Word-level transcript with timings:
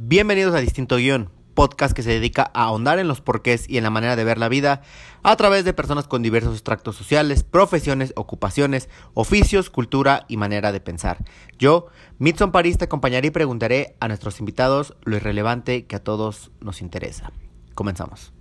Bienvenidos 0.00 0.54
a 0.54 0.60
Distinto 0.60 0.94
Guión, 0.94 1.28
podcast 1.54 1.92
que 1.92 2.04
se 2.04 2.10
dedica 2.10 2.52
a 2.54 2.62
ahondar 2.66 3.00
en 3.00 3.08
los 3.08 3.20
porqués 3.20 3.68
y 3.68 3.78
en 3.78 3.82
la 3.82 3.90
manera 3.90 4.14
de 4.14 4.22
ver 4.22 4.38
la 4.38 4.48
vida 4.48 4.82
a 5.24 5.34
través 5.34 5.64
de 5.64 5.72
personas 5.72 6.06
con 6.06 6.22
diversos 6.22 6.52
extractos 6.52 6.94
sociales, 6.94 7.42
profesiones, 7.42 8.12
ocupaciones, 8.14 8.88
oficios, 9.14 9.70
cultura 9.70 10.24
y 10.28 10.36
manera 10.36 10.70
de 10.70 10.78
pensar. 10.78 11.24
Yo, 11.58 11.88
Mitson 12.18 12.52
París, 12.52 12.78
te 12.78 12.84
acompañaré 12.84 13.26
y 13.26 13.32
preguntaré 13.32 13.96
a 13.98 14.06
nuestros 14.06 14.38
invitados 14.38 14.94
lo 15.02 15.16
irrelevante 15.16 15.86
que 15.86 15.96
a 15.96 16.04
todos 16.04 16.52
nos 16.60 16.80
interesa. 16.80 17.32
Comenzamos. 17.74 18.32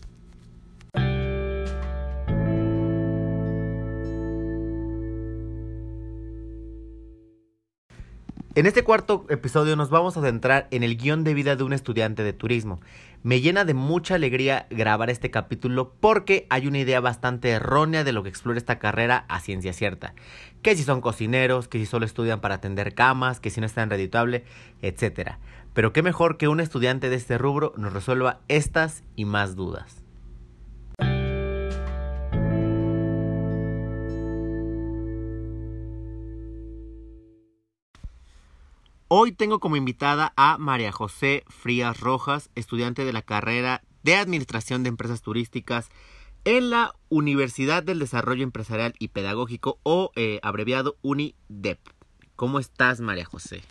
En 8.57 8.65
este 8.65 8.83
cuarto 8.83 9.23
episodio 9.29 9.75
nos 9.75 9.91
vamos 9.91 10.17
a 10.17 10.23
centrar 10.23 10.67
en 10.71 10.81
el 10.81 10.97
guion 10.97 11.23
de 11.23 11.35
vida 11.35 11.55
de 11.55 11.63
un 11.63 11.73
estudiante 11.73 12.23
de 12.23 12.33
turismo. 12.33 12.79
Me 13.21 13.39
llena 13.39 13.65
de 13.65 13.75
mucha 13.75 14.15
alegría 14.15 14.65
grabar 14.71 15.11
este 15.11 15.29
capítulo 15.29 15.93
porque 15.99 16.47
hay 16.49 16.65
una 16.65 16.79
idea 16.79 16.99
bastante 16.99 17.51
errónea 17.51 18.03
de 18.03 18.13
lo 18.13 18.23
que 18.23 18.29
explora 18.29 18.57
esta 18.57 18.79
carrera 18.79 19.25
a 19.29 19.41
ciencia 19.41 19.73
cierta. 19.73 20.15
Que 20.63 20.75
si 20.75 20.81
son 20.81 21.01
cocineros, 21.01 21.67
que 21.67 21.77
si 21.77 21.85
solo 21.85 22.07
estudian 22.07 22.41
para 22.41 22.55
atender 22.55 22.95
camas, 22.95 23.39
que 23.39 23.51
si 23.51 23.59
no 23.59 23.67
están 23.67 23.91
redituable, 23.91 24.43
etc. 24.81 25.33
Pero 25.75 25.93
qué 25.93 26.01
mejor 26.01 26.37
que 26.37 26.47
un 26.47 26.59
estudiante 26.59 27.11
de 27.11 27.15
este 27.15 27.37
rubro 27.37 27.73
nos 27.77 27.93
resuelva 27.93 28.39
estas 28.47 29.03
y 29.15 29.25
más 29.25 29.55
dudas. 29.55 30.06
Hoy 39.09 39.31
tengo 39.31 39.61
como 39.61 39.77
invitada 39.77 40.33
a 40.35 40.57
María 40.57 40.91
José 40.91 41.45
Frías 41.47 42.01
Rojas, 42.01 42.49
estudiante 42.55 43.05
de 43.05 43.13
la 43.13 43.21
carrera 43.21 43.81
de 44.03 44.17
Administración 44.17 44.83
de 44.83 44.89
Empresas 44.89 45.21
Turísticas 45.21 45.89
en 46.43 46.69
la 46.71 46.93
Universidad 47.07 47.83
del 47.83 47.99
Desarrollo 47.99 48.43
Empresarial 48.43 48.95
y 48.99 49.07
Pedagógico 49.07 49.79
o 49.83 50.11
eh, 50.17 50.41
abreviado 50.43 50.97
UNIDEP. 51.03 51.79
¿Cómo 52.35 52.59
estás, 52.59 52.99
María 52.99 53.23
José? 53.23 53.63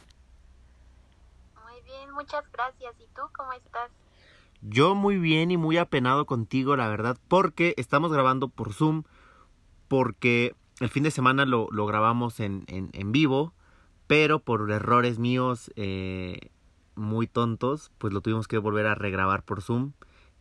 Muy 1.55 1.83
bien, 1.83 2.12
muchas 2.15 2.50
gracias. 2.50 2.95
¿Y 2.98 3.05
tú 3.15 3.21
cómo 3.37 3.53
estás? 3.53 3.91
Yo 4.62 4.95
muy 4.95 5.19
bien 5.19 5.50
y 5.50 5.59
muy 5.59 5.77
apenado 5.77 6.25
contigo, 6.25 6.77
la 6.77 6.89
verdad, 6.89 7.19
porque 7.28 7.75
estamos 7.77 8.11
grabando 8.11 8.48
por 8.48 8.73
Zoom, 8.73 9.03
porque 9.87 10.55
el 10.81 10.89
fin 10.89 11.03
de 11.03 11.11
semana 11.11 11.45
lo, 11.45 11.69
lo 11.73 11.84
grabamos 11.84 12.41
en, 12.41 12.65
en, 12.69 12.89
en 12.95 13.12
vivo 13.12 13.53
pero 14.07 14.41
por 14.41 14.71
errores 14.71 15.19
míos 15.19 15.73
eh, 15.77 16.51
muy 16.95 17.27
tontos, 17.27 17.91
pues 17.99 18.12
lo 18.12 18.21
tuvimos 18.21 18.49
que 18.49 18.59
volver 18.59 18.87
a 18.87 18.95
regrabar 18.95 19.45
por 19.45 19.62
Zoom. 19.62 19.93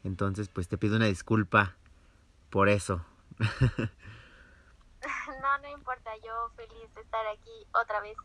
Entonces, 0.03 0.49
pues 0.49 0.67
te 0.67 0.77
pido 0.77 0.97
una 0.97 1.05
disculpa 1.05 1.75
por 2.49 2.69
eso. 2.69 3.05
no, 3.39 3.47
no 5.61 5.69
importa, 5.75 6.11
yo 6.23 6.51
feliz 6.55 6.93
de 6.93 7.01
estar 7.01 7.25
aquí 7.27 7.65
otra 7.73 8.01
vez. 8.01 8.15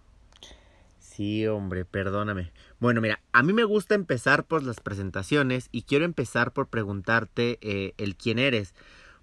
Sí, 0.99 1.47
hombre, 1.47 1.85
perdóname. 1.85 2.53
Bueno, 2.79 3.01
mira, 3.01 3.21
a 3.33 3.43
mí 3.43 3.53
me 3.53 3.65
gusta 3.65 3.95
empezar 3.95 4.45
por 4.45 4.63
las 4.63 4.81
presentaciones 4.81 5.69
y 5.73 5.83
quiero 5.83 6.05
empezar 6.05 6.53
por 6.53 6.69
preguntarte 6.69 7.59
eh, 7.63 7.95
el 7.99 8.17
quién 8.17 8.39
eres. 8.39 8.75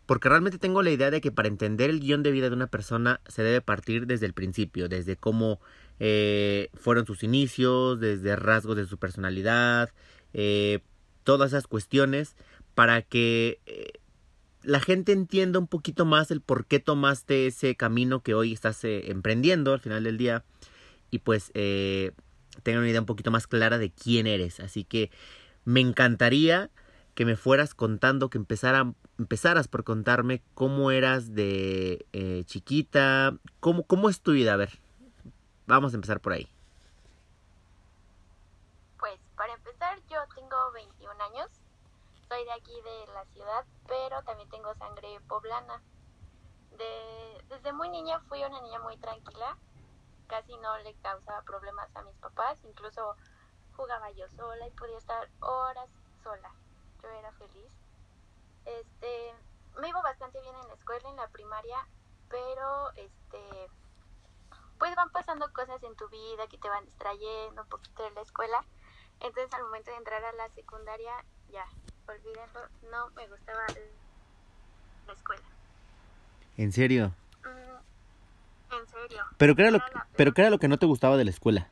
Porque 0.06 0.30
realmente 0.30 0.58
tengo 0.58 0.84
la 0.84 0.92
idea 0.92 1.12
de 1.12 1.22
que 1.22 1.32
para 1.32 1.48
entender 1.48 1.90
el 1.90 2.00
guion 2.00 2.24
de 2.24 2.32
vida 2.32 2.50
de 2.50 2.56
una 2.56 2.68
persona 2.68 3.20
se 3.28 3.44
debe 3.44 3.62
partir 3.62 4.08
desde 4.08 4.26
el 4.26 4.34
principio, 4.34 4.90
desde 4.90 5.18
cómo 5.18 5.60
eh, 6.00 6.70
fueron 6.76 7.06
sus 7.06 7.24
inicios, 7.24 8.00
desde 8.00 8.36
rasgos 8.36 8.76
de 8.76 8.86
su 8.86 8.98
personalidad, 8.98 9.92
eh, 10.34 10.80
todas 11.24 11.52
esas 11.52 11.68
cuestiones, 11.68 12.36
para 12.76 13.02
que 13.02 13.60
eh, 13.66 13.94
la 14.64 14.80
gente 14.80 15.12
entienda 15.12 15.60
un 15.60 15.68
poquito 15.68 16.06
más 16.06 16.30
el 16.30 16.42
por 16.42 16.66
qué 16.66 16.80
tomaste 16.80 17.48
ese 17.48 17.76
camino 17.76 18.22
que 18.22 18.34
hoy 18.34 18.54
estás 18.54 18.84
emprendiendo 18.84 19.74
al 19.74 19.80
final 19.80 20.04
del 20.04 20.18
día 20.18 20.44
y 21.10 21.20
pues 21.20 21.52
tengan 21.54 22.82
una 22.82 22.90
idea 22.90 23.00
un 23.00 23.06
poquito 23.06 23.32
más 23.32 23.48
clara 23.48 23.78
de 23.78 23.92
quién 23.92 24.28
eres. 24.28 24.60
Así 24.60 24.84
que 24.84 25.10
me 25.64 25.80
encantaría 25.80 26.70
que 27.16 27.26
me 27.26 27.36
fueras 27.36 27.74
contando, 27.74 28.30
que 28.30 28.38
empezara, 28.38 28.94
empezaras 29.18 29.68
por 29.68 29.84
contarme 29.84 30.44
cómo 30.54 30.92
eras 30.92 31.34
de 31.34 32.06
chiquita, 32.46 33.38
cómo, 33.60 33.84
cómo 33.84 34.10
es 34.10 34.22
tu 34.22 34.34
vida, 34.34 34.54
a 34.54 34.58
ver, 34.58 34.80
Vamos 35.68 35.92
a 35.92 35.98
empezar 35.98 36.22
por 36.22 36.32
ahí. 36.32 36.50
Pues 38.98 39.20
para 39.36 39.54
empezar 39.54 40.00
yo 40.10 40.20
tengo 40.34 40.72
21 40.72 41.24
años, 41.26 41.50
soy 42.30 42.46
de 42.46 42.54
aquí 42.54 42.72
de 42.72 43.14
la 43.14 43.26
ciudad, 43.26 43.66
pero 43.86 44.24
también 44.24 44.50
tengo 44.50 44.74
sangre 44.76 45.20
poblana. 45.28 45.82
De, 46.78 47.44
desde 47.50 47.74
muy 47.74 47.90
niña 47.90 48.22
fui 48.30 48.42
una 48.46 48.62
niña 48.62 48.80
muy 48.80 48.96
tranquila, 48.96 49.58
casi 50.28 50.56
no 50.56 50.78
le 50.80 50.94
causaba 51.02 51.42
problemas 51.42 51.94
a 51.98 52.02
mis 52.04 52.16
papás, 52.16 52.64
incluso 52.64 53.18
jugaba 53.76 54.10
yo 54.12 54.26
sola 54.30 54.68
y 54.68 54.72
podía 54.72 54.98
estar 54.98 55.28
horas 55.42 55.90
sola. 56.24 56.54
Yo 57.04 57.10
era 57.10 57.34
feliz. 57.34 57.72
Este, 58.64 59.34
me 59.82 59.90
iba 59.90 60.02
bastante 60.02 60.40
bien 60.40 60.56
en 60.56 60.68
la 60.70 60.76
escuela, 60.76 61.10
en 61.10 61.18
la 61.18 61.28
primaria, 61.28 61.86
pero 62.30 62.92
este 62.92 63.70
pues 64.78 64.96
van 64.96 65.10
pasando 65.10 65.52
cosas 65.54 65.82
en 65.84 65.96
tu 65.96 66.08
vida 66.10 66.48
que 66.48 66.58
te 66.58 66.70
van 66.70 66.86
distrayendo 66.86 67.62
un 67.62 67.68
poquito 67.68 68.04
de 68.04 68.12
la 68.12 68.22
escuela. 68.22 68.66
Entonces 69.20 69.52
al 69.54 69.64
momento 69.64 69.92
de 69.92 69.98
entrar 69.98 70.24
a 70.24 70.32
la 70.34 70.50
secundaria, 70.50 71.14
ya, 71.50 71.66
olvídenlo, 72.08 72.62
no 72.92 73.10
me 73.12 73.28
gustaba 73.28 73.64
la 75.08 75.14
escuela. 75.14 75.48
¿En 76.56 76.72
serio? 76.72 77.16
Mm, 77.44 78.76
en 78.76 78.88
serio. 78.88 79.26
¿Pero 79.38 79.56
qué, 79.56 79.62
era 79.64 79.72
lo, 79.72 79.80
¿Pero 80.16 80.34
qué 80.34 80.42
era 80.42 80.50
lo 80.50 80.60
que 80.60 80.68
no 80.68 80.78
te 80.78 80.86
gustaba 80.86 81.18
de 81.18 81.26
la 81.26 81.32
escuela? 81.32 81.72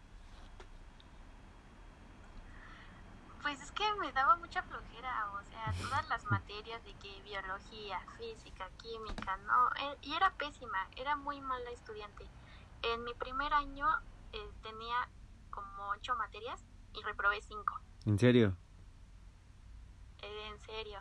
Pues 3.41 3.61
es 3.61 3.71
que 3.73 3.83
me 4.01 4.11
daba 4.11 4.35
mucha 4.37 4.63
flojera, 4.63 5.31
o 5.33 5.43
sea, 5.43 5.71
todas 5.79 6.09
las 6.09 6.25
materias 6.25 6.83
de 6.83 6.95
que 6.95 7.21
biología, 7.21 7.99
física, 8.17 8.67
química, 8.81 9.37
no, 9.37 9.69
eh, 9.81 9.97
y 10.01 10.15
era 10.15 10.33
pésima, 10.35 10.89
era 10.95 11.15
muy 11.15 11.39
mala 11.41 11.69
estudiante. 11.69 12.25
En 12.83 13.03
mi 13.03 13.13
primer 13.15 13.51
año 13.53 13.87
eh, 14.33 14.49
tenía 14.61 15.09
como 15.49 15.89
ocho 15.89 16.15
materias 16.15 16.63
y 16.93 17.01
reprobé 17.03 17.41
cinco. 17.41 17.79
¿En 18.05 18.19
serio? 18.19 18.55
Eh, 20.21 20.47
en 20.47 20.59
serio. 20.61 20.99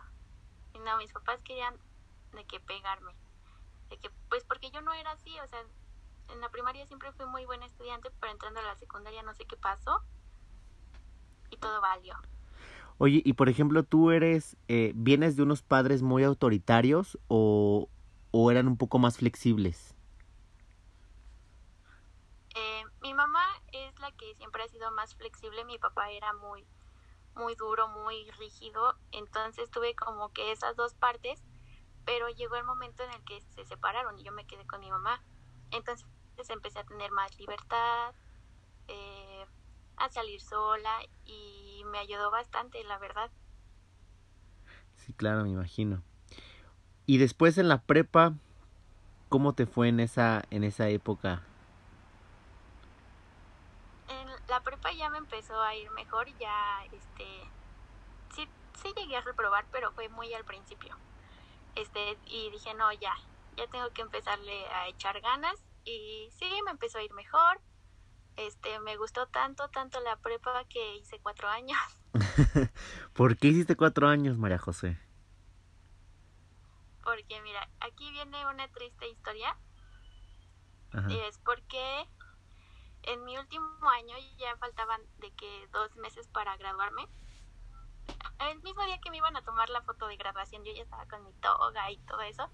Y 0.74 0.78
no, 0.78 0.96
mis 0.98 1.12
papás 1.12 1.40
querían 1.42 1.76
de 2.32 2.44
que 2.44 2.60
pegarme. 2.60 3.12
De 3.90 3.98
que, 3.98 4.10
pues 4.28 4.44
porque 4.44 4.70
yo 4.70 4.80
no 4.80 4.92
era 4.92 5.12
así, 5.12 5.38
o 5.40 5.46
sea, 5.46 5.60
en 6.30 6.40
la 6.40 6.48
primaria 6.48 6.86
siempre 6.86 7.12
fui 7.12 7.26
muy 7.26 7.44
buena 7.44 7.66
estudiante, 7.66 8.10
pero 8.20 8.32
entrando 8.32 8.60
a 8.60 8.64
la 8.64 8.76
secundaria 8.76 9.22
no 9.22 9.34
sé 9.34 9.44
qué 9.44 9.56
pasó 9.56 10.02
y 11.50 11.56
todo 11.58 11.80
valió. 11.80 12.16
Oye, 12.98 13.20
y 13.24 13.32
por 13.34 13.48
ejemplo, 13.48 13.82
¿tú 13.82 14.10
eres, 14.10 14.56
eh, 14.68 14.92
vienes 14.94 15.36
de 15.36 15.42
unos 15.42 15.62
padres 15.62 16.02
muy 16.02 16.24
autoritarios 16.24 17.18
o, 17.28 17.88
o 18.30 18.50
eran 18.50 18.68
un 18.68 18.76
poco 18.76 18.98
más 18.98 19.18
flexibles? 19.18 19.94
Mi 23.04 23.12
mamá 23.12 23.44
es 23.70 24.00
la 24.00 24.03
que 24.16 24.34
siempre 24.34 24.62
ha 24.62 24.68
sido 24.68 24.90
más 24.92 25.14
flexible, 25.14 25.64
mi 25.64 25.78
papá 25.78 26.10
era 26.10 26.32
muy 26.32 26.66
muy 27.34 27.54
duro, 27.56 27.88
muy 27.88 28.30
rígido, 28.38 28.96
entonces 29.10 29.70
tuve 29.70 29.94
como 29.94 30.32
que 30.32 30.52
esas 30.52 30.76
dos 30.76 30.94
partes, 30.94 31.42
pero 32.04 32.28
llegó 32.28 32.56
el 32.56 32.64
momento 32.64 33.02
en 33.02 33.10
el 33.10 33.24
que 33.24 33.40
se 33.40 33.64
separaron 33.64 34.18
y 34.18 34.24
yo 34.24 34.32
me 34.32 34.46
quedé 34.46 34.64
con 34.66 34.80
mi 34.80 34.90
mamá. 34.90 35.22
Entonces 35.70 36.06
empecé 36.48 36.78
a 36.78 36.84
tener 36.84 37.10
más 37.10 37.36
libertad, 37.38 38.14
eh, 38.88 39.46
a 39.96 40.08
salir 40.10 40.40
sola 40.40 41.00
y 41.24 41.82
me 41.86 41.98
ayudó 41.98 42.30
bastante, 42.30 42.82
la 42.84 42.98
verdad. 42.98 43.30
Sí, 44.94 45.12
claro, 45.12 45.42
me 45.42 45.50
imagino. 45.50 46.02
Y 47.06 47.18
después 47.18 47.58
en 47.58 47.68
la 47.68 47.82
prepa, 47.82 48.34
¿cómo 49.28 49.54
te 49.54 49.66
fue 49.66 49.88
en 49.88 50.00
esa, 50.00 50.44
en 50.50 50.64
esa 50.64 50.88
época? 50.88 51.42
La 54.54 54.60
prepa 54.60 54.92
ya 54.92 55.10
me 55.10 55.18
empezó 55.18 55.60
a 55.60 55.74
ir 55.74 55.90
mejor, 55.90 56.28
ya 56.38 56.84
este 56.92 57.26
sí, 58.36 58.48
sí 58.80 58.94
llegué 58.96 59.16
a 59.16 59.20
reprobar, 59.20 59.66
pero 59.72 59.90
fue 59.90 60.08
muy 60.08 60.32
al 60.32 60.44
principio. 60.44 60.96
Este, 61.74 62.16
y 62.26 62.50
dije, 62.50 62.72
no, 62.74 62.92
ya, 62.92 63.12
ya 63.56 63.66
tengo 63.66 63.90
que 63.90 64.02
empezarle 64.02 64.64
a 64.68 64.86
echar 64.86 65.20
ganas. 65.20 65.56
Y 65.84 66.28
sí, 66.38 66.48
me 66.64 66.70
empezó 66.70 66.98
a 66.98 67.02
ir 67.02 67.12
mejor. 67.14 67.60
Este, 68.36 68.78
me 68.78 68.96
gustó 68.96 69.26
tanto, 69.26 69.68
tanto 69.70 69.98
la 70.00 70.14
prepa 70.18 70.64
que 70.68 70.98
hice 70.98 71.18
cuatro 71.18 71.48
años. 71.48 71.78
¿Por 73.12 73.36
qué 73.36 73.48
hiciste 73.48 73.74
cuatro 73.74 74.06
años, 74.06 74.38
María 74.38 74.58
José? 74.58 75.00
Porque 77.02 77.42
mira, 77.42 77.68
aquí 77.80 78.08
viene 78.12 78.46
una 78.46 78.68
triste 78.68 79.08
historia. 79.08 79.56
Es 81.10 81.38
porque 81.38 82.06
en 83.06 83.24
mi 83.24 83.36
último 83.38 83.66
año 83.90 84.16
ya 84.38 84.56
faltaban 84.56 85.00
de 85.18 85.30
que 85.32 85.68
dos 85.72 85.94
meses 85.96 86.28
para 86.28 86.56
graduarme. 86.56 87.08
El 88.50 88.60
mismo 88.62 88.84
día 88.84 88.98
que 88.98 89.10
me 89.10 89.18
iban 89.18 89.36
a 89.36 89.42
tomar 89.42 89.68
la 89.70 89.82
foto 89.82 90.06
de 90.06 90.16
graduación, 90.16 90.64
yo 90.64 90.72
ya 90.74 90.82
estaba 90.82 91.06
con 91.06 91.24
mi 91.24 91.32
toga 91.34 91.90
y 91.90 91.98
todo 91.98 92.20
eso, 92.22 92.50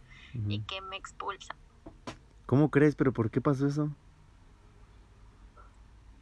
y 0.49 0.61
que 0.63 0.81
me 0.81 0.97
expulsan. 0.97 1.57
¿Cómo 2.47 2.71
crees? 2.71 2.97
¿Pero 2.97 3.13
por 3.13 3.31
qué 3.31 3.41
pasó 3.41 3.67
eso? 3.67 3.89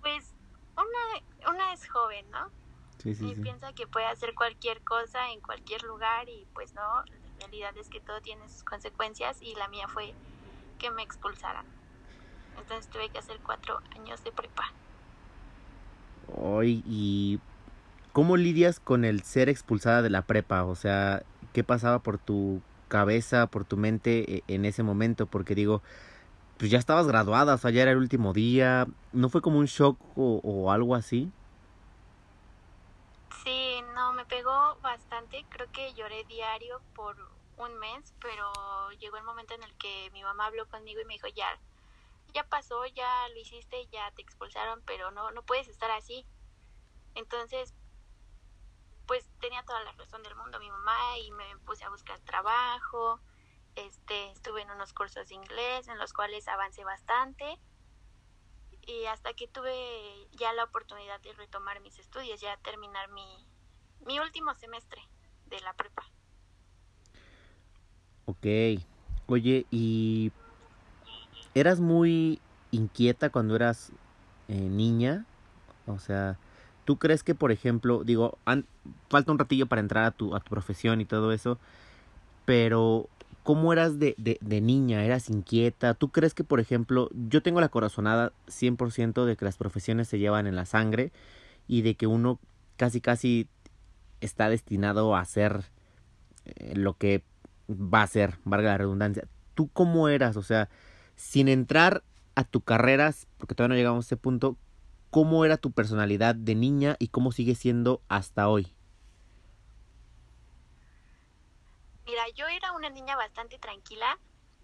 Pues 0.01 0.35
una, 0.77 1.53
una 1.53 1.73
es 1.73 1.89
joven, 1.89 2.31
¿no? 2.31 2.51
Sí, 2.99 3.15
sí, 3.15 3.27
y 3.27 3.35
sí. 3.35 3.43
piensa 3.43 3.73
que 3.73 3.87
puede 3.87 4.07
hacer 4.07 4.35
cualquier 4.35 4.83
cosa 4.83 5.31
en 5.31 5.41
cualquier 5.41 5.83
lugar 5.85 6.29
y 6.29 6.47
pues 6.55 6.75
no, 6.75 6.83
la 6.83 7.47
realidad 7.47 7.77
es 7.77 7.89
que 7.89 8.01
todo 8.01 8.21
tiene 8.21 8.49
sus 8.49 8.65
consecuencias 8.65 9.41
y 9.41 9.55
la 9.55 9.69
mía 9.69 9.87
fue 9.89 10.15
que 10.79 10.91
me 10.91 11.03
expulsaran. 11.03 11.78
Entonces 12.59 12.89
tuve 12.91 13.09
que 13.11 13.19
hacer 13.19 13.39
cuatro 13.45 13.81
años 13.97 14.23
de 14.25 14.33
prepa. 14.33 14.65
Hoy, 16.27 16.83
¿y 16.87 17.41
cómo 18.13 18.37
lidias 18.37 18.81
con 18.81 19.05
el 19.05 19.23
ser 19.23 19.49
expulsada 19.49 20.03
de 20.03 20.11
la 20.11 20.23
prepa? 20.23 20.65
O 20.65 20.75
sea, 20.75 21.23
¿qué 21.53 21.65
pasaba 21.65 22.01
por 22.01 22.19
tu 22.19 22.63
cabeza, 22.89 23.47
por 23.49 23.65
tu 23.65 23.77
mente 23.77 24.39
e- 24.39 24.45
en 24.49 24.65
ese 24.65 24.83
momento? 24.83 25.27
Porque 25.27 25.55
digo, 25.55 25.83
pues 26.59 26.71
ya 26.71 26.79
estabas 26.79 27.07
graduada, 27.09 27.55
o 27.55 27.59
sea, 27.59 27.71
ya 27.71 27.83
era 27.83 27.93
el 27.93 27.99
último 27.99 28.33
día. 28.33 28.87
¿No 29.13 29.29
fue 29.31 29.43
como 29.43 29.59
un 29.59 29.67
shock 29.67 29.99
o, 30.17 30.41
o 30.45 30.73
algo 30.73 30.95
así? 30.95 31.33
Sí, 33.45 33.83
no, 33.95 34.13
me 34.13 34.27
pegó 34.27 34.79
bastante. 34.83 35.47
Creo 35.51 35.71
que 35.73 35.95
lloré 35.95 36.25
diario 36.25 36.83
por 36.95 37.17
un 37.57 37.79
mes, 37.79 38.15
pero 38.21 38.53
llegó 39.01 39.17
el 39.17 39.25
momento 39.25 39.55
en 39.55 39.63
el 39.63 39.75
que 39.77 40.11
mi 40.13 40.23
mamá 40.23 40.47
habló 40.47 40.67
conmigo 40.69 41.01
y 41.01 41.05
me 41.07 41.15
dijo, 41.15 41.29
ya, 41.37 41.49
ya 42.39 42.49
pasó, 42.49 42.87
ya 42.87 43.29
lo 43.31 43.37
hiciste, 43.37 43.89
ya 43.91 44.13
te 44.13 44.23
expulsaron, 44.23 44.81
pero 44.87 45.11
no, 45.11 45.33
no 45.33 45.43
puedes 45.43 45.67
estar 45.69 45.91
así. 45.91 46.25
Entonces, 47.17 47.75
pues 49.07 49.29
tenía 49.41 49.65
toda 49.65 49.83
la 49.83 49.91
razón 49.93 50.23
del 50.23 50.37
mundo 50.37 50.61
mi 50.61 50.71
mamá 50.71 51.19
y 51.19 51.33
me 51.33 51.45
puse 51.67 51.85
a 51.85 51.91
buscar 51.91 52.21
trabajo. 52.21 53.21
Este, 53.75 54.31
estuve 54.31 54.63
en 54.63 54.71
unos 54.71 54.93
cursos 54.93 55.29
de 55.29 55.35
inglés 55.35 55.89
en 55.89 55.99
los 55.99 56.13
cuales 56.13 56.47
avancé 56.47 56.85
bastante 56.85 57.59
y 58.87 59.07
hasta 59.07 59.35
que 59.35 59.49
tuve 59.49 60.29
ya 60.33 60.53
la 60.53 60.65
oportunidad 60.65 61.21
de 61.21 61.33
retomar 61.33 61.81
mis 61.81 61.99
estudios, 61.99 62.41
ya 62.41 62.57
terminar 62.59 63.11
mi, 63.11 63.49
mi 64.07 64.21
último 64.21 64.55
semestre 64.55 65.03
de 65.47 65.61
la 65.61 65.75
prepa. 65.75 66.05
Ok. 68.27 68.47
Oye, 69.27 69.67
¿y 69.71 70.31
eras 71.59 71.81
muy 71.81 72.41
inquieta 72.71 73.31
cuando 73.31 73.57
eras 73.57 73.93
eh, 74.49 74.55
niña? 74.55 75.25
O 75.87 75.99
sea, 75.99 76.39
¿tú 76.85 76.97
crees 76.99 77.23
que, 77.23 77.35
por 77.35 77.53
ejemplo, 77.53 78.05
digo, 78.05 78.39
falta 79.09 79.33
un 79.33 79.39
ratillo 79.39 79.67
para 79.67 79.81
entrar 79.81 80.05
a 80.05 80.11
tu, 80.11 80.35
a 80.35 80.41
tu 80.41 80.51
profesión 80.51 81.01
y 81.01 81.05
todo 81.05 81.33
eso, 81.33 81.59
pero 82.45 83.09
¿cómo 83.43 83.73
eras 83.73 83.99
de, 83.99 84.15
de, 84.19 84.39
de 84.41 84.61
niña? 84.61 85.05
¿Eras 85.05 85.31
inquieta? 85.31 85.95
¿Tú 85.95 86.11
crees 86.11 86.35
que, 86.35 86.45
por 86.45 86.61
ejemplo, 86.61 87.11
yo 87.29 87.43
tengo 87.43 87.61
la 87.61 87.69
corazonada 87.69 88.33
100% 88.47 89.25
de 89.25 89.37
que 89.37 89.45
las 89.45 89.57
profesiones 89.57 90.09
se 90.09 90.19
llevan 90.19 90.47
en 90.47 90.57
la 90.57 90.67
sangre 90.67 91.13
y 91.67 91.83
de 91.83 91.95
que 91.95 92.07
uno 92.07 92.39
casi, 92.77 93.01
casi 93.01 93.49
está 94.21 94.49
destinado 94.49 95.15
a 95.15 95.21
hacer 95.21 95.65
eh, 96.45 96.75
lo 96.75 96.95
que 96.97 97.23
va 97.71 98.03
a 98.03 98.07
ser, 98.07 98.39
valga 98.45 98.71
la 98.71 98.79
redundancia. 98.79 99.29
¿Tú 99.55 99.69
cómo 99.73 100.09
eras? 100.09 100.37
O 100.37 100.43
sea, 100.43 100.69
sin 101.19 101.49
entrar 101.49 102.05
a 102.37 102.45
tu 102.45 102.61
carrera, 102.61 103.13
porque 103.39 103.57
todavía 103.57 103.75
no 103.75 103.79
llegamos 103.79 104.05
a 104.05 104.07
ese 104.07 104.17
punto, 104.17 104.57
¿cómo 105.11 105.45
era 105.45 105.57
tu 105.57 105.73
personalidad 105.73 106.37
de 106.37 106.55
niña 106.55 106.95
y 107.01 107.09
cómo 107.09 107.33
sigue 107.33 107.57
siendo 107.57 108.01
hasta 108.09 108.49
hoy? 108.49 108.73
Mira, 112.07 112.23
yo 112.37 112.47
era 112.47 112.71
una 112.73 112.89
niña 112.89 113.17
bastante 113.17 113.59
tranquila. 113.59 114.17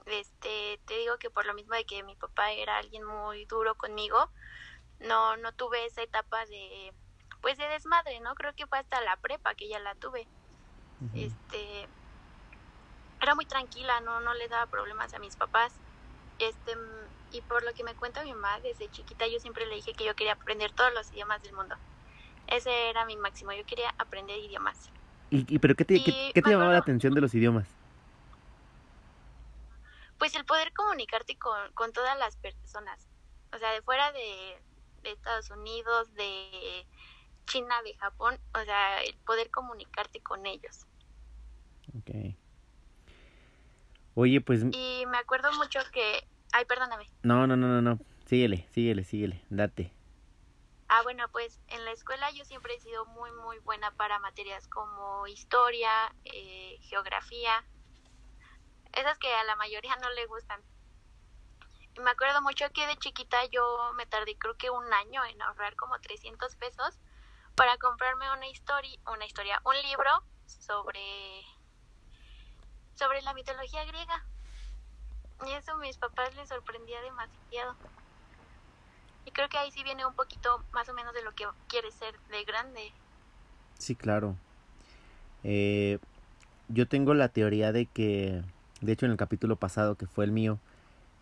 Este, 0.07 0.81
te 0.87 0.99
digo 0.99 1.19
que 1.19 1.29
por 1.29 1.45
lo 1.45 1.55
mismo 1.55 1.75
de 1.75 1.85
que 1.85 2.05
mi 2.05 2.15
papá 2.15 2.53
era 2.53 2.79
alguien 2.79 3.05
muy 3.05 3.47
duro 3.47 3.75
conmigo, 3.75 4.31
no 5.01 5.37
no 5.39 5.53
tuve 5.53 5.85
esa 5.87 6.03
etapa 6.03 6.47
de 6.47 6.93
pues 7.41 7.59
de 7.59 7.67
desmadre, 7.69 8.21
¿no? 8.21 8.35
Creo 8.37 8.55
que 8.55 8.67
fue 8.69 8.79
hasta 8.79 9.01
la 9.01 9.17
prepa 9.17 9.55
que 9.55 9.69
ya 9.69 9.81
la 9.81 9.95
tuve. 9.97 10.29
Este 11.15 11.89
era 13.21 13.35
muy 13.35 13.47
tranquila, 13.47 14.01
no 14.01 14.21
no 14.21 14.35
le 14.35 14.47
daba 14.47 14.67
problemas 14.67 15.13
a 15.15 15.19
mis 15.19 15.35
papás. 15.35 15.73
Este 16.39 16.73
y 17.31 17.41
por 17.43 17.65
lo 17.65 17.73
que 17.75 17.85
me 17.85 17.95
cuenta 17.97 18.23
mi 18.25 18.33
mamá, 18.33 18.61
desde 18.61 18.89
chiquita 18.91 19.27
yo 19.27 19.39
siempre 19.41 19.67
le 19.67 19.77
dije 19.77 19.93
que 19.95 20.05
yo 20.05 20.15
quería 20.15 20.35
aprender 20.35 20.73
todos 20.73 20.93
los 20.95 21.13
idiomas 21.13 21.43
del 21.43 21.53
mundo. 21.55 21.75
Ese 22.47 22.91
era 22.91 23.05
mi 23.07 23.17
máximo, 23.17 23.53
yo 23.53 23.65
quería 23.67 23.91
aprender 23.99 24.39
idiomas. 24.39 24.91
¿Y, 25.31 25.55
y 25.55 25.59
pero 25.59 25.75
qué 25.75 25.85
te, 25.85 25.95
Y 25.95 26.05
qué, 26.05 26.31
qué 26.35 26.43
te 26.43 26.51
llamaba 26.51 26.73
la 26.73 26.79
atención 26.79 27.15
de 27.15 27.21
los 27.21 27.35
idiomas? 27.35 27.69
Pues 30.19 30.35
el 30.35 30.45
poder 30.45 30.73
comunicarte 30.73 31.37
con, 31.39 31.73
con 31.75 31.93
todas 31.93 32.19
las 32.19 32.37
personas. 32.37 33.09
O 33.53 33.59
sea, 33.59 33.73
de 33.73 33.83
fuera 33.83 34.13
de, 34.13 34.63
de 35.03 35.11
Estados 35.13 35.51
Unidos, 35.51 36.13
de 36.15 36.87
China, 37.47 37.83
de 37.83 37.95
Japón. 37.97 38.39
O 38.55 38.65
sea, 38.65 39.03
el 39.03 39.19
poder 39.27 39.51
comunicarte 39.51 40.21
con 40.23 40.47
ellos. 40.47 40.87
Ok. 41.95 42.34
Oye, 44.15 44.41
pues... 44.41 44.65
Y 44.73 45.05
me 45.07 45.19
acuerdo 45.19 45.53
mucho 45.55 45.81
que... 45.93 46.27
Ay, 46.53 46.65
perdóname. 46.65 47.07
No, 47.23 47.47
no, 47.47 47.57
no, 47.57 47.67
no, 47.67 47.83
no. 47.83 47.99
Síguele, 48.27 48.67
síguele, 48.73 49.05
síguele. 49.05 49.45
Date. 49.51 49.93
Ah, 50.89 51.03
bueno, 51.03 51.29
pues 51.33 51.61
en 51.69 51.85
la 51.85 51.91
escuela 51.91 52.31
yo 52.31 52.45
siempre 52.45 52.75
he 52.75 52.81
sido 52.81 53.05
muy, 53.07 53.33
muy 53.33 53.59
buena 53.61 53.91
para 53.93 54.19
materias 54.21 54.69
como 54.69 55.27
historia, 55.27 55.91
eh, 56.25 56.79
geografía, 56.83 57.65
esas 58.93 59.19
que 59.19 59.33
a 59.33 59.45
la 59.45 59.57
mayoría 59.57 59.97
no 59.97 60.11
le 60.11 60.27
gustan. 60.27 60.61
Y 61.97 62.01
me 62.01 62.11
acuerdo 62.11 62.43
mucho 62.43 62.71
que 62.73 62.87
de 62.87 62.97
chiquita 62.97 63.45
yo 63.47 63.93
me 63.97 64.07
tardé 64.07 64.37
creo 64.37 64.57
que 64.57 64.71
un 64.71 64.93
año 64.93 65.25
en 65.25 65.41
ahorrar 65.43 65.75
como 65.77 65.99
300 65.99 66.55
pesos 66.57 66.99
para 67.55 67.77
comprarme 67.79 68.31
una 68.33 68.47
historia, 68.49 68.99
una 69.13 69.27
historia, 69.27 69.61
un 69.65 69.81
libro 69.83 70.11
sobre 70.47 71.43
sobre 72.95 73.23
la 73.23 73.35
mitología 73.35 73.85
griega. 73.85 74.25
Y 75.47 75.53
eso 75.53 75.73
a 75.73 75.79
mis 75.79 75.97
papás 75.99 76.35
les 76.37 76.49
sorprendía 76.49 77.01
demasiado. 77.03 77.75
Y 79.27 79.31
creo 79.31 79.49
que 79.49 79.59
ahí 79.59 79.71
sí 79.71 79.83
viene 79.83 80.07
un 80.07 80.15
poquito 80.15 80.63
más 80.73 80.89
o 80.89 80.95
menos 80.95 81.15
de 81.15 81.23
lo 81.23 81.35
que 81.35 81.45
quiere 81.69 81.91
ser 81.91 82.15
de 82.31 82.45
grande. 82.45 82.93
Sí, 83.79 83.95
claro. 83.95 84.37
Eh, 85.43 85.99
yo 86.69 86.89
tengo 86.89 87.15
la 87.15 87.29
teoría 87.29 87.73
de 87.73 87.87
que, 87.87 88.43
de 88.81 88.93
hecho 88.93 89.07
en 89.07 89.13
el 89.13 89.19
capítulo 89.19 89.57
pasado 89.57 89.97
que 89.97 90.07
fue 90.07 90.25
el 90.25 90.33
mío, 90.33 90.59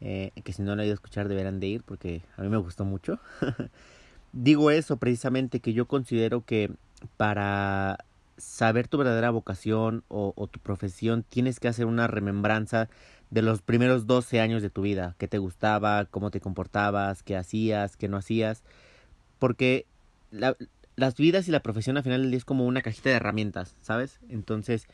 eh, 0.01 0.33
que 0.45 0.53
si 0.53 0.63
no 0.63 0.75
lo 0.75 0.83
han 0.83 0.87
ido 0.87 0.93
a 0.93 0.95
escuchar 0.95 1.29
deberán 1.29 1.61
de 1.61 1.67
ir 1.69 1.83
porque 1.83 2.23
a 2.37 2.43
mí 2.43 2.49
me 2.49 2.57
gustó 2.57 2.85
mucho. 2.85 3.19
Digo 4.33 4.71
eso 4.71 4.97
precisamente 4.97 5.61
que 5.61 5.73
yo 5.73 5.87
considero 5.87 6.45
que 6.45 6.71
para 7.17 7.99
saber 8.43 8.89
tu 8.89 8.99
verdadera 8.99 9.31
vocación 9.31 10.05
o, 10.09 10.49
tu 10.51 10.59
profesión 10.59 11.23
tienes 11.23 11.61
que 11.61 11.69
hacer 11.69 11.87
una 11.87 12.09
remembranza 12.09 12.89
de 13.31 13.41
los 13.41 13.63
primeros 13.63 14.07
12 14.07 14.41
años 14.41 14.63
de 14.63 14.71
tu 14.71 14.83
vida, 14.83 15.15
qué 15.19 15.29
te 15.29 15.39
gustaba, 15.39 16.07
cómo 16.07 16.31
te 16.31 16.41
comportabas, 16.41 17.23
qué 17.23 17.37
hacías, 17.37 17.97
qué 17.97 18.09
no 18.09 18.17
hacías, 18.17 18.65
porque 19.39 19.87
la, 20.31 20.57
las 20.97 21.15
vidas 21.15 21.47
y 21.47 21.53
la 21.53 21.63
profesión 21.63 21.97
al 21.97 22.03
final 22.03 22.35
es 22.35 22.45
como 22.45 22.67
una 22.67 22.83
cajita 22.83 23.11
de 23.11 23.17
herramientas, 23.17 23.77
¿sabes? 23.81 24.19
Entonces, 24.29 24.89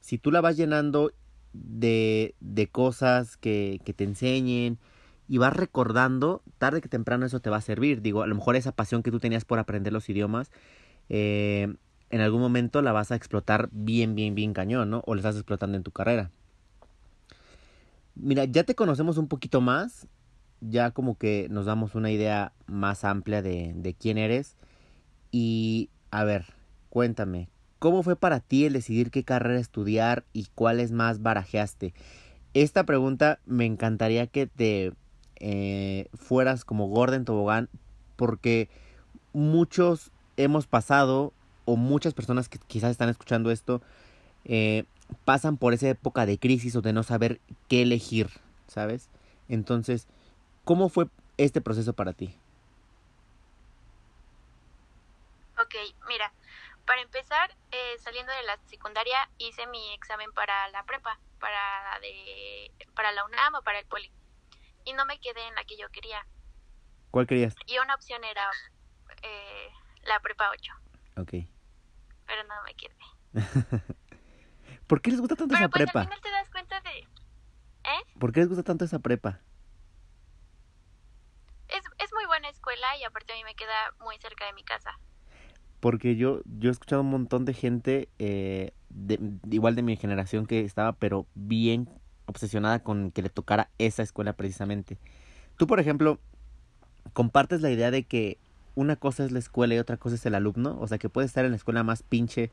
si 0.00 0.18
tú 0.18 0.32
la 0.32 0.40
vas 0.40 0.56
llenando 0.56 1.12
de, 1.52 2.34
de 2.40 2.66
cosas 2.66 3.36
que, 3.36 3.80
que 3.84 3.94
te 3.94 4.04
enseñen 4.04 4.78
y 5.28 5.38
vas 5.38 5.54
recordando, 5.54 6.42
tarde 6.58 6.80
que 6.80 6.88
temprano 6.88 7.24
eso 7.24 7.40
te 7.40 7.50
va 7.50 7.58
a 7.58 7.62
servir. 7.62 8.02
Digo, 8.02 8.22
a 8.22 8.26
lo 8.26 8.34
mejor 8.34 8.56
esa 8.56 8.72
pasión 8.72 9.04
que 9.04 9.12
tú 9.12 9.20
tenías 9.20 9.44
por 9.44 9.60
aprender 9.60 9.92
los 9.92 10.08
idiomas, 10.08 10.50
eh, 11.08 11.72
en 12.10 12.20
algún 12.20 12.40
momento 12.40 12.82
la 12.82 12.92
vas 12.92 13.12
a 13.12 13.16
explotar 13.16 13.68
bien, 13.72 14.14
bien, 14.14 14.34
bien 14.34 14.52
cañón, 14.52 14.90
¿no? 14.90 15.02
O 15.06 15.14
la 15.14 15.20
estás 15.20 15.36
explotando 15.36 15.76
en 15.76 15.82
tu 15.82 15.90
carrera. 15.90 16.30
Mira, 18.14 18.44
ya 18.44 18.64
te 18.64 18.74
conocemos 18.74 19.16
un 19.16 19.28
poquito 19.28 19.60
más, 19.60 20.06
ya 20.60 20.90
como 20.90 21.16
que 21.16 21.46
nos 21.50 21.66
damos 21.66 21.94
una 21.94 22.10
idea 22.10 22.52
más 22.66 23.04
amplia 23.04 23.42
de, 23.42 23.72
de 23.74 23.94
quién 23.94 24.18
eres. 24.18 24.56
Y, 25.30 25.88
a 26.10 26.24
ver, 26.24 26.46
cuéntame, 26.90 27.48
¿cómo 27.78 28.02
fue 28.02 28.16
para 28.16 28.40
ti 28.40 28.66
el 28.66 28.72
decidir 28.72 29.10
qué 29.10 29.24
carrera 29.24 29.60
estudiar 29.60 30.24
y 30.32 30.48
cuáles 30.54 30.92
más 30.92 31.22
barajeaste? 31.22 31.94
Esta 32.52 32.84
pregunta 32.84 33.38
me 33.46 33.64
encantaría 33.64 34.26
que 34.26 34.48
te 34.48 34.92
eh, 35.36 36.08
fueras 36.14 36.64
como 36.64 36.88
gorda 36.88 37.16
en 37.16 37.24
tobogán, 37.24 37.68
porque 38.16 38.68
muchos 39.32 40.10
hemos 40.36 40.66
pasado, 40.66 41.32
o 41.64 41.76
muchas 41.76 42.14
personas 42.14 42.48
que 42.48 42.58
quizás 42.58 42.90
están 42.90 43.08
escuchando 43.08 43.50
esto, 43.50 43.80
eh, 44.44 44.84
pasan 45.24 45.56
por 45.56 45.74
esa 45.74 45.88
época 45.88 46.26
de 46.26 46.38
crisis 46.38 46.76
o 46.76 46.82
de 46.82 46.92
no 46.92 47.02
saber 47.02 47.40
qué 47.68 47.82
elegir, 47.82 48.30
¿sabes? 48.66 49.08
Entonces, 49.48 50.06
¿cómo 50.64 50.88
fue 50.88 51.06
este 51.36 51.60
proceso 51.60 51.92
para 51.92 52.12
ti? 52.12 52.36
Ok, 55.60 55.74
mira, 56.08 56.32
para 56.86 57.02
empezar, 57.02 57.54
eh, 57.70 57.98
saliendo 57.98 58.32
de 58.32 58.42
la 58.44 58.58
secundaria 58.66 59.28
hice 59.38 59.66
mi 59.66 59.92
examen 59.92 60.32
para 60.32 60.68
la 60.68 60.84
prepa, 60.84 61.18
para, 61.38 62.00
de, 62.00 62.70
para 62.94 63.12
la 63.12 63.24
UNAM 63.24 63.54
o 63.54 63.62
para 63.62 63.78
el 63.78 63.86
Poli. 63.86 64.10
Y 64.84 64.92
no 64.94 65.04
me 65.04 65.20
quedé 65.20 65.46
en 65.46 65.54
la 65.54 65.64
que 65.64 65.76
yo 65.76 65.88
quería. 65.90 66.26
¿Cuál 67.10 67.26
querías? 67.26 67.54
Y 67.66 67.78
una 67.78 67.94
opción 67.94 68.24
era 68.24 68.50
eh, 69.22 69.68
la 70.02 70.20
prepa 70.20 70.50
8. 70.50 70.72
Ok. 71.16 71.30
Pero 72.26 72.44
no 72.48 72.54
me 72.64 72.74
quedé. 72.74 72.94
¿Por 74.86 75.00
qué 75.00 75.10
les 75.10 75.20
gusta 75.20 75.36
tanto 75.36 75.54
Pero 75.54 75.66
esa 75.66 75.68
pues 75.68 75.84
prepa? 75.84 76.00
al 76.00 76.06
final 76.06 76.20
te 76.20 76.30
das 76.30 76.50
cuenta 76.50 76.80
de... 76.80 76.98
¿Eh? 76.98 78.18
¿Por 78.18 78.32
qué 78.32 78.40
les 78.40 78.48
gusta 78.48 78.62
tanto 78.62 78.84
esa 78.84 78.98
prepa? 78.98 79.40
Es, 81.68 81.82
es 81.98 82.12
muy 82.12 82.26
buena 82.26 82.48
escuela 82.48 82.86
y 83.00 83.04
aparte 83.04 83.32
a 83.32 83.36
mí 83.36 83.44
me 83.44 83.54
queda 83.54 83.94
muy 84.00 84.18
cerca 84.18 84.46
de 84.46 84.52
mi 84.52 84.64
casa. 84.64 84.98
Porque 85.80 86.16
yo, 86.16 86.40
yo 86.44 86.68
he 86.68 86.72
escuchado 86.72 87.02
un 87.02 87.10
montón 87.10 87.44
de 87.44 87.54
gente, 87.54 88.08
eh, 88.18 88.72
de, 88.90 89.18
igual 89.50 89.76
de 89.76 89.82
mi 89.82 89.96
generación, 89.96 90.46
que 90.46 90.60
estaba, 90.60 90.92
pero 90.92 91.26
bien 91.34 91.88
obsesionada 92.26 92.82
con 92.82 93.12
que 93.12 93.22
le 93.22 93.30
tocara 93.30 93.70
esa 93.78 94.02
escuela 94.02 94.34
precisamente. 94.34 94.98
Tú, 95.56 95.66
por 95.66 95.80
ejemplo, 95.80 96.20
compartes 97.12 97.60
la 97.60 97.70
idea 97.70 97.90
de 97.90 98.04
que 98.04 98.38
una 98.74 98.96
cosa 98.96 99.24
es 99.24 99.32
la 99.32 99.38
escuela 99.38 99.74
y 99.74 99.78
otra 99.78 99.96
cosa 99.96 100.14
es 100.14 100.26
el 100.26 100.34
alumno, 100.34 100.78
o 100.80 100.86
sea, 100.86 100.98
que 100.98 101.08
puedes 101.08 101.30
estar 101.30 101.44
en 101.44 101.50
la 101.50 101.56
escuela 101.56 101.82
más 101.82 102.02
pinche 102.02 102.50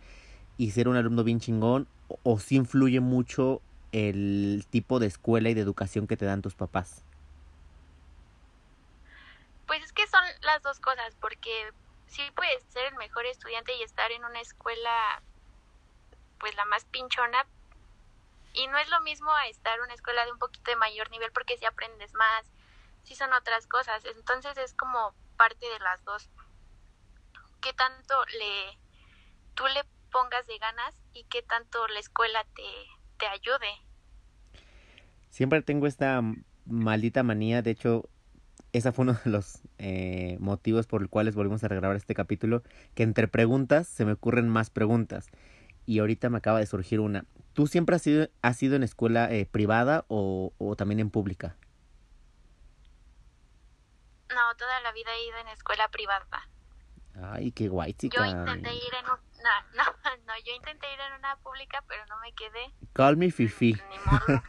y 0.57 0.71
ser 0.71 0.87
un 0.87 0.95
alumno 0.95 1.23
bien 1.23 1.39
chingón, 1.39 1.87
o, 2.23 2.39
sí 2.39 2.55
influye 2.55 2.99
mucho 2.99 3.61
el 3.91 4.65
tipo 4.69 4.99
de 4.99 5.07
escuela 5.07 5.49
y 5.49 5.53
de 5.53 5.61
educación 5.61 6.07
que 6.07 6.17
te 6.17 6.25
dan 6.25 6.41
tus 6.41 6.55
papás. 6.55 7.03
Pues 9.67 9.83
es 9.83 9.93
que 9.93 10.07
son 10.07 10.21
las 10.41 10.61
dos 10.63 10.79
cosas, 10.79 11.15
porque 11.19 11.51
sí 12.07 12.21
puedes 12.35 12.63
ser 12.69 12.85
el 12.87 12.95
mejor 12.95 13.25
estudiante 13.25 13.73
y 13.75 13.83
estar 13.83 14.11
en 14.11 14.23
una 14.25 14.41
escuela, 14.41 15.21
pues 16.39 16.55
la 16.55 16.65
más 16.65 16.85
pinchona, 16.85 17.45
y 18.53 18.67
no 18.67 18.77
es 18.79 18.89
lo 18.89 19.01
mismo 19.01 19.31
a 19.31 19.47
estar 19.47 19.77
en 19.77 19.83
una 19.83 19.93
escuela 19.93 20.25
de 20.25 20.31
un 20.31 20.39
poquito 20.39 20.71
de 20.71 20.77
mayor 20.77 21.11
nivel 21.11 21.31
porque 21.31 21.57
sí 21.57 21.65
aprendes 21.65 22.13
más, 22.15 22.45
sí 23.03 23.15
son 23.15 23.31
otras 23.33 23.67
cosas, 23.67 24.03
entonces 24.05 24.57
es 24.57 24.73
como 24.73 25.13
parte 25.37 25.65
de 25.65 25.79
las 25.79 26.03
dos. 26.03 26.29
¿Qué 27.61 27.73
tanto 27.73 28.15
le 28.39 28.77
tú 29.55 29.63
le 29.73 29.83
pongas 30.11 30.45
de 30.47 30.57
ganas 30.59 30.95
y 31.13 31.23
qué 31.25 31.41
tanto 31.41 31.87
la 31.87 31.99
escuela 31.99 32.45
te, 32.55 32.63
te 33.17 33.27
ayude? 33.27 33.69
Siempre 35.29 35.61
tengo 35.61 35.87
esta 35.87 36.21
maldita 36.65 37.23
manía, 37.23 37.61
de 37.61 37.71
hecho, 37.71 38.09
ese 38.73 38.91
fue 38.91 39.03
uno 39.03 39.17
de 39.23 39.29
los 39.29 39.61
eh, 39.77 40.37
motivos 40.39 40.87
por 40.87 41.01
los 41.01 41.09
cuales 41.09 41.35
volvimos 41.35 41.63
a 41.63 41.67
regrabar 41.67 41.95
este 41.95 42.13
capítulo, 42.13 42.63
que 42.95 43.03
entre 43.03 43.27
preguntas 43.27 43.87
se 43.87 44.05
me 44.05 44.13
ocurren 44.13 44.49
más 44.49 44.69
preguntas. 44.69 45.29
Y 45.85 45.99
ahorita 45.99 46.29
me 46.29 46.37
acaba 46.37 46.59
de 46.59 46.65
surgir 46.65 46.99
una. 46.99 47.25
¿Tú 47.53 47.65
siempre 47.65 47.95
has 47.95 48.01
sido, 48.01 48.27
has 48.41 48.57
sido 48.57 48.75
en 48.75 48.83
escuela 48.83 49.31
eh, 49.33 49.45
privada 49.45 50.05
o, 50.09 50.53
o, 50.57 50.75
también 50.75 50.99
en 50.99 51.09
pública? 51.09 51.55
No, 54.33 54.55
toda 54.57 54.81
la 54.81 54.91
vida 54.91 55.13
he 55.13 55.27
ido 55.27 55.37
en 55.37 55.47
escuela 55.49 55.87
privada. 55.89 56.49
Ay, 57.21 57.51
qué 57.51 57.67
guay, 57.67 57.93
chica. 57.93 58.17
Yo 58.17 58.25
intenté 58.25 58.73
ir 58.73 58.93
en 58.93 59.05
un... 59.05 59.17
No, 59.43 59.83
no, 59.83 59.83
no, 60.27 60.33
yo 60.45 60.53
intenté 60.55 60.87
ir 60.93 60.99
en 60.99 61.13
una 61.19 61.35
pública, 61.37 61.83
pero 61.87 62.05
no 62.07 62.19
me 62.19 62.33
quedé. 62.33 62.73
Call 62.93 63.17
me 63.17 63.31
Fifi. 63.31 63.73
Ni 63.73 63.97
modo. 64.05 64.43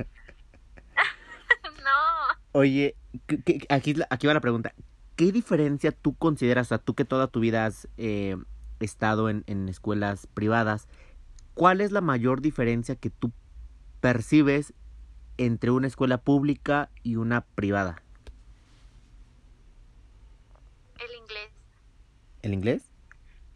no. 1.85 2.39
Oye, 2.53 2.97
¿qué, 3.27 3.43
qué, 3.43 3.67
aquí, 3.69 3.95
aquí 4.11 4.27
va 4.27 4.35
la 4.35 4.41
pregunta. 4.41 4.75
¿Qué 5.17 5.33
diferencia 5.33 5.93
tú 5.93 6.17
consideras, 6.17 6.73
a 6.73 6.79
tú 6.79 6.95
que 6.95 7.05
toda 7.05 7.27
tu 7.29 7.41
vida 7.41 7.67
has 7.67 7.89
eh, 7.97 8.37
estado 8.81 9.31
en, 9.31 9.45
en 9.47 9.69
escuelas 9.69 10.27
privadas, 10.29 10.89
cuál 11.55 11.81
es 11.81 11.91
la 11.91 12.01
mayor 12.01 12.41
diferencia 12.41 12.95
que 12.95 13.11
tú 13.11 13.33
percibes 14.01 14.75
entre 15.39 15.71
una 15.71 15.87
escuela 15.87 16.19
pública 16.19 16.91
y 17.03 17.17
una 17.17 17.41
privada? 17.41 18.03
El 20.99 21.17
inglés. 21.17 21.51
¿El 22.43 22.55
inglés? 22.55 22.91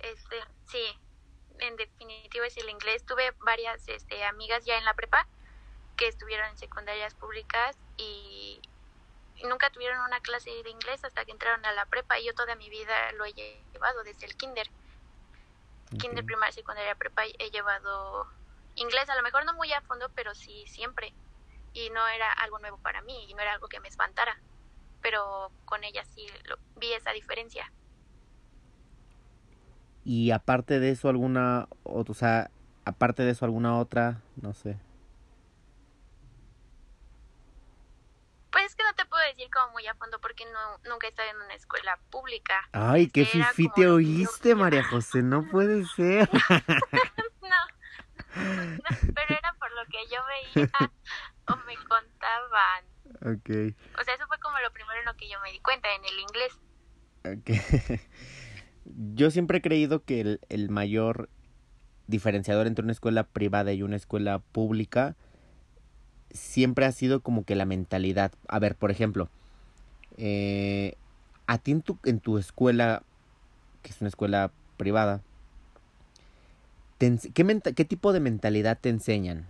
Este, 0.00 0.36
sí, 0.70 0.84
en 1.58 1.76
definitiva 1.76 2.46
es 2.46 2.56
el 2.56 2.68
inglés. 2.68 3.04
Tuve 3.04 3.32
varias 3.40 3.88
este, 3.88 4.24
amigas 4.24 4.64
ya 4.64 4.76
en 4.78 4.84
la 4.84 4.94
prepa 4.94 5.26
que 5.96 6.08
estuvieron 6.08 6.48
en 6.48 6.58
secundarias 6.58 7.14
públicas 7.14 7.76
y 7.96 8.60
nunca 9.44 9.70
tuvieron 9.70 10.00
una 10.00 10.20
clase 10.20 10.50
de 10.50 10.70
inglés 10.70 11.04
hasta 11.04 11.24
que 11.24 11.32
entraron 11.32 11.64
a 11.64 11.72
la 11.72 11.86
prepa 11.86 12.18
y 12.18 12.26
yo 12.26 12.34
toda 12.34 12.54
mi 12.56 12.68
vida 12.68 13.12
lo 13.12 13.24
he 13.24 13.32
llevado 13.32 14.02
desde 14.02 14.26
el 14.26 14.36
kinder. 14.36 14.68
Okay. 15.86 15.98
Kinder, 15.98 16.24
primaria, 16.24 16.52
secundaria, 16.52 16.94
prepa 16.94 17.24
he 17.24 17.50
llevado 17.50 18.26
inglés, 18.74 19.08
a 19.10 19.16
lo 19.16 19.22
mejor 19.22 19.44
no 19.44 19.52
muy 19.54 19.72
a 19.72 19.80
fondo, 19.82 20.08
pero 20.14 20.34
sí 20.34 20.64
siempre. 20.66 21.12
Y 21.74 21.90
no 21.90 22.06
era 22.08 22.32
algo 22.32 22.58
nuevo 22.58 22.78
para 22.78 23.02
mí 23.02 23.26
y 23.28 23.34
no 23.34 23.40
era 23.40 23.54
algo 23.54 23.68
que 23.68 23.80
me 23.80 23.88
espantara. 23.88 24.38
Pero 25.00 25.50
con 25.64 25.84
ella 25.84 26.04
sí 26.04 26.26
lo, 26.44 26.56
vi 26.76 26.92
esa 26.92 27.12
diferencia. 27.12 27.70
Y 30.04 30.30
aparte 30.32 30.80
de 30.80 30.90
eso, 30.90 31.08
alguna, 31.08 31.68
o 31.84 32.04
sea, 32.14 32.50
aparte 32.84 33.22
de 33.22 33.30
eso, 33.30 33.44
alguna 33.44 33.78
otra, 33.78 34.20
no 34.40 34.52
sé. 34.52 34.76
Pues 38.50 38.66
es 38.66 38.74
que 38.74 38.82
no 38.82 38.92
te 38.94 39.06
puedo 39.06 39.22
decir 39.24 39.48
como 39.50 39.72
muy 39.72 39.86
a 39.86 39.94
fondo 39.94 40.20
porque 40.20 40.44
no, 40.44 40.90
nunca 40.90 41.06
he 41.06 41.10
estado 41.10 41.30
en 41.30 41.36
una 41.36 41.54
escuela 41.54 41.98
pública. 42.10 42.68
Ay, 42.72 43.08
qué 43.08 43.24
fifi 43.24 43.68
te 43.70 43.88
oíste, 43.88 44.54
María 44.54 44.84
José, 44.90 45.22
no 45.22 45.48
puede 45.48 45.86
ser. 45.86 46.28
no, 47.40 47.60
no, 48.36 48.96
pero 49.14 49.34
era 49.34 49.56
por 49.58 49.70
lo 49.72 49.84
que 49.86 50.06
yo 50.10 50.20
veía 50.26 50.68
o 51.48 51.56
me 51.64 51.76
contaban. 51.76 52.84
Ok. 53.22 53.74
O 53.98 54.04
sea, 54.04 54.14
eso 54.14 54.26
fue 54.26 54.38
como 54.40 54.58
lo 54.58 54.70
primero 54.72 54.98
en 54.98 55.06
lo 55.06 55.16
que 55.16 55.28
yo 55.30 55.40
me 55.40 55.50
di 55.52 55.60
cuenta, 55.60 55.88
en 55.94 56.04
el 56.04 56.18
inglés. 56.18 56.58
Ok. 57.24 57.50
Yo 59.14 59.30
siempre 59.30 59.58
he 59.58 59.62
creído 59.62 60.02
que 60.02 60.20
el, 60.20 60.40
el 60.48 60.68
mayor 60.68 61.28
diferenciador 62.06 62.66
entre 62.66 62.82
una 62.82 62.92
escuela 62.92 63.24
privada 63.24 63.72
y 63.72 63.82
una 63.82 63.96
escuela 63.96 64.38
pública 64.38 65.16
siempre 66.30 66.86
ha 66.86 66.92
sido 66.92 67.20
como 67.20 67.44
que 67.44 67.54
la 67.54 67.64
mentalidad. 67.64 68.32
A 68.48 68.58
ver, 68.58 68.74
por 68.76 68.90
ejemplo, 68.90 69.28
eh, 70.16 70.94
a 71.46 71.58
ti 71.58 71.72
en 71.72 71.82
tu, 71.82 71.98
en 72.04 72.20
tu 72.20 72.38
escuela, 72.38 73.02
que 73.82 73.90
es 73.90 74.00
una 74.00 74.08
escuela 74.08 74.50
privada, 74.76 75.20
¿qué, 76.98 77.18
¿qué 77.74 77.84
tipo 77.84 78.12
de 78.12 78.20
mentalidad 78.20 78.78
te 78.80 78.88
enseñan? 78.88 79.46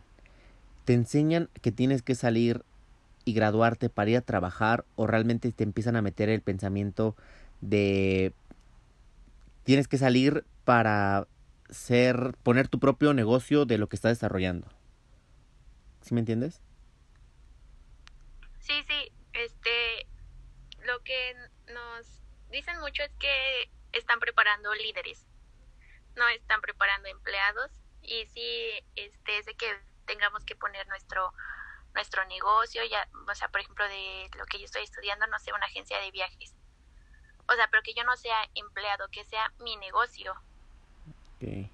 ¿Te 0.84 0.94
enseñan 0.94 1.48
que 1.60 1.72
tienes 1.72 2.02
que 2.02 2.14
salir 2.14 2.64
y 3.24 3.34
graduarte 3.34 3.88
para 3.88 4.10
ir 4.10 4.16
a 4.16 4.22
trabajar 4.22 4.84
o 4.96 5.06
realmente 5.06 5.52
te 5.52 5.62
empiezan 5.62 5.94
a 5.94 6.02
meter 6.02 6.28
el 6.28 6.40
pensamiento 6.40 7.14
de 7.60 8.32
tienes 9.64 9.88
que 9.88 9.98
salir 9.98 10.44
para 10.64 11.26
ser 11.70 12.34
poner 12.42 12.68
tu 12.68 12.78
propio 12.78 13.14
negocio 13.14 13.64
de 13.64 13.78
lo 13.78 13.88
que 13.88 13.96
estás 13.96 14.12
desarrollando? 14.12 14.68
¿Sí 16.02 16.14
me 16.14 16.20
entiendes? 16.20 16.60
Sí, 18.60 18.74
sí, 18.86 19.12
este, 19.32 20.06
lo 20.84 21.00
que 21.00 21.34
nos 21.72 22.20
dicen 22.50 22.78
mucho 22.80 23.02
es 23.02 23.12
que 23.18 23.70
están 23.92 24.20
preparando 24.20 24.72
líderes, 24.74 25.26
no 26.16 26.28
están 26.28 26.60
preparando 26.60 27.08
empleados 27.08 27.70
y 28.02 28.26
sí, 28.26 28.70
este, 28.96 29.38
es 29.38 29.46
de 29.46 29.54
que 29.54 29.74
tengamos 30.06 30.44
que 30.44 30.56
poner 30.56 30.86
nuestro 30.88 31.32
nuestro 31.94 32.24
negocio, 32.26 32.82
ya, 32.84 33.06
o 33.28 33.34
sea, 33.34 33.48
por 33.48 33.60
ejemplo, 33.60 33.86
de 33.86 34.30
lo 34.38 34.46
que 34.46 34.58
yo 34.58 34.64
estoy 34.64 34.82
estudiando, 34.82 35.26
no 35.26 35.38
sé, 35.38 35.52
una 35.52 35.66
agencia 35.66 35.98
de 36.00 36.10
viajes. 36.10 36.54
O 37.48 37.54
sea, 37.54 37.68
pero 37.70 37.82
que 37.82 37.94
yo 37.94 38.04
no 38.04 38.16
sea 38.16 38.36
empleado, 38.54 39.08
que 39.08 39.24
sea 39.24 39.52
mi 39.60 39.76
negocio. 39.76 40.34
Okay. 41.36 41.70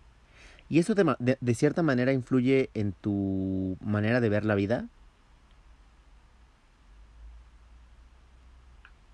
¿Y 0.69 0.79
eso 0.79 0.95
de, 0.95 1.17
de, 1.19 1.39
de 1.41 1.55
cierta 1.55 1.83
manera 1.83 2.13
influye 2.13 2.71
en 2.75 2.93
tu 2.93 3.77
manera 3.81 4.21
de 4.21 4.29
ver 4.29 4.45
la 4.45 4.55
vida? 4.55 4.87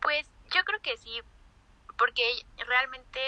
Pues 0.01 0.27
yo 0.55 0.65
creo 0.65 0.81
que 0.81 0.97
sí, 0.97 1.21
porque 1.97 2.23
realmente 2.67 3.21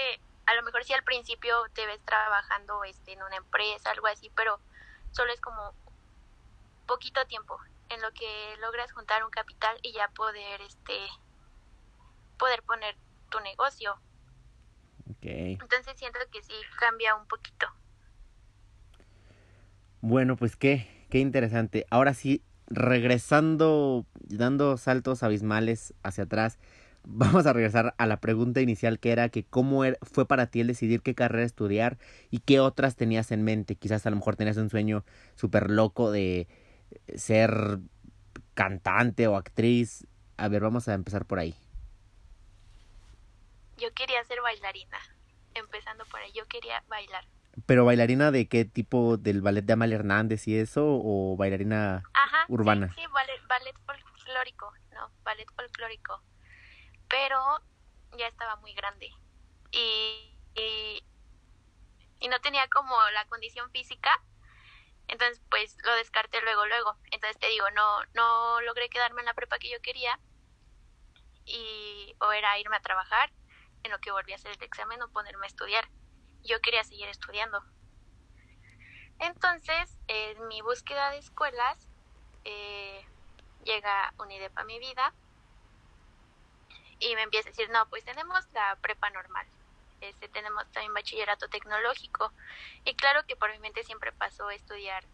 a 0.47 0.55
lo 0.55 0.63
mejor 0.63 0.85
sí 0.85 0.93
al 0.93 1.03
principio 1.03 1.57
te 1.75 1.87
ves 1.87 2.01
trabajando 2.05 2.85
este, 2.85 3.13
en 3.13 3.23
una 3.23 3.37
empresa, 3.37 3.91
algo 3.91 4.07
así, 4.07 4.31
pero 4.35 4.61
solo 5.13 5.33
es 5.33 5.41
como 5.41 5.75
poquito 6.87 7.25
tiempo 7.27 7.59
en 7.89 8.01
lo 8.01 8.13
que 8.13 8.57
logras 8.61 8.93
juntar 8.93 9.25
un 9.25 9.31
capital 9.31 9.79
y 9.83 9.93
ya 9.93 10.09
poder 10.09 10.61
este 10.61 11.09
poder 12.39 12.63
poner 12.63 12.97
tu 13.31 13.41
negocio. 13.41 13.95
Okay. 15.17 15.53
Entonces 15.61 15.95
siento 15.97 16.19
que 16.31 16.43
sí 16.43 16.55
cambia 16.79 17.15
un 17.15 17.27
poquito. 17.27 17.67
Bueno, 20.01 20.37
pues 20.37 20.57
qué, 20.57 20.89
qué 21.11 21.19
interesante. 21.19 21.87
Ahora 21.91 22.15
sí, 22.15 22.43
regresando, 22.69 24.07
dando 24.21 24.77
saltos 24.77 25.23
abismales 25.23 25.95
hacia 26.03 26.25
atrás, 26.25 26.59
vamos 27.05 27.47
a 27.47 27.53
regresar 27.53 27.95
a 27.99 28.07
la 28.07 28.21
pregunta 28.21 28.61
inicial 28.61 28.99
que 28.99 29.13
era 29.13 29.29
que 29.29 29.45
cómo 29.45 29.83
fue 30.03 30.27
para 30.27 30.47
ti 30.47 30.61
el 30.61 30.67
decidir 30.67 31.03
qué 31.03 31.15
carrera 31.15 31.45
estudiar 31.45 31.99
y 32.31 32.41
qué 32.41 32.61
otras 32.61 32.97
tenías 32.97 33.31
en 33.31 33.43
mente. 33.43 33.77
Quizás 33.77 34.07
a 34.07 34.11
lo 34.11 34.17
mejor 34.17 34.37
tenías 34.37 34.57
un 34.57 34.71
sueño 34.71 35.05
súper 35.37 35.71
loco 35.71 36.11
de 36.11 36.49
ser 37.15 37.79
cantante 38.55 39.29
o 39.29 39.37
actriz. 39.37 40.07
A 40.37 40.49
ver, 40.49 40.63
vamos 40.63 40.89
a 40.89 40.95
empezar 40.95 41.27
por 41.27 41.39
ahí. 41.39 41.55
Yo 43.77 43.93
quería 43.95 44.23
ser 44.25 44.41
bailarina, 44.41 44.99
empezando 45.55 46.05
por 46.07 46.21
ahí, 46.21 46.33
yo 46.33 46.47
quería 46.47 46.83
bailar. 46.89 47.25
¿Pero 47.67 47.85
bailarina 47.85 48.31
de 48.31 48.49
qué 48.49 48.65
tipo? 48.65 49.17
¿Del 49.17 49.41
ballet 49.41 49.65
de 49.65 49.73
Amalia 49.73 49.97
Hernández 49.97 50.47
y 50.47 50.59
eso? 50.59 50.83
¿O 50.85 51.37
bailarina 51.37 52.03
urbana? 52.49 52.93
Sí, 52.95 53.07
ballet, 53.13 53.41
ballet 53.49 53.77
folclórico, 53.87 54.73
no, 54.93 55.11
ballet 55.25 55.49
folclórico. 55.55 56.23
Pero 57.09 57.39
ya 58.19 58.27
estaba 58.27 58.57
muy 58.57 58.75
grande 58.75 59.11
y, 59.71 60.39
y, 60.55 61.03
y 62.21 62.29
no 62.29 62.41
tenía 62.41 62.67
como 62.69 62.95
la 63.15 63.25
condición 63.27 63.71
física 63.71 64.11
entonces, 65.09 65.41
pues 65.51 65.77
lo 65.85 65.95
descarté 65.95 66.41
luego, 66.43 66.67
luego. 66.67 66.97
Entonces 67.11 67.39
te 67.39 67.49
digo, 67.49 67.71
no, 67.71 68.05
no 68.15 68.61
logré 68.63 68.89
quedarme 68.89 69.21
en 69.23 69.27
la 69.27 69.35
prepa 69.35 69.59
que 69.59 69.71
yo 69.71 69.81
quería 69.81 70.19
y 71.45 72.15
o 72.21 72.33
era 72.33 72.59
irme 72.59 72.77
a 72.77 72.81
trabajar 72.81 73.31
en 73.87 73.93
lo 73.93 73.99
que 73.99 74.13
volví 74.13 74.33
a 74.33 74.37
hacer 74.37 74.53
el 74.53 74.63
examen 74.63 75.03
o 75.03 75.09
ponerme 75.09 75.47
a 75.47 75.49
estudiar. 75.49 75.89
Yo 76.45 76.61
quería 76.61 76.85
seguir 76.85 77.09
estudiando. 77.09 77.63
Entonces, 79.19 79.99
en 80.09 80.47
mi 80.49 80.61
búsqueda 80.61 81.11
de 81.11 81.19
escuelas, 81.19 81.89
eh, 82.45 83.05
llega 83.65 84.13
UNIDEP 84.19 84.57
a 84.57 84.65
mi 84.65 84.79
vida 84.79 85.15
y 86.99 87.15
me 87.15 87.23
empieza 87.23 87.49
a 87.49 87.53
decir, 87.53 87.71
no, 87.71 87.89
pues 87.89 88.05
tenemos 88.05 88.47
la 88.53 88.77
prepa 88.83 89.11
normal 89.11 89.47
este, 90.01 90.29
tenemos 90.29 90.65
también 90.73 90.95
bachillerato 90.95 91.49
tecnológico. 91.49 92.33
Y 92.85 92.95
claro 92.95 93.25
que 93.27 93.37
por 93.37 93.51
mi 93.51 93.59
mente 93.59 93.85
siempre 93.85 94.13
pasó 94.13 94.51
estudiar 94.51 95.05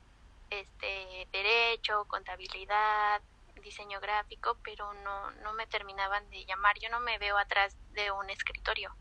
este 0.51 1.29
derecho, 1.33 2.05
contabilidad, 2.09 3.23
diseño 3.63 4.01
gráfico, 4.01 4.59
pero 4.63 4.93
no, 4.95 5.31
no 5.43 5.53
me 5.55 5.67
terminaban 5.67 6.29
de 6.31 6.45
llamar. 6.45 6.79
Yo 6.79 6.89
no 6.91 7.01
me 7.01 7.19
veo 7.19 7.39
atrás 7.39 7.77
de 7.93 8.11
un 8.11 8.29
escritorio. 8.31 8.95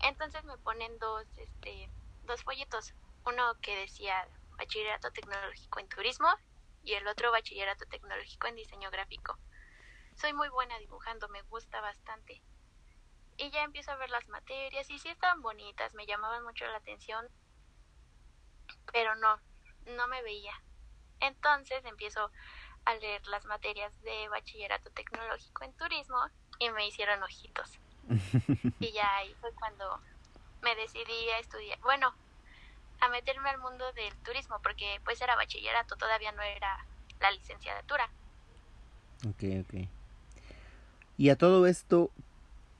Entonces 0.00 0.44
me 0.44 0.56
ponen 0.58 0.98
dos, 0.98 1.26
este, 1.36 1.90
dos 2.24 2.42
folletos. 2.42 2.94
Uno 3.26 3.54
que 3.60 3.76
decía 3.76 4.26
bachillerato 4.56 5.10
tecnológico 5.12 5.80
en 5.80 5.88
turismo 5.88 6.28
y 6.82 6.94
el 6.94 7.06
otro 7.06 7.30
bachillerato 7.30 7.84
tecnológico 7.86 8.46
en 8.46 8.56
diseño 8.56 8.90
gráfico. 8.90 9.38
Soy 10.16 10.32
muy 10.32 10.48
buena 10.48 10.78
dibujando, 10.78 11.28
me 11.28 11.42
gusta 11.42 11.80
bastante 11.80 12.42
y 13.38 13.50
ya 13.50 13.62
empiezo 13.62 13.92
a 13.92 13.96
ver 13.96 14.10
las 14.10 14.28
materias 14.28 14.90
y 14.90 14.98
sí 14.98 15.08
estaban 15.08 15.40
bonitas, 15.40 15.94
me 15.94 16.06
llamaban 16.06 16.42
mucho 16.42 16.66
la 16.66 16.76
atención, 16.76 17.28
pero 18.92 19.14
no, 19.14 19.40
no 19.86 20.08
me 20.08 20.22
veía. 20.22 20.52
Entonces 21.20 21.84
empiezo 21.84 22.30
a 22.88 22.94
leer 22.96 23.26
las 23.28 23.44
materias 23.46 23.92
de 24.02 24.28
bachillerato 24.28 24.90
tecnológico 24.90 25.64
en 25.64 25.72
turismo 25.74 26.18
y 26.58 26.70
me 26.70 26.86
hicieron 26.86 27.22
ojitos. 27.22 27.78
y 28.80 28.92
ya 28.92 29.16
ahí 29.16 29.34
fue 29.40 29.52
cuando 29.54 30.00
me 30.62 30.74
decidí 30.74 31.30
a 31.30 31.38
estudiar, 31.38 31.78
bueno, 31.80 32.12
a 33.00 33.08
meterme 33.08 33.50
al 33.50 33.58
mundo 33.58 33.84
del 33.92 34.14
turismo, 34.24 34.60
porque 34.62 35.00
pues 35.04 35.20
era 35.20 35.36
bachillerato, 35.36 35.96
todavía 35.96 36.32
no 36.32 36.42
era 36.42 36.84
la 37.20 37.30
licenciatura. 37.30 38.08
Ok, 39.28 39.44
ok. 39.62 39.88
Y 41.16 41.30
a 41.30 41.36
todo 41.36 41.66
esto, 41.66 42.10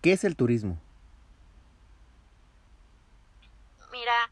¿Qué 0.00 0.12
es 0.12 0.22
el 0.22 0.36
turismo? 0.36 0.78
Mira, 3.90 4.30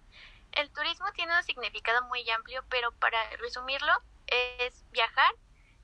el 0.52 0.71
turismo 0.71 1.06
tiene 1.12 1.37
un 1.37 1.42
significado 1.42 2.06
muy 2.06 2.28
amplio, 2.30 2.62
pero 2.71 2.92
para 2.92 3.18
resumirlo 3.38 3.92
es 4.29 4.85
viajar 4.92 5.35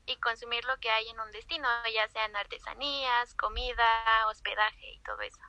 y 0.07 0.17
consumir 0.17 0.65
lo 0.65 0.79
que 0.81 0.91
hay 0.91 1.09
en 1.09 1.21
un 1.21 1.31
destino, 1.33 1.67
ya 1.95 2.09
sean 2.13 2.35
artesanías, 2.37 3.35
comida, 3.35 4.27
hospedaje 4.31 4.95
y 4.95 5.01
todo 5.01 5.21
eso. 5.21 5.41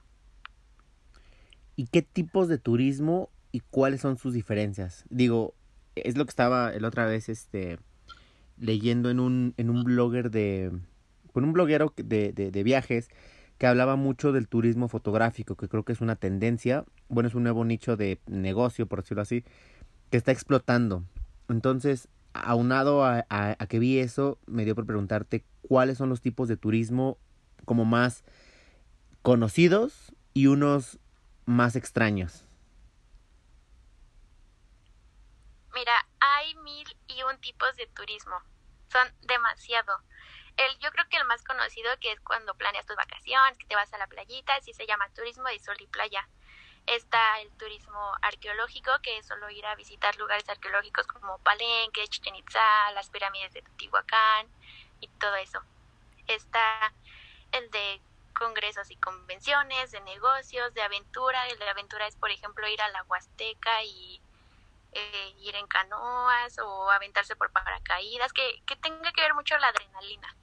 ¿Y 1.76 1.88
qué 1.88 2.02
tipos 2.02 2.48
de 2.48 2.58
turismo 2.58 3.30
y 3.52 3.62
cuáles 3.62 4.02
son 4.02 4.18
sus 4.18 4.34
diferencias? 4.34 5.06
Digo, 5.10 5.56
es 5.96 6.18
lo 6.18 6.26
que 6.26 6.30
estaba 6.30 6.72
la 6.72 6.88
otra 6.88 7.06
vez 7.06 7.30
este 7.30 7.80
leyendo 8.58 9.10
en 9.10 9.20
un, 9.20 9.54
en 9.58 9.70
un 9.70 9.84
blogger 9.84 10.30
de 10.30 10.72
con 11.32 11.44
un 11.44 11.54
bloguero 11.54 11.92
de, 11.98 12.32
de, 12.32 12.52
de 12.52 12.64
viajes 12.64 13.10
que 13.58 13.68
hablaba 13.68 13.96
mucho 13.96 14.32
del 14.32 14.48
turismo 14.48 14.88
fotográfico, 14.88 15.56
que 15.56 15.68
creo 15.68 15.84
que 15.84 15.94
es 15.94 16.02
una 16.02 16.16
tendencia, 16.16 16.86
bueno, 17.10 17.30
es 17.30 17.36
un 17.36 17.44
nuevo 17.44 17.66
nicho 17.66 17.98
de 17.98 18.20
negocio, 18.28 18.88
por 18.88 19.02
decirlo 19.02 19.22
así, 19.24 19.44
que 20.12 20.18
está 20.18 20.32
explotando. 20.32 21.04
Entonces, 21.50 22.08
aunado 22.34 23.04
a, 23.04 23.26
a, 23.30 23.56
que 23.68 23.80
vi 23.80 24.00
eso, 24.00 24.40
me 24.46 24.66
dio 24.66 24.76
por 24.76 24.86
preguntarte 24.86 25.44
cuáles 25.62 25.98
son 25.98 26.10
los 26.10 26.22
tipos 26.22 26.48
de 26.48 26.58
turismo 26.58 27.18
como 27.66 27.86
más 27.86 28.24
conocidos 29.22 30.14
y 30.34 30.48
unos 30.48 31.00
más 31.46 31.76
extraños. 31.76 32.46
Mira, 35.74 35.94
hay 36.20 36.56
mil 36.56 36.88
y 37.08 37.24
un 37.24 37.40
tipos 37.40 37.76
de 37.76 37.88
turismo. 37.88 38.36
Son 38.92 39.08
demasiado. 39.22 39.98
El, 40.58 40.78
yo 40.80 40.92
creo 40.92 41.06
que 41.10 41.18
el 41.18 41.26
más 41.26 41.44
conocido 41.44 41.90
que 42.00 42.12
es 42.12 42.20
cuando 42.22 42.54
planeas 42.56 42.86
tus 42.86 42.96
vacaciones, 42.96 43.58
que 43.58 43.66
te 43.66 43.76
vas 43.76 43.92
a 43.94 43.98
la 43.98 44.08
playita, 44.08 44.56
así 44.56 44.74
se 44.74 44.86
llama 44.86 45.10
turismo 45.16 45.48
de 45.48 45.60
sol 45.60 45.76
y 45.80 45.88
playa. 45.88 46.28
Está 46.86 47.40
el 47.40 47.50
turismo 47.52 48.14
arqueológico, 48.22 48.92
que 49.02 49.18
es 49.18 49.26
solo 49.26 49.50
ir 49.50 49.66
a 49.66 49.76
visitar 49.76 50.16
lugares 50.18 50.48
arqueológicos 50.50 51.08
como 51.08 51.38
Palenque, 51.40 52.08
Chichen 52.08 52.36
Itza, 52.36 52.92
las 52.92 53.10
pirámides 53.10 53.54
de 53.54 53.62
Teotihuacán 53.62 54.48
y 55.00 55.08
todo 55.08 55.36
eso. 55.36 55.62
Está 56.28 56.94
el 57.52 57.72
de 57.72 58.02
congresos 58.34 58.92
y 58.92 58.98
convenciones, 58.98 59.92
de 59.92 60.02
negocios, 60.02 60.74
de 60.74 60.82
aventura. 60.82 61.48
El 61.48 61.58
de 61.60 61.70
aventura 61.70 62.08
es, 62.08 62.16
por 62.18 62.32
ejemplo, 62.32 62.68
ir 62.68 62.82
a 62.82 62.90
la 62.90 63.04
Huasteca 63.04 63.84
y 63.84 64.22
eh, 64.92 65.36
ir 65.40 65.56
en 65.56 65.68
canoas 65.68 66.58
o 66.60 66.92
aventarse 66.92 67.36
por 67.36 67.52
paracaídas, 67.52 68.34
que, 68.34 68.62
que 68.66 68.76
tenga 68.76 69.12
que 69.12 69.22
ver 69.22 69.34
mucho 69.34 69.58
la 69.58 69.68
adrenalina. 69.68 70.36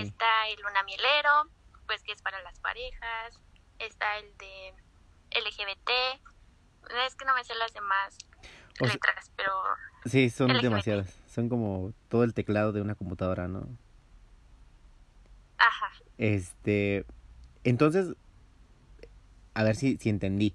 Está 0.00 0.48
el 0.48 0.60
lunamielero, 0.60 1.48
pues 1.86 2.02
que 2.02 2.12
es 2.12 2.22
para 2.22 2.40
las 2.42 2.58
parejas. 2.60 3.38
Está 3.78 4.18
el 4.18 4.36
de 4.38 4.74
LGBT. 5.40 5.90
Es 7.06 7.14
que 7.14 7.24
no 7.24 7.34
me 7.34 7.44
sé 7.44 7.54
las 7.54 7.72
demás 7.72 8.16
letras, 8.80 9.30
pero... 9.36 9.52
Sí, 10.06 10.30
son 10.30 10.48
demasiadas. 10.60 11.14
Son 11.26 11.48
como 11.48 11.92
todo 12.08 12.24
el 12.24 12.34
teclado 12.34 12.72
de 12.72 12.80
una 12.80 12.94
computadora, 12.94 13.48
¿no? 13.48 13.68
Ajá. 15.58 15.92
Este... 16.16 17.04
Entonces, 17.64 18.14
a 19.54 19.62
ver 19.64 19.76
si, 19.76 19.96
si 19.98 20.08
entendí. 20.08 20.54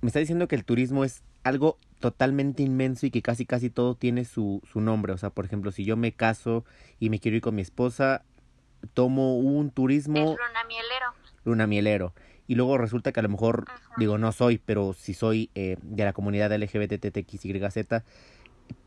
Me 0.00 0.08
está 0.08 0.18
diciendo 0.18 0.48
que 0.48 0.56
el 0.56 0.64
turismo 0.64 1.04
es 1.04 1.22
algo 1.44 1.78
totalmente 2.00 2.62
inmenso 2.62 3.06
y 3.06 3.10
que 3.10 3.22
casi 3.22 3.46
casi 3.46 3.70
todo 3.70 3.94
tiene 3.94 4.24
su, 4.24 4.60
su 4.70 4.80
nombre. 4.80 5.12
O 5.12 5.18
sea, 5.18 5.30
por 5.30 5.44
ejemplo, 5.44 5.70
si 5.70 5.84
yo 5.84 5.96
me 5.96 6.12
caso 6.12 6.64
y 6.98 7.08
me 7.10 7.20
quiero 7.20 7.36
ir 7.36 7.42
con 7.42 7.54
mi 7.54 7.62
esposa, 7.62 8.24
tomo 8.94 9.36
un 9.38 9.70
turismo... 9.70 10.16
Es 10.16 10.38
luna 11.44 11.66
mielero. 11.66 12.14
Y 12.46 12.54
luego 12.54 12.76
resulta 12.76 13.12
que 13.12 13.20
a 13.20 13.22
lo 13.22 13.28
mejor, 13.28 13.66
digo, 13.96 14.18
no 14.18 14.32
soy, 14.32 14.58
pero 14.58 14.92
si 14.92 15.14
soy 15.14 15.50
eh, 15.54 15.76
de 15.82 16.04
la 16.04 16.12
comunidad 16.12 16.52
LGBTTXYZ, 16.52 18.02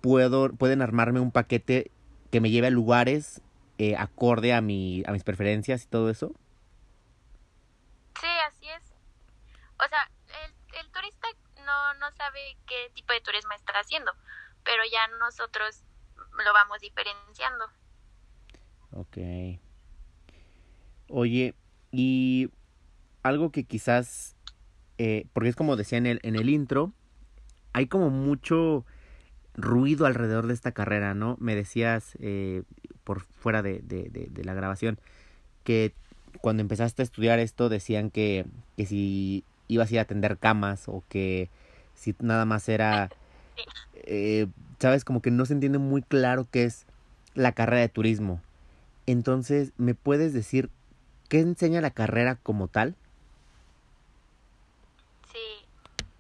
puedo, 0.02 0.52
pueden 0.54 0.82
armarme 0.82 1.20
un 1.20 1.32
paquete 1.32 1.92
que 2.32 2.42
me 2.42 2.50
lleve 2.50 2.68
a 2.68 2.72
lugares 2.72 3.42
eh, 3.78 3.96
acorde 3.98 4.54
a, 4.54 4.62
mi, 4.62 5.04
a 5.08 5.12
mis 5.12 5.24
preferencias 5.24 5.84
y 5.84 5.88
todo 5.88 6.10
eso. 6.10 6.34
Sí, 8.20 8.28
así 8.48 8.70
es. 8.70 8.94
O 9.78 9.88
sea, 9.88 10.10
el, 10.46 10.80
el 10.80 10.92
turista 10.92 11.28
no, 11.66 11.94
no 11.96 12.12
sabe 12.18 12.58
qué 12.68 12.92
tipo 12.94 13.14
de 13.14 13.22
turismo 13.22 13.54
está 13.54 13.74
haciendo, 13.80 14.12
pero 14.64 14.84
ya 14.92 15.08
nosotros 15.20 15.84
lo 16.44 16.54
vamos 16.54 16.80
diferenciando. 16.82 17.66
Ok. 18.92 19.18
Oye, 21.10 21.54
y 21.92 22.50
algo 23.26 23.50
que 23.50 23.64
quizás, 23.64 24.36
eh, 25.00 25.26
porque 25.34 25.50
es 25.50 25.56
como 25.56 25.76
decía 25.76 25.98
en 25.98 26.06
el, 26.06 26.20
en 26.22 26.36
el 26.36 26.48
intro, 26.48 26.94
hay 27.74 27.88
como 27.88 28.12
mucho 28.12 28.86
ruido 29.56 30.06
alrededor 30.06 30.46
de 30.46 30.54
esta 30.54 30.74
carrera, 30.74 31.16
¿no? 31.16 31.36
Me 31.40 31.56
decías 31.56 32.18
eh, 32.20 32.62
por 33.04 33.22
fuera 33.22 33.64
de, 33.64 33.80
de, 33.80 34.10
de, 34.30 34.44
la 34.44 34.54
grabación 34.54 35.00
que 35.64 35.92
cuando 36.40 36.62
empezaste 36.62 37.02
a 37.02 37.04
estudiar 37.06 37.40
esto 37.40 37.68
decían 37.68 38.12
que, 38.12 38.46
que 38.78 38.86
si 38.86 39.44
ibas 39.68 39.90
a 39.90 39.94
ir 39.96 40.00
a 40.00 40.04
atender 40.04 40.38
camas 40.38 40.88
o 40.88 41.04
que 41.10 41.50
si 41.96 42.14
nada 42.20 42.46
más 42.46 42.70
era, 42.70 43.10
eh, 44.04 44.46
sabes, 44.78 45.04
como 45.04 45.24
que 45.24 45.32
no 45.32 45.48
se 45.48 45.54
entiende 45.54 45.80
muy 45.80 46.04
claro 46.04 46.46
qué 46.52 46.66
es 46.66 46.86
la 47.34 47.54
carrera 47.54 47.82
de 47.82 47.90
turismo. 47.90 48.40
Entonces, 49.08 49.72
¿me 49.78 49.96
puedes 49.96 50.32
decir 50.32 50.70
qué 51.28 51.40
enseña 51.40 51.82
la 51.82 51.90
carrera 51.90 52.36
como 52.36 52.68
tal? 52.68 52.96
Sí, 55.36 55.66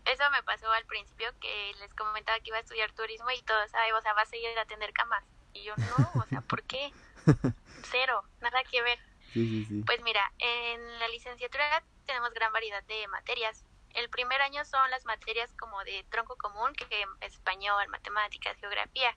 eso 0.06 0.30
me 0.32 0.44
pasó 0.44 0.72
al 0.72 0.86
principio 0.86 1.28
que 1.39 1.74
les 1.80 1.94
comentaba 1.96 2.39
que 2.39 2.50
iba 2.50 2.58
a 2.58 2.62
estudiar 2.62 2.91
turismo 2.94 3.30
y 3.32 3.41
todos, 3.44 3.74
ay, 3.74 3.91
o 3.91 4.02
sea, 4.02 4.13
vas 4.13 4.32
a 4.32 4.36
ir 4.36 4.58
a 4.58 4.62
atender 4.62 4.94
camas. 4.94 5.24
Y 5.54 5.63
yo, 5.63 5.74
no, 5.78 6.22
o 6.22 6.26
sea, 6.28 6.41
¿por 6.41 6.63
qué? 6.63 6.91
Cero, 7.91 8.24
nada 8.41 8.63
que 8.63 8.82
ver. 8.82 9.00
Sí, 9.34 9.48
sí, 9.48 9.65
sí. 9.65 9.84
Pues 9.86 10.02
mira, 10.02 10.32
en 10.38 11.00
la 11.00 11.08
licenciatura 11.08 11.84
tenemos 12.06 12.34
gran 12.34 12.54
variedad 12.54 12.84
de 12.84 13.08
materias. 13.08 13.65
El 13.94 14.10
primer 14.10 14.41
año 14.41 14.63
son 14.65 14.89
las 14.91 15.06
materias 15.06 15.52
como 15.54 15.84
de 15.84 16.06
tronco 16.10 16.36
común, 16.38 16.74
que 16.74 16.86
es 17.22 17.34
español, 17.34 17.88
matemáticas, 17.88 18.58
geografía, 18.58 19.15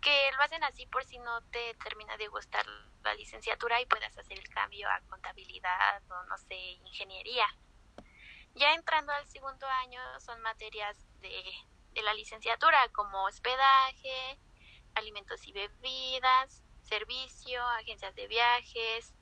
que 0.00 0.30
lo 0.36 0.42
hacen 0.42 0.62
así 0.64 0.86
por 0.86 1.04
si 1.04 1.18
no 1.18 1.40
te 1.52 1.74
termina 1.74 2.16
de 2.16 2.26
gustar 2.28 2.66
la 3.04 3.14
licenciatura 3.14 3.80
y 3.80 3.86
puedas 3.86 4.16
hacer 4.18 4.38
el 4.38 4.48
cambio 4.48 4.88
a 4.88 5.00
contabilidad 5.08 6.02
o 6.10 6.24
no 6.24 6.36
sé, 6.36 6.56
ingeniería. 6.84 7.46
Ya 8.54 8.74
entrando 8.74 9.12
al 9.12 9.26
segundo 9.28 9.66
año 9.66 10.00
son 10.20 10.40
materias 10.42 10.96
de, 11.20 11.30
de 11.94 12.02
la 12.02 12.14
licenciatura 12.14 12.78
como 12.92 13.24
hospedaje, 13.24 14.38
alimentos 14.94 15.46
y 15.46 15.52
bebidas, 15.52 16.62
servicio, 16.82 17.62
agencias 17.80 18.14
de 18.14 18.28
viajes, 18.28 19.14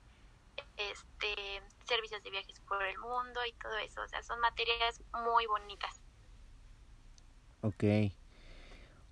este, 0.77 1.63
servicios 1.85 2.23
de 2.23 2.31
viajes 2.31 2.61
por 2.61 2.83
el 2.83 2.99
mundo 2.99 3.41
y 3.47 3.53
todo 3.53 3.77
eso. 3.79 4.03
O 4.03 4.09
sea, 4.09 4.23
son 4.23 4.41
materias 4.41 5.01
muy 5.25 5.47
bonitas. 5.47 6.01
Ok. 7.63 7.85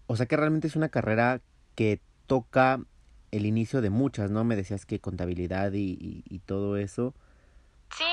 O 0.07 0.17
sea 0.17 0.27
que 0.27 0.37
realmente 0.37 0.67
es 0.67 0.77
una 0.77 0.89
carrera 0.89 1.41
que 1.75 2.01
toca 2.27 2.81
el 3.31 3.47
inicio 3.47 3.81
de 3.83 3.91
muchas, 3.91 4.31
¿no? 4.31 4.45
Me 4.45 4.57
decías 4.57 4.87
que 4.87 5.01
contabilidad 5.01 5.73
y, 5.73 6.25
y, 6.25 6.39
todo 6.41 6.79
eso. 6.79 7.15
Sí, 7.95 8.05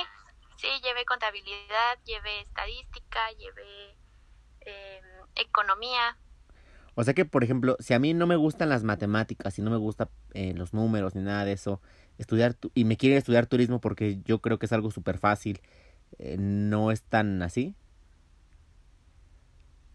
sí, 0.65 0.81
llevé 0.81 1.05
contabilidad, 1.05 1.99
llevé 2.05 2.41
estadística, 2.41 3.31
llevé 3.31 3.97
eh, 4.61 5.01
economía. 5.35 6.17
O 6.95 7.03
sea 7.03 7.13
que, 7.13 7.25
por 7.25 7.43
ejemplo, 7.43 7.75
si 7.79 7.93
a 7.93 7.99
mí 7.99 8.13
no 8.13 8.25
me 8.25 8.35
gustan 8.35 8.69
las 8.69 8.83
matemáticas 8.83 9.59
y 9.59 9.61
no 9.61 9.69
me 9.69 9.77
gustan 9.77 10.09
eh, 10.33 10.53
los 10.55 10.73
números 10.73 11.13
ni 11.13 11.21
nada 11.21 11.45
de 11.45 11.51
eso, 11.51 11.81
estudiar 12.17 12.55
y 12.73 12.85
me 12.85 12.97
quieren 12.97 13.17
estudiar 13.17 13.47
turismo 13.47 13.81
porque 13.81 14.21
yo 14.23 14.39
creo 14.39 14.57
que 14.57 14.65
es 14.65 14.73
algo 14.73 14.91
súper 14.91 15.17
fácil, 15.17 15.61
eh, 16.17 16.37
¿no 16.39 16.91
es 16.91 17.03
tan 17.03 17.41
así? 17.43 17.75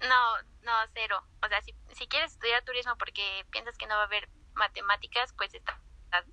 No, 0.01 0.37
no, 0.63 0.73
cero. 0.93 1.23
O 1.43 1.49
sea, 1.49 1.63
si, 1.63 1.75
si 1.95 2.07
quieres 2.07 2.33
estudiar 2.33 2.63
turismo 2.65 2.97
porque 2.99 3.23
piensas 3.51 3.77
que 3.79 3.87
no 3.87 3.95
va 3.95 4.03
a 4.03 4.07
haber 4.07 4.29
matemáticas, 4.55 5.33
pues 5.37 5.55
está, 5.55 5.81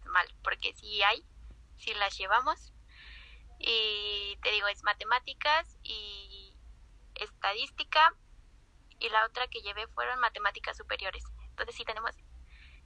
mal, 0.06 0.28
porque 0.44 0.74
si 0.74 1.02
hay, 1.02 1.24
si 1.78 1.94
las 1.94 2.18
llevamos. 2.18 2.74
Y 3.60 4.38
te 4.44 4.52
digo, 4.52 4.68
es 4.68 4.84
matemáticas 4.84 5.78
y 5.84 6.54
estadística 7.16 8.14
y 9.00 9.10
la 9.10 9.26
otra 9.26 9.48
que 9.48 9.62
llevé 9.62 9.88
fueron 9.88 10.20
matemáticas 10.20 10.78
superiores. 10.78 11.24
Entonces 11.50 11.76
sí 11.76 11.84
tenemos, 11.86 12.12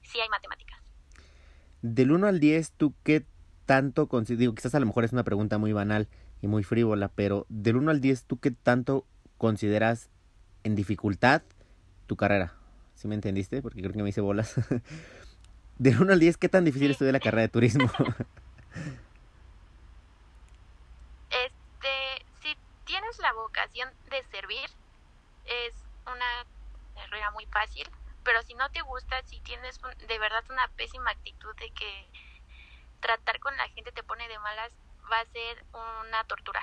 sí 0.04 0.20
hay 0.20 0.30
matemáticas. 0.30 0.80
Del 1.82 2.12
1 2.12 2.28
al 2.28 2.40
10, 2.40 2.74
¿tú 2.74 2.94
qué 3.04 3.26
tanto 3.66 4.10
digo, 4.28 4.54
quizás 4.54 4.76
a 4.76 4.80
lo 4.80 4.86
mejor 4.86 5.06
es 5.06 5.14
una 5.14 5.24
pregunta 5.24 5.58
muy 5.58 5.72
banal 5.72 6.10
y 6.42 6.48
muy 6.48 6.64
frívola, 6.64 7.08
pero 7.08 7.46
del 7.50 7.78
1 7.78 7.92
al 7.92 8.02
10, 8.02 8.26
¿tú 8.26 8.38
qué 8.40 8.52
tanto 8.52 9.06
consideras 9.38 10.10
en 10.64 10.76
dificultad 10.76 11.42
tu 12.08 12.18
carrera? 12.18 12.54
¿Sí 12.96 13.08
me 13.08 13.16
entendiste? 13.16 13.62
Porque 13.62 13.82
creo 13.82 13.94
que 13.94 14.04
me 14.04 14.10
hice 14.10 14.22
bolas. 14.22 14.56
del 15.78 16.02
1 16.02 16.12
al 16.14 16.20
10, 16.20 16.38
¿qué 16.38 16.50
tan 16.50 16.66
difícil 16.66 16.92
estudiar 16.92 17.14
la 17.14 17.20
carrera 17.20 17.44
de 17.44 17.50
turismo? 17.50 17.86
este, 21.30 21.90
si 22.42 22.58
tienes 22.86 23.20
la 23.20 23.34
vocación 23.52 23.90
de 24.10 24.24
servir, 24.32 24.70
es 25.46 25.74
una 26.06 26.46
carrera 26.96 27.32
muy 27.32 27.46
fácil 27.48 27.88
pero 28.24 28.42
si 28.44 28.54
no 28.54 28.70
te 28.72 28.82
gusta, 28.82 29.22
si 29.26 29.40
tienes 29.40 29.80
de 30.08 30.20
verdad 30.20 30.44
una 30.50 30.68
pésima 30.76 31.12
actitud 31.12 31.56
de 31.60 31.70
que 31.72 32.08
tratar 33.00 33.40
con 33.40 33.56
la 33.58 33.68
gente 33.70 33.92
te 33.92 34.04
pone 34.04 34.28
de 34.28 34.38
malas, 34.40 34.72
va 35.12 35.20
a 35.20 35.26
ser 35.26 35.66
una 35.74 36.24
tortura. 36.26 36.62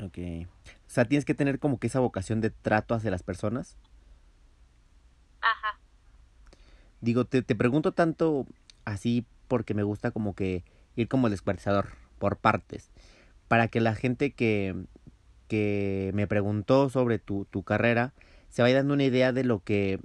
Ok. 0.00 0.46
O 0.86 0.90
sea, 0.90 1.06
tienes 1.06 1.24
que 1.24 1.34
tener 1.34 1.58
como 1.58 1.78
que 1.78 1.86
esa 1.86 2.00
vocación 2.00 2.40
de 2.40 2.50
trato 2.50 2.94
hacia 2.94 3.10
las 3.10 3.22
personas. 3.22 3.76
Ajá. 5.40 5.78
Digo, 7.00 7.24
te, 7.24 7.42
te 7.42 7.54
pregunto 7.54 7.92
tanto 7.92 8.46
así 8.84 9.24
porque 9.48 9.74
me 9.74 9.82
gusta 9.82 10.10
como 10.10 10.34
que 10.34 10.64
ir 10.96 11.08
como 11.08 11.28
el 11.28 11.30
descuartizador 11.30 11.92
por 12.18 12.36
partes. 12.36 12.90
Para 13.48 13.68
que 13.68 13.80
la 13.80 13.94
gente 13.94 14.32
que, 14.32 14.74
que 15.48 16.10
me 16.14 16.26
preguntó 16.26 16.88
sobre 16.90 17.18
tu, 17.18 17.46
tu 17.46 17.62
carrera 17.62 18.12
se 18.48 18.62
vaya 18.62 18.76
dando 18.76 18.94
una 18.94 19.04
idea 19.04 19.32
de 19.32 19.44
lo 19.44 19.62
que 19.62 20.00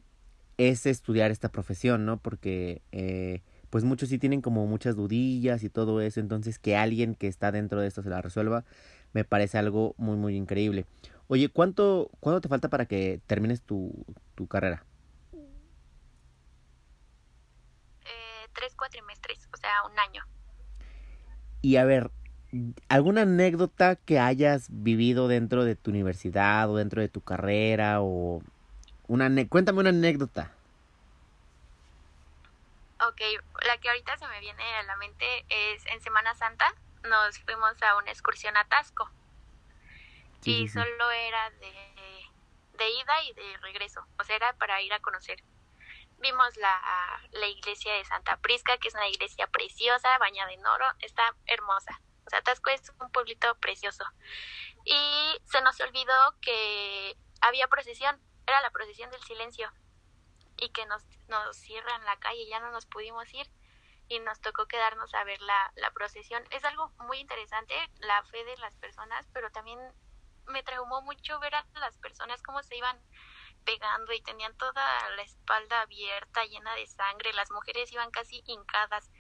es 0.58 0.86
estudiar 0.86 1.32
esta 1.32 1.50
profesión, 1.50 2.06
¿no? 2.06 2.18
Porque 2.18 2.82
eh, 2.92 3.42
pues 3.70 3.84
muchos 3.84 4.10
sí 4.10 4.20
tienen 4.20 4.42
como 4.42 4.68
muchas 4.68 4.96
dudillas 4.96 5.64
y 5.64 5.70
todo 5.70 6.02
eso, 6.02 6.20
entonces 6.20 6.60
que 6.60 6.76
alguien 6.76 7.16
que 7.16 7.28
está 7.28 7.52
dentro 7.52 7.80
de 7.80 7.88
esto 7.88 8.04
se 8.04 8.10
la 8.10 8.22
resuelva, 8.22 8.66
me 9.14 9.24
parece 9.24 9.58
algo 9.58 9.96
muy, 9.98 10.18
muy 10.18 10.36
increíble. 10.36 10.86
Oye, 11.28 11.48
¿cuánto, 11.50 12.12
¿cuánto 12.20 12.42
te 12.42 12.50
falta 12.50 12.70
para 12.70 12.86
que 12.86 13.22
termines 13.26 13.62
tu, 13.62 14.06
tu 14.36 14.48
carrera? 14.48 14.86
Eh, 18.04 18.48
tres 18.54 18.76
cuatrimestres, 18.76 19.48
o 19.54 19.58
sea, 19.58 19.72
un 19.90 19.98
año. 19.98 20.24
Y 21.62 21.78
a 21.78 21.86
ver, 21.86 22.12
¿Alguna 22.90 23.22
anécdota 23.22 23.96
que 23.96 24.20
hayas 24.20 24.68
vivido 24.70 25.28
dentro 25.28 25.64
de 25.64 25.76
tu 25.76 25.90
universidad 25.92 26.70
o 26.70 26.76
dentro 26.76 27.02
de 27.02 27.08
tu 27.08 27.22
carrera 27.22 28.02
o 28.02 28.42
una 29.12 29.30
cuéntame 29.48 29.80
una 29.80 29.90
anécdota. 29.90 30.52
Ok, 33.02 33.22
la 33.66 33.78
que 33.78 33.90
ahorita 33.90 34.18
se 34.18 34.28
me 34.28 34.40
viene 34.40 34.64
a 34.76 34.84
la 34.84 34.96
mente 34.96 35.26
es 35.50 35.86
en 35.88 36.02
Semana 36.02 36.34
Santa 36.36 36.74
nos 37.04 37.40
fuimos 37.40 37.82
a 37.82 37.98
una 37.98 38.12
excursión 38.12 38.56
a 38.56 38.66
Tasco 38.66 39.10
y 40.44 40.68
solo 40.70 41.12
era 41.12 41.50
de, 41.50 41.74
de 42.78 42.90
ida 42.90 43.24
y 43.24 43.34
de 43.34 43.58
regreso, 43.58 44.06
o 44.20 44.24
sea, 44.24 44.36
era 44.36 44.54
para 44.54 44.82
ir 44.82 44.94
a 44.94 45.00
conocer. 45.00 45.44
Vimos 46.20 46.56
la, 46.58 46.80
la 47.32 47.48
iglesia 47.48 47.94
de 47.94 48.06
Santa 48.06 48.38
Prisca, 48.38 48.78
que 48.78 48.88
es 48.88 48.94
una 48.94 49.10
iglesia 49.10 49.48
preciosa, 49.48 50.18
bañada 50.20 50.52
en 50.52 50.66
oro, 50.66 50.86
está 51.00 51.36
hermosa 51.48 52.00
o 52.32 52.34
sea, 52.34 52.42
Tasco 52.44 52.70
es 52.70 52.90
un 53.02 53.12
pueblito 53.12 53.54
precioso. 53.56 54.06
Y 54.86 55.38
se 55.44 55.62
nos 55.62 55.78
olvidó 55.82 56.16
que 56.42 57.18
había 57.42 57.68
procesión, 57.68 58.22
era 58.48 58.62
la 58.62 58.70
procesión 58.70 59.12
del 59.12 59.22
silencio. 59.24 59.70
Y 60.56 60.70
que 60.70 60.86
nos, 60.86 61.04
nos 61.28 61.58
cierran 61.58 62.06
la 62.06 62.18
calle, 62.20 62.48
ya 62.48 62.62
no 62.62 62.72
nos 62.72 62.86
pudimos 62.86 63.34
ir 63.34 63.52
y 64.08 64.20
nos 64.20 64.40
tocó 64.40 64.66
quedarnos 64.66 65.14
a 65.14 65.26
ver 65.26 65.42
la, 65.42 65.74
la 65.76 65.92
procesión. 65.92 66.42
Es 66.52 66.64
algo 66.64 66.94
muy 67.00 67.18
interesante, 67.20 67.76
la 68.00 68.24
fe 68.24 68.46
de 68.46 68.56
las 68.58 68.78
personas, 68.78 69.28
pero 69.34 69.52
también 69.52 69.80
me 70.48 70.64
traumó 70.64 71.02
mucho 71.02 71.38
ver 71.40 71.54
a 71.56 71.66
las 71.74 71.98
personas 71.98 72.42
cómo 72.44 72.64
se 72.64 72.78
iban 72.78 72.98
pegando 73.66 74.14
y 74.14 74.22
tenían 74.22 74.56
toda 74.56 75.10
la 75.18 75.22
espalda 75.22 75.82
abierta, 75.82 76.46
llena 76.46 76.76
de 76.76 76.88
sangre, 76.88 77.34
las 77.34 77.52
mujeres 77.52 77.92
iban 77.92 78.10
casi 78.10 78.42
hincadas. 78.46 79.12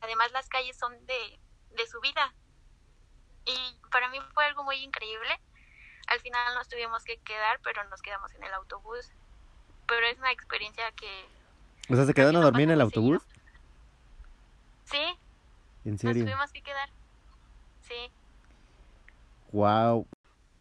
Además 0.00 0.30
las 0.30 0.48
calles 0.48 0.78
son 0.78 1.04
de, 1.06 1.40
de 1.76 1.86
su 1.86 2.00
vida. 2.00 2.34
Y 3.46 3.56
para 3.90 4.08
mí 4.10 4.18
fue 4.34 4.44
algo 4.44 4.64
muy 4.64 4.76
increíble. 4.76 5.40
Al 6.08 6.20
final 6.20 6.54
nos 6.54 6.68
tuvimos 6.68 7.04
que 7.04 7.18
quedar, 7.18 7.60
pero 7.62 7.82
nos 7.88 8.02
quedamos 8.02 8.34
en 8.34 8.44
el 8.44 8.52
autobús. 8.54 9.12
Pero 9.86 10.06
es 10.06 10.18
una 10.18 10.32
experiencia 10.32 10.90
que... 10.92 11.26
O 11.92 11.96
sea, 11.96 12.04
¿se 12.04 12.14
quedaron 12.14 12.36
a 12.36 12.44
dormir 12.44 12.64
en 12.64 12.72
el 12.72 12.80
autobús? 12.80 13.22
Sí. 14.84 15.02
¿En 15.84 15.98
serio? 15.98 16.24
Nos 16.24 16.32
tuvimos 16.32 16.52
que 16.52 16.62
quedar. 16.62 16.90
Sí. 17.82 18.10
Wow. 19.52 20.06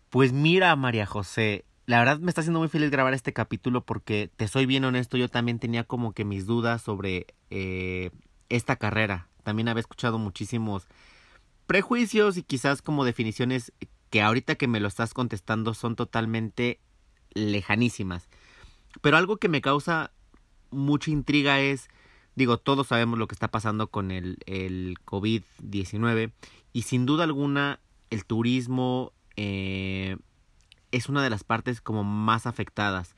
Pues 0.10 0.34
mira, 0.34 0.76
María 0.76 1.06
José, 1.06 1.66
la 1.86 2.00
verdad 2.00 2.20
me 2.20 2.30
está 2.30 2.42
haciendo 2.42 2.60
muy 2.60 2.70
feliz 2.70 2.90
grabar 2.90 3.14
este 3.14 3.34
capítulo 3.34 3.82
porque 3.82 4.30
te 4.36 4.48
soy 4.48 4.66
bien 4.66 4.86
honesto, 4.86 5.18
yo 5.18 5.30
también 5.30 5.60
tenía 5.60 5.84
como 5.84 6.14
que 6.14 6.26
mis 6.26 6.48
dudas 6.48 6.82
sobre 6.82 7.28
eh, 7.52 8.12
esta 8.50 8.76
carrera 8.76 9.29
también 9.44 9.68
había 9.68 9.82
escuchado 9.82 10.18
muchísimos 10.18 10.88
prejuicios 11.68 12.38
y 12.38 12.44
quizás 12.44 12.82
como 12.82 13.06
definiciones 13.06 13.72
que 14.10 14.22
ahorita 14.22 14.56
que 14.56 14.68
me 14.68 14.80
lo 14.80 14.88
estás 14.88 15.14
contestando 15.14 15.74
son 15.74 15.96
totalmente 15.96 16.80
lejanísimas. 17.34 18.28
Pero 19.02 19.18
algo 19.18 19.38
que 19.38 19.50
me 19.50 19.62
causa 19.62 20.12
mucha 20.72 21.12
intriga 21.12 21.60
es, 21.60 21.90
digo, 22.36 22.58
todos 22.58 22.88
sabemos 22.88 23.20
lo 23.20 23.28
que 23.28 23.36
está 23.36 23.50
pasando 23.50 23.88
con 23.88 24.12
el, 24.12 24.40
el 24.46 24.96
COVID-19 25.06 26.32
y 26.74 26.82
sin 26.84 27.06
duda 27.06 27.24
alguna 27.24 27.80
el 28.10 28.26
turismo 28.26 29.14
eh, 29.36 30.18
es 30.92 31.10
una 31.10 31.24
de 31.24 31.30
las 31.30 31.44
partes 31.44 31.82
como 31.82 32.04
más 32.04 32.48
afectadas 32.48 33.16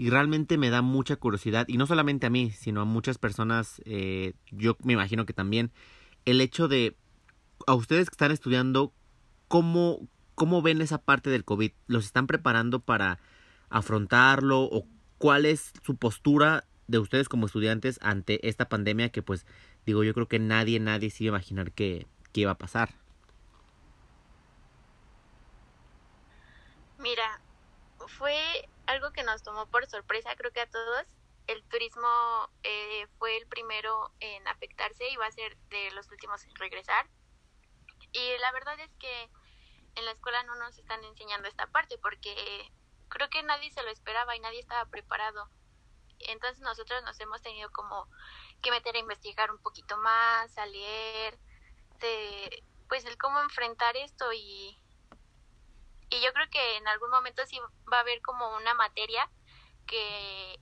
y 0.00 0.08
realmente 0.08 0.56
me 0.56 0.70
da 0.70 0.80
mucha 0.80 1.16
curiosidad, 1.16 1.68
y 1.68 1.76
no 1.76 1.86
solamente 1.86 2.26
a 2.26 2.30
mí, 2.30 2.52
sino 2.52 2.80
a 2.80 2.86
muchas 2.86 3.18
personas, 3.18 3.82
eh, 3.84 4.32
yo 4.50 4.78
me 4.82 4.94
imagino 4.94 5.26
que 5.26 5.34
también, 5.34 5.72
el 6.24 6.40
hecho 6.40 6.68
de, 6.68 6.96
a 7.66 7.74
ustedes 7.74 8.08
que 8.08 8.14
están 8.14 8.32
estudiando, 8.32 8.94
¿cómo, 9.46 10.08
cómo 10.34 10.62
ven 10.62 10.80
esa 10.80 10.96
parte 10.96 11.28
del 11.28 11.44
COVID? 11.44 11.72
¿Los 11.86 12.06
están 12.06 12.26
preparando 12.26 12.80
para 12.80 13.18
afrontarlo 13.68 14.62
o 14.62 14.86
cuál 15.18 15.44
es 15.44 15.70
su 15.82 15.96
postura 15.96 16.64
de 16.86 16.98
ustedes 16.98 17.28
como 17.28 17.44
estudiantes 17.44 17.98
ante 18.00 18.48
esta 18.48 18.70
pandemia 18.70 19.10
que 19.10 19.20
pues 19.20 19.44
digo 19.84 20.02
yo 20.02 20.14
creo 20.14 20.28
que 20.28 20.38
nadie, 20.38 20.80
nadie 20.80 21.10
se 21.10 21.24
iba 21.24 21.36
a 21.36 21.40
imaginar 21.40 21.72
que, 21.72 22.06
que 22.32 22.40
iba 22.40 22.52
a 22.52 22.58
pasar? 22.58 22.94
Mira, 26.98 27.42
fue 28.06 28.34
algo 28.90 29.12
que 29.12 29.22
nos 29.22 29.42
tomó 29.42 29.66
por 29.70 29.86
sorpresa, 29.86 30.34
creo 30.36 30.52
que 30.52 30.60
a 30.60 30.70
todos. 30.70 31.06
El 31.46 31.64
turismo 31.68 32.50
eh, 32.62 33.06
fue 33.18 33.36
el 33.36 33.46
primero 33.46 34.12
en 34.20 34.46
afectarse 34.46 35.08
y 35.08 35.16
va 35.16 35.26
a 35.26 35.32
ser 35.32 35.56
de 35.68 35.90
los 35.92 36.08
últimos 36.10 36.44
en 36.44 36.54
regresar. 36.56 37.08
Y 38.12 38.38
la 38.38 38.52
verdad 38.52 38.78
es 38.80 38.90
que 38.98 39.30
en 39.94 40.04
la 40.04 40.12
escuela 40.12 40.42
no 40.44 40.54
nos 40.56 40.78
están 40.78 41.02
enseñando 41.04 41.48
esta 41.48 41.66
parte 41.68 41.98
porque 41.98 42.70
creo 43.08 43.28
que 43.30 43.42
nadie 43.42 43.70
se 43.70 43.82
lo 43.82 43.90
esperaba 43.90 44.36
y 44.36 44.40
nadie 44.40 44.60
estaba 44.60 44.84
preparado. 44.86 45.48
Entonces 46.18 46.60
nosotros 46.60 47.02
nos 47.04 47.18
hemos 47.20 47.40
tenido 47.42 47.70
como 47.70 48.08
que 48.62 48.70
meter 48.70 48.94
a 48.96 49.00
investigar 49.00 49.50
un 49.50 49.58
poquito 49.58 49.96
más, 49.98 50.56
a 50.58 50.66
leer, 50.66 51.38
de, 51.98 52.64
pues 52.88 53.04
el 53.04 53.16
cómo 53.16 53.40
enfrentar 53.40 53.96
esto 53.96 54.32
y, 54.32 54.79
y 56.10 56.20
yo 56.22 56.32
creo 56.32 56.48
que 56.50 56.76
en 56.76 56.88
algún 56.88 57.10
momento 57.10 57.46
sí 57.46 57.58
va 57.90 57.98
a 57.98 58.00
haber 58.00 58.20
como 58.22 58.56
una 58.56 58.74
materia 58.74 59.28
que 59.86 60.60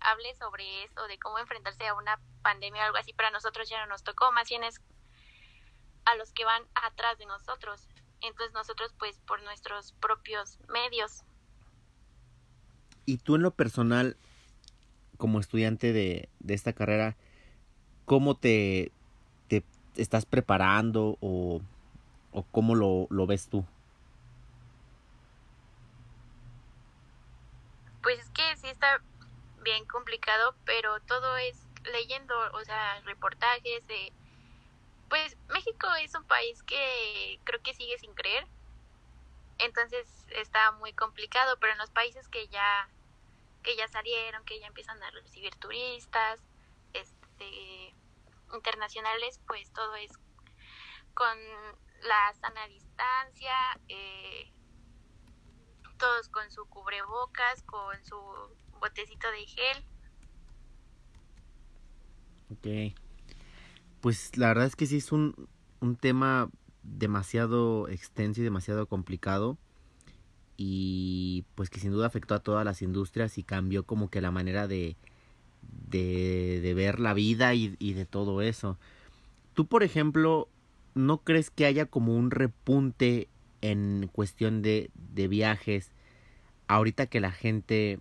hable 0.00 0.34
sobre 0.34 0.84
eso, 0.84 1.06
de 1.06 1.18
cómo 1.18 1.38
enfrentarse 1.38 1.86
a 1.86 1.94
una 1.94 2.20
pandemia 2.42 2.82
o 2.82 2.86
algo 2.86 2.98
así, 2.98 3.12
para 3.12 3.30
nosotros 3.30 3.68
ya 3.68 3.80
no 3.80 3.86
nos 3.86 4.02
tocó, 4.02 4.32
más 4.32 4.48
bien 4.48 4.64
es 4.64 4.80
a 6.04 6.16
los 6.16 6.32
que 6.32 6.44
van 6.44 6.62
atrás 6.74 7.18
de 7.18 7.26
nosotros. 7.26 7.88
Entonces 8.20 8.52
nosotros 8.52 8.94
pues 8.98 9.18
por 9.26 9.42
nuestros 9.42 9.92
propios 9.92 10.58
medios. 10.68 11.22
Y 13.06 13.18
tú 13.18 13.36
en 13.36 13.42
lo 13.42 13.50
personal, 13.50 14.16
como 15.16 15.40
estudiante 15.40 15.92
de, 15.92 16.28
de 16.40 16.54
esta 16.54 16.72
carrera, 16.72 17.16
¿cómo 18.04 18.36
te, 18.36 18.92
te 19.48 19.64
estás 19.96 20.24
preparando 20.24 21.16
o, 21.20 21.60
o 22.32 22.42
cómo 22.44 22.74
lo, 22.74 23.06
lo 23.10 23.26
ves 23.26 23.48
tú? 23.48 23.64
Pues 28.02 28.18
es 28.18 28.30
que 28.30 28.56
sí 28.56 28.68
está 28.82 29.00
bien 29.62 29.86
complicado, 29.86 30.56
pero 30.64 31.00
todo 31.02 31.36
es 31.36 31.56
leyendo, 31.84 32.34
o 32.54 32.64
sea, 32.64 33.00
reportajes 33.02 33.86
de... 33.86 34.12
Pues 35.08 35.36
México 35.48 35.86
es 36.00 36.14
un 36.14 36.24
país 36.24 36.62
que 36.64 37.38
creo 37.44 37.62
que 37.62 37.74
sigue 37.74 37.96
sin 37.98 38.14
creer, 38.14 38.46
entonces 39.58 40.08
está 40.30 40.72
muy 40.72 40.92
complicado, 40.94 41.58
pero 41.60 41.72
en 41.72 41.78
los 41.78 41.90
países 41.90 42.28
que 42.28 42.48
ya 42.48 42.88
que 43.62 43.76
ya 43.76 43.86
salieron, 43.86 44.44
que 44.44 44.58
ya 44.58 44.66
empiezan 44.66 45.00
a 45.00 45.10
recibir 45.10 45.54
turistas, 45.56 46.40
este 46.94 47.94
internacionales, 48.54 49.38
pues 49.46 49.70
todo 49.72 49.94
es 49.96 50.10
con 51.14 51.38
la 52.02 52.34
sana 52.40 52.66
distancia, 52.68 53.54
eh, 53.88 54.50
todos 55.98 56.28
con 56.30 56.50
su 56.50 56.64
cubrebocas, 56.66 57.62
con 57.64 58.02
su 58.04 58.16
botecito 58.82 59.26
de 59.30 59.46
gel. 59.46 59.84
Ok. 62.50 62.94
Pues 64.00 64.36
la 64.36 64.48
verdad 64.48 64.66
es 64.66 64.76
que 64.76 64.86
sí 64.86 64.98
es 64.98 65.12
un, 65.12 65.48
un 65.80 65.96
tema 65.96 66.50
demasiado 66.82 67.88
extenso 67.88 68.40
y 68.40 68.44
demasiado 68.44 68.86
complicado 68.86 69.56
y 70.56 71.44
pues 71.54 71.70
que 71.70 71.80
sin 71.80 71.92
duda 71.92 72.08
afectó 72.08 72.34
a 72.34 72.40
todas 72.40 72.64
las 72.64 72.82
industrias 72.82 73.38
y 73.38 73.44
cambió 73.44 73.84
como 73.84 74.10
que 74.10 74.20
la 74.20 74.32
manera 74.32 74.66
de, 74.66 74.96
de, 75.88 76.60
de 76.60 76.74
ver 76.74 77.00
la 77.00 77.14
vida 77.14 77.54
y, 77.54 77.76
y 77.78 77.94
de 77.94 78.04
todo 78.04 78.42
eso. 78.42 78.76
Tú, 79.54 79.66
por 79.66 79.82
ejemplo, 79.82 80.48
¿no 80.94 81.18
crees 81.18 81.50
que 81.50 81.66
haya 81.66 81.86
como 81.86 82.16
un 82.16 82.30
repunte 82.30 83.28
en 83.60 84.10
cuestión 84.12 84.60
de, 84.62 84.90
de 84.94 85.28
viajes 85.28 85.92
ahorita 86.66 87.06
que 87.06 87.20
la 87.20 87.30
gente 87.30 88.00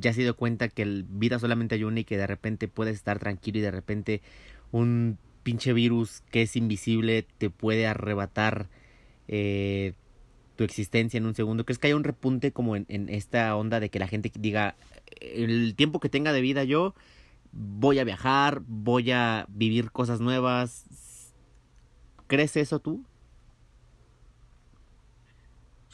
ya 0.00 0.12
se 0.12 0.22
dio 0.22 0.36
cuenta 0.36 0.68
que 0.68 0.82
el 0.82 1.04
vida 1.08 1.38
solamente 1.38 1.74
hay 1.74 1.84
una 1.84 2.00
y 2.00 2.04
que 2.04 2.16
de 2.16 2.26
repente 2.26 2.68
puedes 2.68 2.96
estar 2.96 3.18
tranquilo 3.18 3.58
y 3.58 3.62
de 3.62 3.70
repente 3.70 4.22
un 4.70 5.18
pinche 5.42 5.72
virus 5.72 6.22
que 6.30 6.42
es 6.42 6.56
invisible 6.56 7.26
te 7.38 7.50
puede 7.50 7.86
arrebatar 7.86 8.68
eh, 9.28 9.94
tu 10.56 10.64
existencia 10.64 11.18
en 11.18 11.26
un 11.26 11.34
segundo. 11.34 11.64
¿Crees 11.64 11.78
que 11.78 11.86
haya 11.86 11.96
un 11.96 12.04
repunte 12.04 12.52
como 12.52 12.76
en, 12.76 12.84
en, 12.88 13.08
esta 13.08 13.54
onda 13.56 13.80
de 13.80 13.90
que 13.90 13.98
la 13.98 14.08
gente 14.08 14.30
diga 14.38 14.76
el 15.20 15.74
tiempo 15.74 16.00
que 16.00 16.08
tenga 16.08 16.32
de 16.32 16.40
vida 16.40 16.64
yo 16.64 16.94
voy 17.52 17.98
a 17.98 18.04
viajar, 18.04 18.62
voy 18.66 19.10
a 19.10 19.46
vivir 19.48 19.90
cosas 19.90 20.20
nuevas? 20.20 20.84
¿Crees 22.26 22.56
eso 22.56 22.78
tú? 22.80 23.04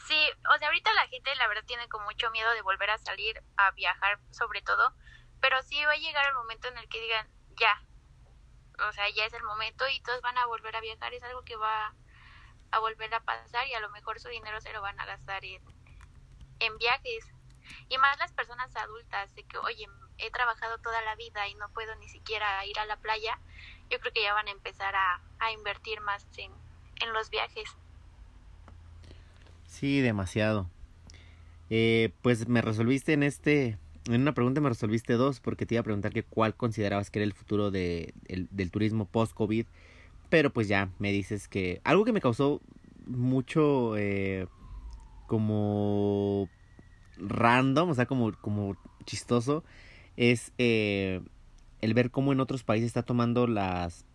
Sí, 0.07 0.31
o 0.55 0.59
sea, 0.59 0.69
ahorita 0.69 0.93
la 0.93 1.07
gente 1.09 1.35
la 1.37 1.49
verdad 1.49 1.65
tiene 1.67 1.89
como 1.89 2.05
mucho 2.05 2.31
miedo 2.31 2.51
de 2.53 2.63
volver 2.63 2.91
a 2.91 2.99
salir 2.99 3.43
a 3.57 3.71
viajar 3.73 4.19
sobre 4.31 4.61
todo, 4.63 4.93
pero 5.41 5.63
sí 5.63 5.83
va 5.85 5.93
a 5.93 5.97
llegar 5.97 6.27
el 6.27 6.35
momento 6.35 6.69
en 6.69 6.79
el 6.79 6.89
que 6.89 7.01
digan, 7.01 7.27
ya, 7.59 7.83
o 8.87 8.93
sea, 8.93 9.09
ya 9.11 9.25
es 9.25 9.33
el 9.33 9.43
momento 9.43 9.87
y 9.89 10.01
todos 10.03 10.21
van 10.21 10.37
a 10.39 10.47
volver 10.47 10.77
a 10.77 10.81
viajar, 10.81 11.15
es 11.15 11.23
algo 11.23 11.43
que 11.45 11.57
va 11.57 11.95
a 12.73 12.79
volver 12.81 13.15
a 13.15 13.21
pasar 13.25 13.67
y 13.67 13.75
a 13.75 13.81
lo 13.81 13.89
mejor 13.91 14.21
su 14.21 14.29
dinero 14.29 14.61
se 14.61 14.73
lo 14.73 14.83
van 14.83 14.99
a 15.01 15.07
gastar 15.07 15.45
en, 15.45 15.63
en 16.61 16.77
viajes. 16.79 17.25
Y 17.89 17.97
más 17.99 18.19
las 18.19 18.33
personas 18.33 18.75
adultas, 18.77 19.35
de 19.35 19.45
que, 19.45 19.59
oye, 19.59 19.87
he 20.19 20.31
trabajado 20.31 20.79
toda 20.79 21.01
la 21.03 21.15
vida 21.17 21.49
y 21.49 21.55
no 21.55 21.71
puedo 21.71 21.95
ni 21.97 22.09
siquiera 22.09 22.65
ir 22.67 22.79
a 22.79 22.85
la 22.87 22.97
playa, 22.99 23.39
yo 23.89 23.99
creo 24.01 24.13
que 24.13 24.23
ya 24.23 24.35
van 24.35 24.49
a 24.49 24.53
empezar 24.53 24.95
a, 24.95 25.21
a 25.39 25.53
invertir 25.53 26.01
más 26.03 26.27
en, 26.37 26.53
en 27.01 27.13
los 27.15 27.31
viajes. 27.31 27.71
Sí, 29.75 30.01
demasiado. 30.01 30.71
Eh, 31.69 32.13
pues 32.23 32.47
me 32.47 32.63
resolviste 32.63 33.13
en 33.13 33.25
este, 33.25 33.77
en 34.07 34.21
una 34.21 34.33
pregunta 34.33 34.61
me 34.61 34.69
resolviste 34.69 35.15
dos, 35.15 35.41
porque 35.41 35.67
te 35.67 35.75
iba 35.75 35.81
a 35.81 35.85
preguntar 35.85 36.13
que 36.13 36.23
cuál 36.23 36.55
considerabas 36.55 37.11
que 37.11 37.19
era 37.19 37.25
el 37.25 37.33
futuro 37.33 37.73
de, 37.73 38.15
el, 38.29 38.47
del 38.53 38.71
turismo 38.71 39.07
post-COVID, 39.07 39.67
pero 40.31 40.51
pues 40.53 40.69
ya 40.69 40.91
me 41.01 41.11
dices 41.11 41.49
que 41.49 41.81
algo 41.83 42.05
que 42.05 42.13
me 42.13 42.21
causó 42.21 42.61
mucho 43.09 43.97
eh, 43.97 44.47
como 45.27 46.49
random, 47.17 47.91
o 47.91 47.95
sea, 47.95 48.07
como, 48.07 48.33
como 48.33 48.77
chistoso, 49.07 49.65
es 50.17 50.53
eh, 50.59 51.21
el 51.81 51.95
ver 51.95 52.13
cómo 52.13 52.33
en 52.33 52.39
otros 52.39 52.63
países 52.63 52.87
está 52.87 53.03
tomando 53.03 53.49
las 53.49 54.07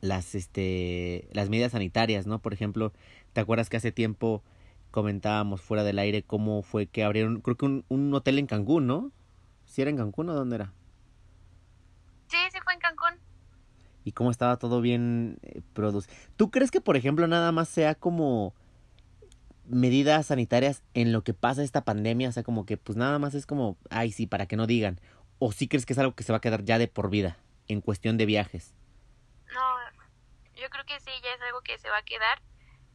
las 0.00 0.34
este 0.34 1.28
las 1.32 1.50
medidas 1.50 1.72
sanitarias, 1.72 2.26
¿no? 2.26 2.38
Por 2.40 2.52
ejemplo, 2.52 2.92
¿te 3.32 3.40
acuerdas 3.40 3.68
que 3.68 3.76
hace 3.76 3.92
tiempo 3.92 4.42
comentábamos 4.90 5.60
fuera 5.60 5.84
del 5.84 5.98
aire 5.98 6.22
cómo 6.22 6.62
fue 6.62 6.86
que 6.86 7.04
abrieron, 7.04 7.40
creo 7.40 7.56
que 7.56 7.64
un, 7.64 7.84
un 7.88 8.12
hotel 8.12 8.38
en 8.38 8.46
Cancún, 8.46 8.86
¿no? 8.86 9.12
¿Si 9.64 9.80
era 9.80 9.90
en 9.90 9.96
Cancún 9.96 10.28
o 10.30 10.34
dónde 10.34 10.56
era? 10.56 10.72
Sí, 12.26 12.36
sí 12.52 12.58
fue 12.62 12.74
en 12.74 12.80
Cancún. 12.80 13.18
Y 14.04 14.12
cómo 14.12 14.30
estaba 14.30 14.56
todo 14.56 14.80
bien 14.80 15.38
eh, 15.42 15.62
producido. 15.72 16.14
¿Tú 16.36 16.50
crees 16.50 16.70
que, 16.70 16.80
por 16.80 16.96
ejemplo, 16.96 17.26
nada 17.26 17.52
más 17.52 17.68
sea 17.68 17.94
como 17.94 18.54
medidas 19.66 20.26
sanitarias 20.26 20.82
en 20.94 21.12
lo 21.12 21.22
que 21.22 21.34
pasa 21.34 21.62
esta 21.62 21.84
pandemia? 21.84 22.28
O 22.28 22.32
sea, 22.32 22.42
como 22.42 22.66
que 22.66 22.76
pues 22.76 22.96
nada 22.96 23.18
más 23.18 23.34
es 23.34 23.46
como, 23.46 23.76
ay, 23.90 24.10
sí, 24.10 24.26
para 24.26 24.46
que 24.46 24.56
no 24.56 24.66
digan. 24.66 25.00
¿O 25.38 25.52
sí 25.52 25.68
crees 25.68 25.86
que 25.86 25.92
es 25.92 25.98
algo 25.98 26.14
que 26.14 26.24
se 26.24 26.32
va 26.32 26.38
a 26.38 26.40
quedar 26.40 26.64
ya 26.64 26.78
de 26.78 26.88
por 26.88 27.10
vida 27.10 27.36
en 27.68 27.80
cuestión 27.80 28.16
de 28.16 28.26
viajes? 28.26 28.74
No, 29.54 30.60
yo 30.60 30.68
creo 30.68 30.84
que 30.84 30.98
sí, 31.00 31.10
ya 31.22 31.34
es 31.34 31.42
algo 31.42 31.60
que 31.62 31.78
se 31.78 31.88
va 31.88 31.98
a 31.98 32.02
quedar. 32.02 32.42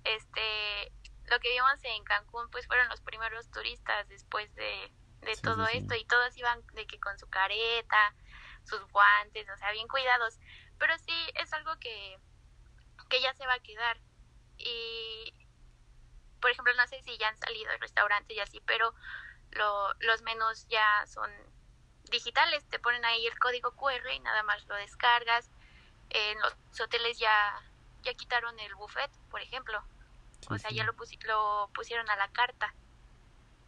Este, 0.06 0.92
lo 1.26 1.40
que 1.40 1.50
vimos 1.50 1.84
en 1.84 2.04
Cancún 2.04 2.50
pues 2.52 2.68
fueron 2.68 2.88
los 2.90 3.02
primeros 3.02 3.50
turistas 3.52 4.08
después 4.08 4.54
de, 4.56 4.92
de 5.22 5.36
sí, 5.36 5.42
todo 5.42 5.66
sí, 5.68 5.78
esto 5.78 5.96
sí. 5.96 6.02
y 6.02 6.06
todos 6.06 6.38
iban 6.38 6.66
de 6.74 6.86
que 6.88 7.00
con 7.00 7.18
su 7.18 7.28
careta, 7.28 8.14
sus 8.64 8.82
guantes, 8.92 9.48
o 9.50 9.58
sea, 9.58 9.72
bien 9.72 9.88
cuidados. 9.88 10.40
Pero 10.78 10.98
sí 11.00 11.14
es 11.36 11.52
algo 11.54 11.78
que, 11.80 12.20
que 13.10 13.22
ya 13.22 13.34
se 13.34 13.46
va 13.48 13.54
a 13.54 13.60
quedar. 13.60 14.00
Y, 14.58 15.34
por 16.40 16.52
ejemplo, 16.52 16.74
no 16.76 16.88
sé 16.88 17.02
si 17.02 17.18
ya 17.18 17.30
han 17.30 17.38
salido 17.38 17.72
al 17.72 17.80
restaurante 17.80 18.34
y 18.34 18.40
así, 18.40 18.62
pero 18.62 18.94
lo, 19.52 19.94
los 20.00 20.22
menús 20.22 20.68
ya 20.68 21.06
son 21.08 21.32
digitales. 22.12 22.68
Te 22.70 22.80
ponen 22.80 23.04
ahí 23.06 23.26
el 23.26 23.40
código 23.40 23.72
QR 23.72 24.14
y 24.14 24.20
nada 24.20 24.44
más 24.44 24.66
lo 24.68 24.76
descargas. 24.76 25.50
En 26.10 26.40
los 26.40 26.56
hoteles 26.80 27.18
ya, 27.18 27.62
ya 28.04 28.14
quitaron 28.14 28.60
el 28.60 28.76
buffet, 28.76 29.12
por 29.32 29.42
ejemplo. 29.42 29.84
Sí, 30.48 30.54
o 30.54 30.58
sea, 30.58 30.70
sí. 30.70 30.76
ya 30.76 30.84
lo, 30.84 30.94
pusi 30.96 31.18
lo 31.26 31.70
pusieron 31.74 32.10
a 32.10 32.16
la 32.16 32.28
carta. 32.30 32.74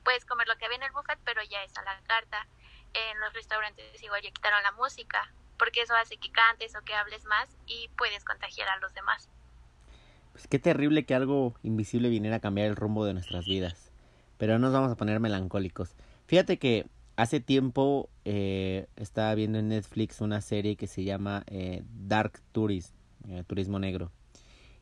Puedes 0.04 0.26
comer 0.26 0.48
lo 0.48 0.58
que 0.58 0.66
había 0.66 0.78
en 0.78 0.84
el 0.84 0.92
buffet, 0.92 1.20
pero 1.26 1.42
ya 1.44 1.64
es 1.64 1.78
a 1.78 1.84
la 1.84 2.00
carta. 2.08 2.48
En 2.94 3.20
los 3.20 3.34
restaurantes 3.34 4.02
igual 4.02 4.22
ya 4.22 4.32
quitaron 4.32 4.64
la 4.64 4.72
música. 4.72 5.32
porque 5.58 5.82
eso 5.82 5.96
hace 5.96 6.18
que 6.18 6.32
cantes 6.32 6.76
o 6.76 6.84
que 6.84 6.94
hables 6.94 7.26
más 7.26 7.50
y 7.66 7.90
puedes 7.98 8.24
contagiar 8.24 8.70
a 8.70 8.78
los 8.78 8.94
demás. 8.94 9.28
Pues 10.32 10.48
qué 10.48 10.60
terrible 10.60 11.04
que 11.06 11.16
algo 11.16 11.56
invisible 11.64 12.10
viniera 12.10 12.38
a 12.38 12.40
cambiar 12.40 12.68
el 12.68 12.76
rumbo 12.76 13.06
de 13.06 13.14
nuestras 13.14 13.46
vidas. 13.46 13.92
Pero 14.38 14.54
no 14.54 14.68
nos 14.68 14.74
vamos 14.74 14.92
a 14.92 14.96
poner 14.96 15.20
melancólicos. 15.20 15.96
Fíjate 16.28 16.60
que 16.60 16.86
hace 17.16 17.40
tiempo 17.40 18.10
eh, 18.24 18.88
estaba 18.96 19.34
viendo 19.34 19.58
en 19.58 19.70
Netflix 19.70 20.22
una 20.22 20.42
serie 20.42 20.76
que 20.76 20.86
se 20.86 21.04
llama 21.04 21.44
eh, 21.48 21.84
Dark 21.90 22.40
Tourism, 22.52 22.94
eh, 23.28 23.44
Turismo 23.48 23.80
Negro. 23.80 24.12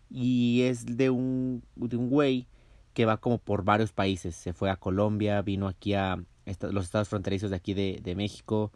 Y 0.09 0.63
es 0.63 0.85
de 0.85 1.09
un, 1.09 1.63
de 1.75 1.97
un 1.97 2.09
güey 2.09 2.47
que 2.93 3.05
va 3.05 3.17
como 3.17 3.37
por 3.37 3.63
varios 3.63 3.91
países. 3.91 4.35
Se 4.35 4.53
fue 4.53 4.69
a 4.69 4.77
Colombia, 4.77 5.41
vino 5.41 5.67
aquí 5.67 5.93
a 5.93 6.17
los 6.45 6.85
estados 6.85 7.09
fronterizos 7.09 7.49
de 7.49 7.55
aquí 7.55 7.73
de, 7.73 7.99
de 8.01 8.15
México. 8.15 8.71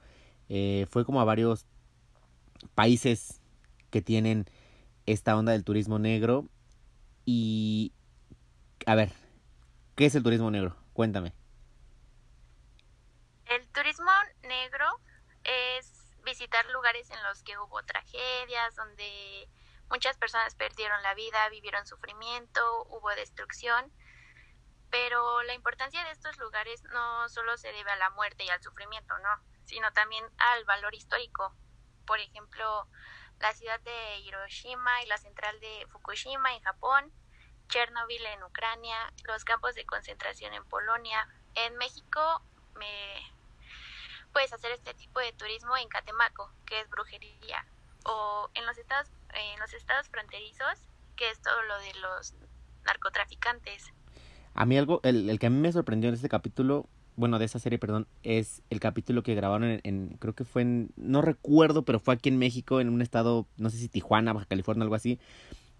Eh, 0.50 0.88
fue 0.90 1.06
como 1.06 1.22
a 1.22 1.26
varios 1.26 1.66
países 2.76 3.42
que 3.92 4.02
tienen 4.02 4.46
esta 5.06 5.38
onda 5.38 5.52
del 5.54 5.64
turismo 5.64 6.00
negro. 6.00 6.48
Y, 7.26 7.94
a 8.86 8.96
ver, 8.96 9.12
¿qué 9.96 10.06
es 10.06 10.16
el 10.16 10.24
turismo 10.24 10.52
negro? 10.52 10.76
Cuéntame. 10.94 11.34
El 13.46 13.68
turismo 13.70 14.12
negro 14.42 14.86
es 15.44 16.14
visitar 16.26 16.66
lugares 16.72 17.10
en 17.10 17.18
los 17.24 17.42
que 17.44 17.58
hubo 17.58 17.82
tragedias, 17.84 18.76
donde 18.76 19.48
muchas 19.90 20.18
personas 20.18 20.56
perdieron 20.56 21.02
la 21.04 21.14
vida, 21.14 21.50
vivieron 21.50 21.86
sufrimiento, 21.86 22.84
hubo 22.90 23.10
destrucción. 23.12 23.92
Pero 24.90 25.44
la 25.44 25.54
importancia 25.54 26.04
de 26.04 26.12
estos 26.12 26.38
lugares 26.38 26.84
no 26.86 27.30
solo 27.30 27.58
se 27.58 27.72
debe 27.72 27.92
a 27.92 27.96
la 27.96 28.10
muerte 28.12 28.44
y 28.44 28.50
al 28.50 28.62
sufrimiento, 28.62 29.18
no, 29.20 29.30
sino 29.66 29.92
también 29.94 30.26
al 30.38 30.66
valor 30.66 30.96
histórico. 30.96 31.54
Por 32.06 32.20
ejemplo, 32.20 32.88
la 33.40 33.54
ciudad 33.54 33.80
de 33.82 34.20
Hiroshima 34.20 35.04
y 35.04 35.06
la 35.06 35.18
central 35.18 35.60
de 35.60 35.88
Fukushima 35.92 36.54
en 36.56 36.62
Japón, 36.62 37.14
Chernobyl 37.68 38.26
en 38.26 38.44
Ucrania, 38.44 39.14
los 39.26 39.46
campos 39.46 39.76
de 39.76 39.86
concentración 39.86 40.54
en 40.54 40.66
Polonia. 40.66 41.28
En 41.54 41.78
México 41.78 42.42
me 42.76 43.32
puedes 44.34 44.52
hacer 44.54 44.72
este 44.72 44.94
tipo 44.96 45.20
de 45.20 45.34
turismo 45.34 45.78
en 45.78 45.88
Catemaco, 45.88 46.52
que 46.66 46.80
es 46.80 46.90
brujería, 46.90 47.66
o 48.06 48.50
en 48.56 48.66
los 48.66 48.78
estados 48.78 49.10
en 49.34 49.60
los 49.60 49.74
estados 49.74 50.08
fronterizos, 50.10 50.88
que 51.16 51.30
es 51.30 51.42
todo 51.42 51.62
lo 51.64 51.78
de 51.80 51.94
los 52.00 52.34
narcotraficantes. 52.86 53.94
A 54.54 54.66
mí 54.66 54.78
algo, 54.78 55.00
el, 55.04 55.30
el 55.30 55.40
que 55.40 55.48
a 55.48 55.50
mí 55.50 55.60
me 55.60 55.72
sorprendió 55.72 56.10
en 56.10 56.16
este 56.16 56.30
capítulo 56.30 56.88
bueno, 57.20 57.38
de 57.38 57.44
esa 57.44 57.60
serie, 57.60 57.78
perdón, 57.78 58.08
es 58.24 58.64
el 58.70 58.80
capítulo 58.80 59.24
que 59.24 59.36
grabaron 59.36 59.82
en, 59.84 60.16
creo 60.20 60.34
que 60.34 60.46
fue 60.46 60.62
en, 60.62 60.92
no 60.96 61.22
recuerdo, 61.22 61.84
pero 61.84 62.00
fue 62.00 62.14
aquí 62.14 62.30
en 62.30 62.38
México, 62.38 62.80
en 62.80 62.88
un 62.88 63.02
estado, 63.02 63.46
no 63.58 63.70
sé 63.70 63.78
si 63.78 63.90
Tijuana, 63.90 64.32
Baja 64.32 64.46
California, 64.46 64.84
algo 64.84 64.96
así, 64.96 65.20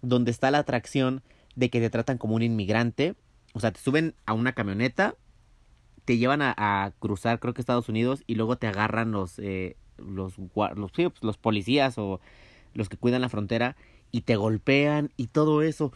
donde 0.02 0.32
está 0.32 0.50
la 0.50 0.58
atracción 0.58 1.22
de 1.56 1.70
que 1.70 1.80
te 1.80 1.88
tratan 1.88 2.18
como 2.18 2.34
un 2.34 2.42
inmigrante, 2.42 3.14
o 3.54 3.60
sea, 3.60 3.72
te 3.72 3.80
suben 3.80 4.14
a 4.26 4.34
una 4.34 4.52
camioneta, 4.52 5.14
te 6.04 6.18
llevan 6.18 6.42
a, 6.42 6.92
cruzar, 6.98 7.40
creo 7.40 7.54
que 7.54 7.62
Estados 7.62 7.88
Unidos, 7.88 8.22
y 8.26 8.34
luego 8.34 8.56
te 8.56 8.66
agarran 8.66 9.10
los, 9.10 9.38
eh, 9.38 9.78
los, 9.96 10.36
los, 10.36 10.92
pues, 10.92 11.10
los 11.22 11.38
policías 11.38 11.96
o 11.96 12.20
los 12.74 12.88
que 12.88 12.96
cuidan 12.96 13.20
la 13.20 13.28
frontera, 13.28 13.76
y 14.12 14.22
te 14.22 14.36
golpean 14.36 15.10
y 15.16 15.28
todo 15.28 15.62
eso. 15.62 15.92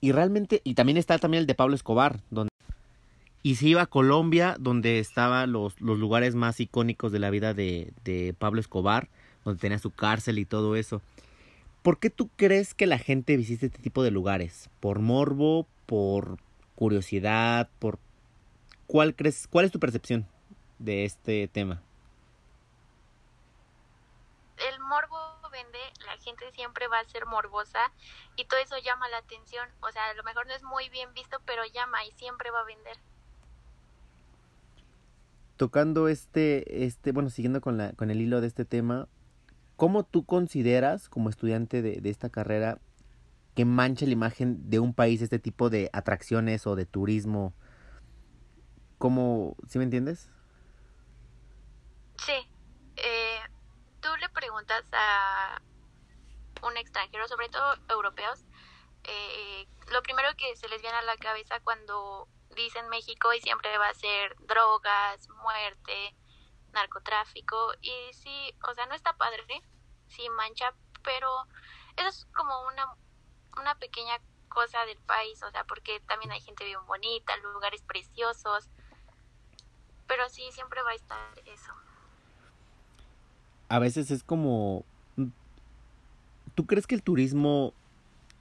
Y 0.00 0.12
realmente, 0.12 0.60
y 0.64 0.74
también 0.74 0.96
está 0.96 1.18
también 1.18 1.42
el 1.42 1.46
de 1.46 1.54
Pablo 1.54 1.74
Escobar, 1.74 2.20
donde 2.30 2.50
y 3.44 3.56
se 3.56 3.66
iba 3.66 3.82
a 3.82 3.86
Colombia, 3.86 4.56
donde 4.58 5.00
estaban 5.00 5.50
los, 5.50 5.80
los 5.80 5.98
lugares 5.98 6.36
más 6.36 6.60
icónicos 6.60 7.10
de 7.10 7.18
la 7.18 7.30
vida 7.30 7.54
de, 7.54 7.92
de 8.04 8.34
Pablo 8.38 8.60
Escobar, 8.60 9.08
donde 9.44 9.60
tenía 9.60 9.80
su 9.80 9.90
cárcel 9.90 10.38
y 10.38 10.44
todo 10.44 10.76
eso. 10.76 11.02
¿Por 11.82 11.98
qué 11.98 12.10
tú 12.10 12.30
crees 12.36 12.74
que 12.74 12.86
la 12.86 12.98
gente 12.98 13.36
visita 13.36 13.66
este 13.66 13.82
tipo 13.82 14.04
de 14.04 14.12
lugares? 14.12 14.70
¿Por 14.78 15.00
morbo? 15.00 15.66
¿Por 15.86 16.38
curiosidad? 16.76 17.68
¿Por 17.80 17.98
cuál 18.86 19.16
crees? 19.16 19.48
¿Cuál 19.48 19.64
es 19.64 19.72
tu 19.72 19.80
percepción 19.80 20.26
de 20.78 21.04
este 21.04 21.48
tema? 21.48 21.82
El 24.70 24.78
morbo 24.80 25.21
la 26.06 26.16
gente 26.18 26.50
siempre 26.52 26.88
va 26.88 27.00
a 27.00 27.04
ser 27.04 27.26
morbosa 27.26 27.92
y 28.36 28.44
todo 28.44 28.60
eso 28.60 28.76
llama 28.78 29.08
la 29.08 29.18
atención. 29.18 29.68
O 29.80 29.90
sea, 29.90 30.06
a 30.06 30.14
lo 30.14 30.22
mejor 30.22 30.46
no 30.46 30.54
es 30.54 30.62
muy 30.62 30.88
bien 30.88 31.12
visto, 31.14 31.38
pero 31.46 31.64
llama 31.66 32.04
y 32.04 32.12
siempre 32.12 32.50
va 32.50 32.60
a 32.60 32.64
vender 32.64 32.98
tocando 35.62 36.08
este, 36.08 36.84
este, 36.84 37.12
bueno, 37.12 37.30
siguiendo 37.30 37.60
con, 37.60 37.76
la, 37.76 37.92
con 37.92 38.10
el 38.10 38.20
hilo 38.20 38.40
de 38.40 38.48
este 38.48 38.64
tema, 38.64 39.06
¿cómo 39.76 40.02
tú 40.02 40.24
consideras 40.24 41.08
como 41.08 41.28
estudiante 41.28 41.82
de, 41.82 42.00
de 42.00 42.10
esta 42.10 42.30
carrera 42.30 42.78
que 43.54 43.64
mancha 43.64 44.06
la 44.06 44.12
imagen 44.12 44.70
de 44.70 44.80
un 44.80 44.92
país 44.92 45.22
este 45.22 45.38
tipo 45.38 45.70
de 45.70 45.88
atracciones 45.92 46.66
o 46.66 46.74
de 46.74 46.84
turismo? 46.84 47.54
¿Cómo, 48.98 49.54
¿sí 49.68 49.78
me 49.78 49.84
entiendes? 49.84 50.30
Sí. 52.16 52.32
Eh, 52.96 53.38
tú 54.00 54.08
le 54.20 54.28
a 54.92 55.60
un 56.62 56.76
extranjero, 56.76 57.26
sobre 57.28 57.48
todo 57.48 57.74
europeos, 57.88 58.44
eh, 59.04 59.66
lo 59.90 60.02
primero 60.02 60.28
que 60.36 60.54
se 60.56 60.68
les 60.68 60.80
viene 60.80 60.96
a 60.96 61.02
la 61.02 61.16
cabeza 61.16 61.60
cuando 61.60 62.28
dicen 62.54 62.88
México 62.88 63.32
y 63.32 63.40
siempre 63.40 63.76
va 63.78 63.88
a 63.88 63.94
ser 63.94 64.36
drogas, 64.40 65.28
muerte, 65.42 66.14
narcotráfico 66.72 67.72
y 67.80 67.92
sí, 68.12 68.54
o 68.68 68.74
sea, 68.74 68.86
no 68.86 68.94
está 68.94 69.16
padre, 69.16 69.62
sí 70.08 70.28
mancha, 70.30 70.74
pero 71.02 71.28
eso 71.96 72.08
es 72.08 72.26
como 72.34 72.62
una, 72.68 72.94
una 73.58 73.74
pequeña 73.76 74.18
cosa 74.48 74.84
del 74.84 74.98
país, 74.98 75.42
o 75.42 75.50
sea, 75.50 75.64
porque 75.64 76.00
también 76.00 76.32
hay 76.32 76.40
gente 76.40 76.64
bien 76.64 76.84
bonita, 76.86 77.36
lugares 77.38 77.82
preciosos, 77.82 78.70
pero 80.06 80.28
sí, 80.28 80.50
siempre 80.52 80.82
va 80.82 80.90
a 80.90 80.94
estar 80.94 81.38
eso. 81.46 81.72
A 83.72 83.78
veces 83.78 84.10
es 84.10 84.22
como... 84.22 84.84
¿Tú 86.54 86.66
crees 86.66 86.86
que 86.86 86.94
el 86.94 87.02
turismo 87.02 87.72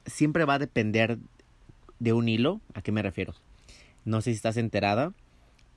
siempre 0.06 0.44
va 0.44 0.56
a 0.56 0.60
depender 0.60 1.20
de 2.00 2.12
un 2.12 2.28
hilo? 2.28 2.60
¿A 2.74 2.82
qué 2.82 2.92
me 2.92 3.02
refiero? 3.02 3.34
No 4.04 4.20
sé 4.20 4.32
si 4.32 4.36
estás 4.36 4.58
enterada, 4.58 5.14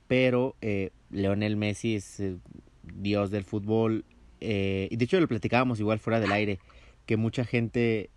pero 0.09 0.57
eh, 0.59 0.89
Leonel 1.09 1.55
Messi 1.55 1.95
es 1.95 2.19
eh, 2.19 2.35
dios 2.83 3.31
del 3.31 3.45
fútbol. 3.45 4.03
Eh, 4.41 4.89
y 4.91 4.97
de 4.97 5.05
hecho 5.05 5.21
lo 5.21 5.27
platicábamos 5.29 5.79
igual 5.79 5.99
fuera 5.99 6.19
del 6.19 6.33
aire, 6.33 6.59
que 7.05 7.15
mucha 7.15 7.45
gente 7.45 8.09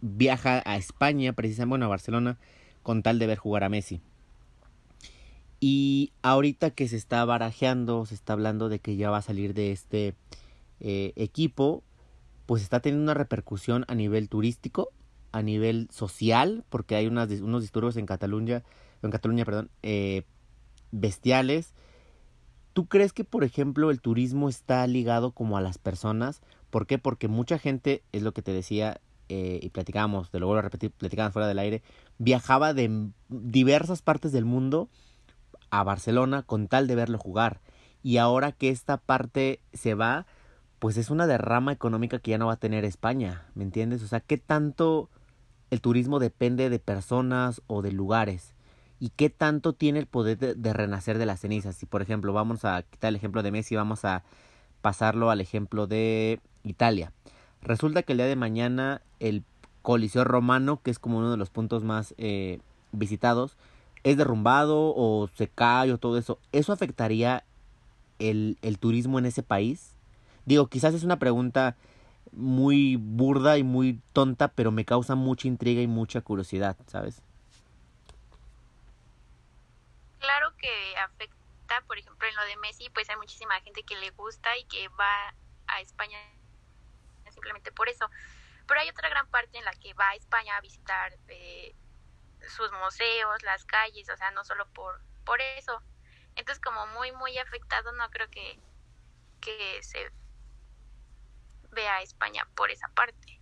viaja 0.00 0.62
a 0.64 0.78
España, 0.78 1.34
precisamente, 1.34 1.84
a 1.84 1.88
Barcelona, 1.88 2.38
con 2.82 3.02
tal 3.02 3.18
de 3.18 3.26
ver 3.26 3.36
jugar 3.36 3.64
a 3.64 3.68
Messi. 3.68 4.00
Y 5.60 6.12
ahorita 6.22 6.70
que 6.70 6.88
se 6.88 6.96
está 6.96 7.22
barajeando, 7.26 8.06
se 8.06 8.14
está 8.14 8.32
hablando 8.32 8.70
de 8.70 8.78
que 8.78 8.96
ya 8.96 9.10
va 9.10 9.18
a 9.18 9.22
salir 9.22 9.52
de 9.52 9.72
este 9.72 10.14
equipo, 10.80 11.82
pues 12.46 12.62
está 12.62 12.80
teniendo 12.80 13.04
una 13.04 13.14
repercusión 13.14 13.84
a 13.88 13.94
nivel 13.94 14.28
turístico, 14.28 14.90
a 15.32 15.42
nivel 15.42 15.88
social, 15.90 16.64
porque 16.68 16.96
hay 16.96 17.06
unos 17.06 17.28
disturbios 17.28 17.96
en 17.96 18.06
Cataluña 18.06 18.62
en 19.02 19.10
Cataluña, 19.10 19.44
perdón, 19.44 19.70
eh, 19.82 20.22
bestiales. 20.90 21.72
¿Tú 22.72 22.86
crees 22.86 23.12
que, 23.12 23.24
por 23.24 23.44
ejemplo, 23.44 23.90
el 23.90 24.00
turismo 24.00 24.48
está 24.48 24.86
ligado 24.86 25.32
como 25.32 25.56
a 25.56 25.62
las 25.62 25.78
personas? 25.78 26.42
¿Por 26.70 26.86
qué? 26.86 26.98
Porque 26.98 27.28
mucha 27.28 27.58
gente, 27.58 28.02
es 28.12 28.22
lo 28.22 28.32
que 28.32 28.42
te 28.42 28.52
decía, 28.52 29.00
eh, 29.28 29.58
y 29.62 29.70
platicábamos, 29.70 30.30
te 30.30 30.38
lo 30.38 30.46
vuelvo 30.46 30.60
a 30.60 30.62
repetir, 30.62 30.90
platicábamos 30.90 31.32
fuera 31.32 31.48
del 31.48 31.58
aire, 31.58 31.82
viajaba 32.18 32.74
de 32.74 33.10
diversas 33.28 34.02
partes 34.02 34.32
del 34.32 34.44
mundo 34.44 34.88
a 35.70 35.82
Barcelona 35.82 36.42
con 36.42 36.68
tal 36.68 36.86
de 36.86 36.94
verlo 36.94 37.18
jugar. 37.18 37.60
Y 38.02 38.18
ahora 38.18 38.52
que 38.52 38.68
esta 38.68 38.98
parte 38.98 39.60
se 39.72 39.94
va, 39.94 40.26
pues 40.86 40.98
es 40.98 41.10
una 41.10 41.26
derrama 41.26 41.72
económica 41.72 42.20
que 42.20 42.30
ya 42.30 42.38
no 42.38 42.46
va 42.46 42.52
a 42.52 42.58
tener 42.58 42.84
España, 42.84 43.42
¿me 43.56 43.64
entiendes? 43.64 44.04
O 44.04 44.06
sea, 44.06 44.20
¿qué 44.20 44.38
tanto 44.38 45.10
el 45.72 45.80
turismo 45.80 46.20
depende 46.20 46.70
de 46.70 46.78
personas 46.78 47.60
o 47.66 47.82
de 47.82 47.90
lugares? 47.90 48.54
y 49.00 49.08
qué 49.08 49.28
tanto 49.28 49.72
tiene 49.72 49.98
el 49.98 50.06
poder 50.06 50.38
de, 50.38 50.72
renacer 50.72 51.18
de 51.18 51.26
las 51.26 51.40
cenizas. 51.40 51.74
Si 51.74 51.86
por 51.86 52.02
ejemplo 52.02 52.32
vamos 52.32 52.64
a 52.64 52.82
quitar 52.82 53.08
el 53.08 53.16
ejemplo 53.16 53.42
de 53.42 53.50
Messi, 53.50 53.74
vamos 53.74 54.04
a 54.04 54.22
pasarlo 54.80 55.30
al 55.30 55.40
ejemplo 55.40 55.88
de 55.88 56.38
Italia. 56.62 57.10
Resulta 57.62 58.04
que 58.04 58.12
el 58.12 58.18
día 58.18 58.26
de 58.26 58.36
mañana 58.36 59.02
el 59.18 59.42
Coliseo 59.82 60.22
Romano, 60.22 60.82
que 60.84 60.92
es 60.92 61.00
como 61.00 61.18
uno 61.18 61.32
de 61.32 61.36
los 61.36 61.50
puntos 61.50 61.82
más 61.82 62.14
eh, 62.16 62.60
visitados, 62.92 63.56
es 64.04 64.16
derrumbado 64.16 64.94
o 64.94 65.28
se 65.34 65.48
cae 65.48 65.92
o 65.92 65.98
todo 65.98 66.16
eso. 66.16 66.38
¿Eso 66.52 66.72
afectaría 66.72 67.42
el, 68.20 68.56
el 68.62 68.78
turismo 68.78 69.18
en 69.18 69.26
ese 69.26 69.42
país? 69.42 69.95
Digo, 70.46 70.68
quizás 70.68 70.94
es 70.94 71.04
una 71.04 71.18
pregunta 71.18 71.76
muy 72.32 72.96
burda 72.96 73.58
y 73.58 73.62
muy 73.62 74.00
tonta, 74.12 74.48
pero 74.48 74.72
me 74.72 74.84
causa 74.84 75.14
mucha 75.14 75.48
intriga 75.48 75.82
y 75.82 75.86
mucha 75.86 76.22
curiosidad, 76.22 76.76
¿sabes? 76.86 77.22
claro 80.26 80.56
que 80.56 80.96
afecta, 80.98 81.80
por 81.86 81.98
ejemplo, 81.98 82.26
en 82.28 82.34
lo 82.34 82.44
de 82.46 82.56
Messi, 82.56 82.90
pues 82.90 83.08
hay 83.08 83.16
muchísima 83.16 83.60
gente 83.60 83.84
que 83.84 83.96
le 83.96 84.10
gusta 84.10 84.56
y 84.58 84.64
que 84.64 84.88
va 84.88 85.34
a 85.68 85.80
España 85.80 86.18
simplemente 87.30 87.70
por 87.70 87.88
eso. 87.88 88.10
Pero 88.66 88.80
hay 88.80 88.88
otra 88.88 89.08
gran 89.08 89.28
parte 89.28 89.58
en 89.58 89.64
la 89.64 89.72
que 89.72 89.94
va 89.94 90.08
a 90.10 90.14
España 90.16 90.56
a 90.56 90.60
visitar 90.60 91.16
eh, 91.28 91.76
sus 92.48 92.72
museos, 92.72 93.42
las 93.44 93.64
calles, 93.64 94.10
o 94.10 94.16
sea, 94.16 94.32
no 94.32 94.44
solo 94.44 94.66
por, 94.74 95.00
por 95.24 95.40
eso. 95.40 95.80
Entonces, 96.34 96.60
como 96.60 96.86
muy, 96.88 97.12
muy 97.12 97.38
afectado, 97.38 97.92
no 97.92 98.10
creo 98.10 98.28
que, 98.28 98.58
que 99.40 99.80
se 99.82 100.10
vea 101.76 101.96
a 101.96 102.02
España 102.02 102.42
por 102.56 102.72
esa 102.72 102.88
parte. 102.88 103.40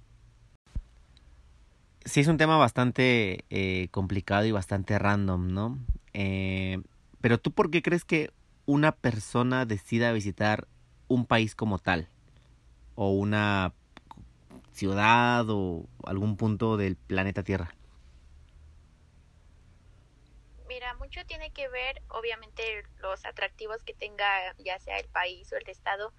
Sí, 2.04 2.20
es 2.20 2.28
un 2.28 2.36
tema 2.36 2.58
bastante 2.58 3.46
eh, 3.48 3.88
complicado 3.90 4.44
y 4.44 4.52
bastante 4.52 4.98
random, 4.98 5.48
¿no? 5.48 5.78
Eh, 6.12 6.82
pero 7.22 7.38
tú, 7.38 7.52
¿por 7.52 7.70
qué 7.70 7.80
crees 7.80 8.04
que 8.04 8.30
una 8.66 8.92
persona 8.92 9.64
decida 9.64 10.12
visitar 10.12 10.68
un 11.08 11.24
país 11.24 11.54
como 11.54 11.78
tal? 11.78 12.08
O 12.94 13.12
una 13.12 13.72
ciudad 14.72 15.46
o 15.48 15.86
algún 16.04 16.36
punto 16.36 16.76
del 16.76 16.96
planeta 16.96 17.42
Tierra. 17.42 17.74
Mira, 20.68 20.92
mucho 20.94 21.24
tiene 21.24 21.52
que 21.52 21.68
ver, 21.68 22.02
obviamente, 22.08 22.82
los 22.98 23.24
atractivos 23.24 23.82
que 23.82 23.94
tenga 23.94 24.26
ya 24.58 24.78
sea 24.78 24.98
el 24.98 25.08
país 25.08 25.50
o 25.52 25.56
el 25.56 25.68
estado, 25.68 26.12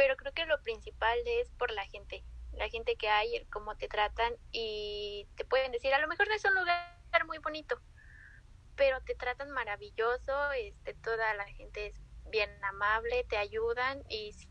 pero 0.00 0.16
creo 0.16 0.32
que 0.32 0.46
lo 0.46 0.58
principal 0.62 1.18
es 1.26 1.50
por 1.58 1.70
la 1.72 1.84
gente, 1.84 2.24
la 2.52 2.70
gente 2.70 2.96
que 2.96 3.10
hay, 3.10 3.44
cómo 3.52 3.76
te 3.76 3.86
tratan 3.86 4.32
y 4.50 5.28
te 5.36 5.44
pueden 5.44 5.72
decir, 5.72 5.92
a 5.92 5.98
lo 5.98 6.08
mejor 6.08 6.26
no 6.26 6.34
es 6.34 6.44
un 6.46 6.54
lugar 6.54 7.26
muy 7.26 7.36
bonito, 7.36 7.78
pero 8.76 9.02
te 9.02 9.14
tratan 9.14 9.50
maravilloso, 9.50 10.52
este, 10.52 10.94
toda 10.94 11.34
la 11.34 11.44
gente 11.48 11.88
es 11.88 12.00
bien 12.30 12.48
amable, 12.64 13.26
te 13.28 13.36
ayudan 13.36 14.02
y 14.08 14.32
si 14.32 14.48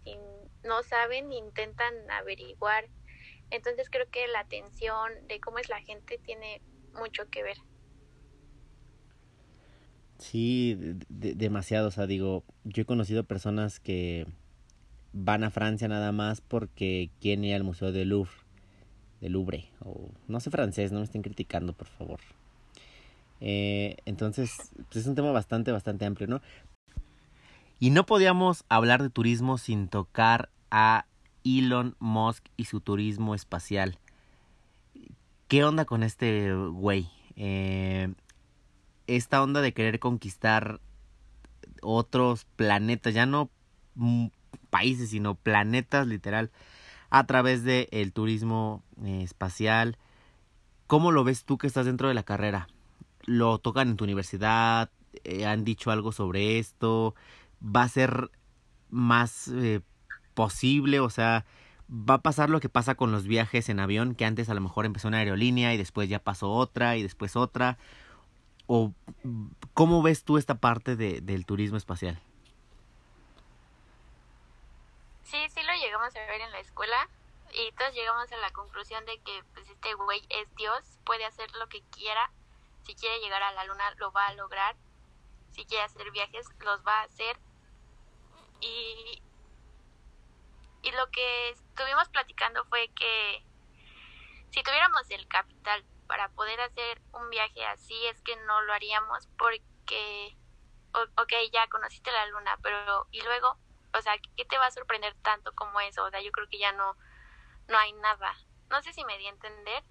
no 0.64 0.84
saben 0.84 1.32
intentan 1.32 1.96
averiguar. 2.12 2.88
Entonces 3.50 3.90
creo 3.90 4.08
que 4.12 4.28
la 4.28 4.42
atención 4.42 5.14
de 5.28 5.40
cómo 5.40 5.58
es 5.58 5.68
la 5.68 5.82
gente 5.82 6.20
tiene 6.20 6.62
mucho 6.94 7.28
que 7.28 7.42
ver. 7.42 7.58
Sí, 10.20 10.78
demasiado. 11.08 11.88
O 11.88 11.92
sea, 11.92 12.06
digo, 12.06 12.44
yo 12.66 12.84
he 12.84 12.86
conocido 12.86 13.24
personas 13.24 13.80
que 13.80 14.28
van 15.14 15.44
a 15.44 15.50
Francia 15.50 15.88
nada 15.88 16.12
más 16.12 16.42
porque 16.42 17.10
quieren 17.20 17.46
ir 17.46 17.56
al 17.56 17.64
Museo 17.64 17.92
del 17.92 18.10
Louvre, 18.10 18.32
del 19.22 19.34
Louvre, 19.34 19.70
o 19.82 20.10
no 20.28 20.40
sé 20.40 20.52
francés, 20.52 20.92
no 20.92 21.00
me 21.00 21.06
estén 21.06 21.22
criticando, 21.22 21.74
por 21.74 21.88
favor. 21.88 22.20
Eh, 23.42 23.98
entonces, 24.06 24.72
pues 24.76 24.98
es 24.98 25.08
un 25.08 25.16
tema 25.16 25.32
bastante, 25.32 25.72
bastante 25.72 26.06
amplio, 26.06 26.28
¿no? 26.28 26.42
Y 27.80 27.92
no 27.92 28.06
podíamos 28.06 28.66
hablar 28.68 29.02
de 29.02 29.10
turismo 29.10 29.58
sin 29.58 29.88
tocar 29.88 30.50
a 30.70 31.06
Elon 31.46 31.96
Musk 32.00 32.46
y 32.58 32.66
su 32.66 32.82
turismo 32.82 33.36
espacial. 33.36 33.98
¿Qué 35.48 35.64
onda 35.64 35.86
con 35.86 36.04
este 36.04 36.54
güey? 36.54 37.10
Eh, 37.38 38.14
esta 39.08 39.42
onda 39.42 39.62
de 39.62 39.74
querer 39.74 40.00
conquistar 40.00 40.82
otros 41.82 42.46
planetas, 42.58 43.14
ya 43.14 43.26
no 43.26 43.50
países, 44.70 45.10
sino 45.10 45.36
planetas 45.36 46.08
literal, 46.08 46.52
a 47.10 47.26
través 47.26 47.64
del 47.64 47.88
el 47.92 48.14
turismo 48.14 48.84
eh, 49.04 49.22
espacial. 49.24 49.98
¿Cómo 50.88 51.12
lo 51.12 51.24
ves 51.24 51.46
tú 51.46 51.58
que 51.58 51.68
estás 51.68 51.86
dentro 51.86 52.08
de 52.08 52.14
la 52.14 52.24
carrera? 52.24 52.68
¿Lo 53.26 53.60
tocan 53.60 53.90
en 53.90 53.98
tu 53.98 54.04
universidad? 54.04 54.90
Eh, 55.24 55.46
¿Han 55.46 55.64
dicho 55.64 55.92
algo 55.92 56.12
sobre 56.12 56.60
esto? 56.60 57.16
¿Va 57.64 57.84
a 57.84 57.90
ser 57.90 58.32
más 58.90 59.48
eh, 59.50 59.82
posible? 60.34 61.00
O 61.00 61.10
sea, 61.10 61.46
¿va 61.90 62.16
a 62.16 62.22
pasar 62.22 62.50
lo 62.50 62.60
que 62.60 62.70
pasa 62.70 62.96
con 62.96 63.12
los 63.12 63.26
viajes 63.26 63.70
en 63.70 63.80
avión? 63.80 64.16
Que 64.16 64.26
antes 64.26 64.50
a 64.50 64.54
lo 64.54 64.62
mejor 64.62 64.86
empezó 64.86 65.08
una 65.08 65.18
aerolínea 65.18 65.74
y 65.74 65.78
después 65.78 66.10
ya 66.10 66.20
pasó 66.20 66.52
otra 66.52 66.98
y 66.98 67.04
después 67.04 67.36
otra 67.36 67.78
o 68.72 68.94
cómo 69.74 70.04
ves 70.04 70.24
tú 70.24 70.38
esta 70.38 70.60
parte 70.60 70.96
de, 70.96 71.22
del 71.22 71.48
turismo 71.48 71.76
espacial? 71.76 72.20
Sí, 75.30 75.48
sí 75.50 75.62
lo 75.62 75.74
llegamos 75.74 76.16
a 76.16 76.20
ver 76.26 76.42
en 76.42 76.52
la 76.52 76.60
escuela 76.60 77.08
y 77.52 77.72
todos 77.74 77.94
llegamos 77.94 78.32
a 78.32 78.38
la 78.38 78.50
conclusión 78.52 79.06
de 79.06 79.20
que 79.20 79.44
pues 79.54 79.70
este 79.70 79.94
güey 79.94 80.26
es 80.30 80.56
Dios, 80.56 81.00
puede 81.06 81.24
hacer 81.24 81.52
lo 81.56 81.70
que 81.70 81.84
quiera, 81.92 82.32
si 82.82 82.96
quiere 82.96 83.20
llegar 83.20 83.44
a 83.44 83.52
la 83.52 83.64
luna 83.66 83.92
lo 83.98 84.12
va 84.12 84.26
a 84.26 84.34
lograr, 84.34 84.76
si 85.52 85.66
quiere 85.66 85.84
hacer 85.84 86.10
viajes 86.10 86.48
los 86.62 86.84
va 86.84 87.02
a 87.02 87.04
hacer. 87.04 87.38
Y 88.60 89.22
y 90.82 90.92
lo 90.94 91.12
que 91.12 91.50
estuvimos 91.50 92.10
platicando 92.10 92.66
fue 92.66 92.88
que 92.96 93.46
si 94.50 94.64
tuviéramos 94.64 95.08
el 95.12 95.28
capital 95.28 95.86
para 96.08 96.30
poder 96.30 96.60
hacer 96.62 97.02
un 97.14 97.30
viaje 97.30 97.64
así 97.68 97.94
es 98.08 98.20
que 98.24 98.36
no 98.36 98.62
lo 98.62 98.74
haríamos 98.74 99.28
porque, 99.38 100.36
ok, 100.94 101.34
ya 101.54 101.68
conociste 101.68 102.12
la 102.12 102.26
luna, 102.26 102.58
pero 102.64 103.06
y 103.12 103.22
luego, 103.22 103.60
o 103.98 104.02
sea, 104.02 104.14
¿qué 104.36 104.46
te 104.46 104.58
va 104.58 104.68
a 104.68 104.72
sorprender 104.72 105.16
tanto 105.22 105.54
como 105.54 105.80
eso? 105.82 106.04
O 106.04 106.10
sea, 106.10 106.22
yo 106.22 106.32
creo 106.32 106.48
que 106.48 106.60
ya 106.60 106.72
no, 106.74 106.96
no 107.68 107.78
hay 107.78 107.94
nada. 107.94 108.34
No 108.70 108.82
sé 108.82 108.94
si 108.94 109.04
me 109.06 109.18
di 109.18 109.28
a 109.28 109.32
entender, 109.32 109.84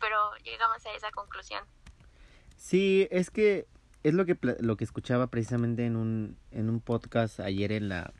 pero 0.00 0.34
llegamos 0.44 0.84
a 0.86 0.92
esa 0.92 1.10
conclusión. 1.10 1.64
Sí, 2.56 3.06
es 3.10 3.30
que 3.30 3.66
es 4.02 4.14
lo 4.14 4.24
que 4.24 4.36
lo 4.60 4.76
que 4.76 4.84
escuchaba 4.84 5.26
precisamente 5.26 5.84
en 5.84 5.96
un 5.96 6.38
en 6.50 6.70
un 6.70 6.80
podcast 6.80 7.40
ayer 7.40 7.72
en 7.72 7.88
la 7.88 8.12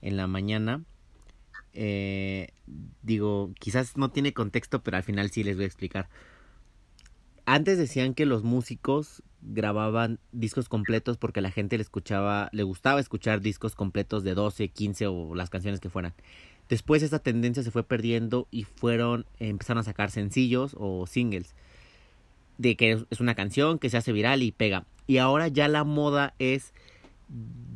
en 0.00 0.16
la 0.16 0.26
mañana 0.26 0.82
eh, 1.78 2.48
digo, 3.02 3.52
quizás 3.60 3.98
no 3.98 4.10
tiene 4.10 4.32
contexto, 4.32 4.82
pero 4.82 4.96
al 4.96 5.02
final 5.02 5.30
sí 5.30 5.44
les 5.44 5.56
voy 5.56 5.64
a 5.64 5.68
explicar. 5.68 6.08
Antes 7.44 7.76
decían 7.76 8.14
que 8.14 8.24
los 8.24 8.42
músicos 8.42 9.22
grababan 9.46 10.18
discos 10.32 10.68
completos 10.68 11.16
porque 11.16 11.40
la 11.40 11.50
gente 11.50 11.76
le 11.76 11.82
escuchaba, 11.82 12.48
le 12.52 12.62
gustaba 12.62 13.00
escuchar 13.00 13.40
discos 13.40 13.74
completos 13.74 14.24
de 14.24 14.34
12, 14.34 14.68
15 14.68 15.06
o 15.06 15.34
las 15.34 15.50
canciones 15.50 15.80
que 15.80 15.90
fueran. 15.90 16.14
Después 16.68 17.02
esa 17.02 17.20
tendencia 17.20 17.62
se 17.62 17.70
fue 17.70 17.84
perdiendo 17.84 18.48
y 18.50 18.64
fueron, 18.64 19.24
empezaron 19.38 19.80
a 19.80 19.84
sacar 19.84 20.10
sencillos 20.10 20.74
o 20.78 21.06
singles. 21.06 21.54
De 22.58 22.76
que 22.76 23.04
es 23.10 23.20
una 23.20 23.34
canción 23.34 23.78
que 23.78 23.90
se 23.90 23.96
hace 23.96 24.12
viral 24.12 24.42
y 24.42 24.50
pega. 24.50 24.84
Y 25.06 25.18
ahora 25.18 25.48
ya 25.48 25.68
la 25.68 25.84
moda 25.84 26.34
es 26.38 26.72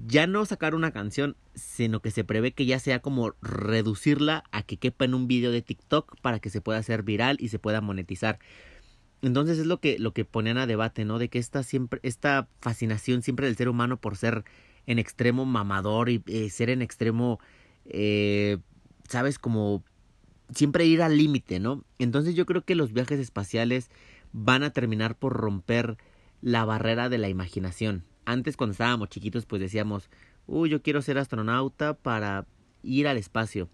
ya 0.07 0.27
no 0.27 0.45
sacar 0.45 0.75
una 0.75 0.91
canción, 0.91 1.37
sino 1.55 2.01
que 2.01 2.11
se 2.11 2.25
prevé 2.25 2.53
que 2.53 2.66
ya 2.66 2.79
sea 2.79 3.01
como 3.01 3.35
reducirla 3.43 4.45
a 4.51 4.62
que 4.62 4.77
quepa 4.77 5.05
en 5.05 5.14
un 5.14 5.29
video 5.29 5.53
de 5.53 5.62
TikTok 5.62 6.21
para 6.21 6.41
que 6.41 6.51
se 6.51 6.61
pueda 6.61 6.79
hacer 6.79 7.03
viral 7.03 7.37
y 7.41 7.49
se 7.49 7.59
pueda 7.59 7.81
monetizar. 7.81 8.39
Entonces 9.23 9.59
es 9.59 9.66
lo 9.66 9.81
que, 9.81 9.99
lo 9.99 10.12
que 10.12 10.25
ponían 10.25 10.59
a 10.59 10.66
debate, 10.66 11.05
¿no? 11.05 11.18
De 11.18 11.29
que 11.29 11.39
esta 11.39 11.62
siempre, 11.62 12.01
esta 12.03 12.49
fascinación 12.61 13.23
siempre 13.23 13.47
del 13.47 13.57
ser 13.57 13.68
humano 13.68 13.99
por 13.99 14.16
ser 14.16 14.45
en 14.87 14.99
extremo 14.99 15.45
mamador 15.45 16.09
y 16.09 16.23
eh, 16.27 16.49
ser 16.51 16.71
en 16.71 16.83
extremo, 16.83 17.39
eh, 17.87 18.59
sabes, 19.09 19.39
como 19.39 19.85
siempre 20.55 20.87
ir 20.87 21.03
al 21.03 21.16
límite, 21.16 21.61
¿no? 21.61 21.85
Entonces 21.99 22.35
yo 22.35 22.47
creo 22.47 22.64
que 22.64 22.75
los 22.75 22.93
viajes 22.93 23.21
espaciales 23.21 23.91
van 24.33 24.62
a 24.62 24.71
terminar 24.71 25.16
por 25.16 25.35
romper 25.35 25.99
la 26.41 26.64
barrera 26.64 27.09
de 27.09 27.18
la 27.18 27.29
imaginación 27.29 28.05
antes 28.31 28.57
cuando 28.57 28.73
estábamos 28.73 29.09
chiquitos 29.09 29.47
pues 29.47 29.61
decíamos, 29.61 30.09
uy, 30.47 30.71
yo 30.71 30.83
quiero 30.83 31.03
ser 31.03 31.18
astronauta 31.18 31.95
para 31.95 32.47
ir 32.83 33.09
al 33.09 33.16
espacio. 33.16 33.68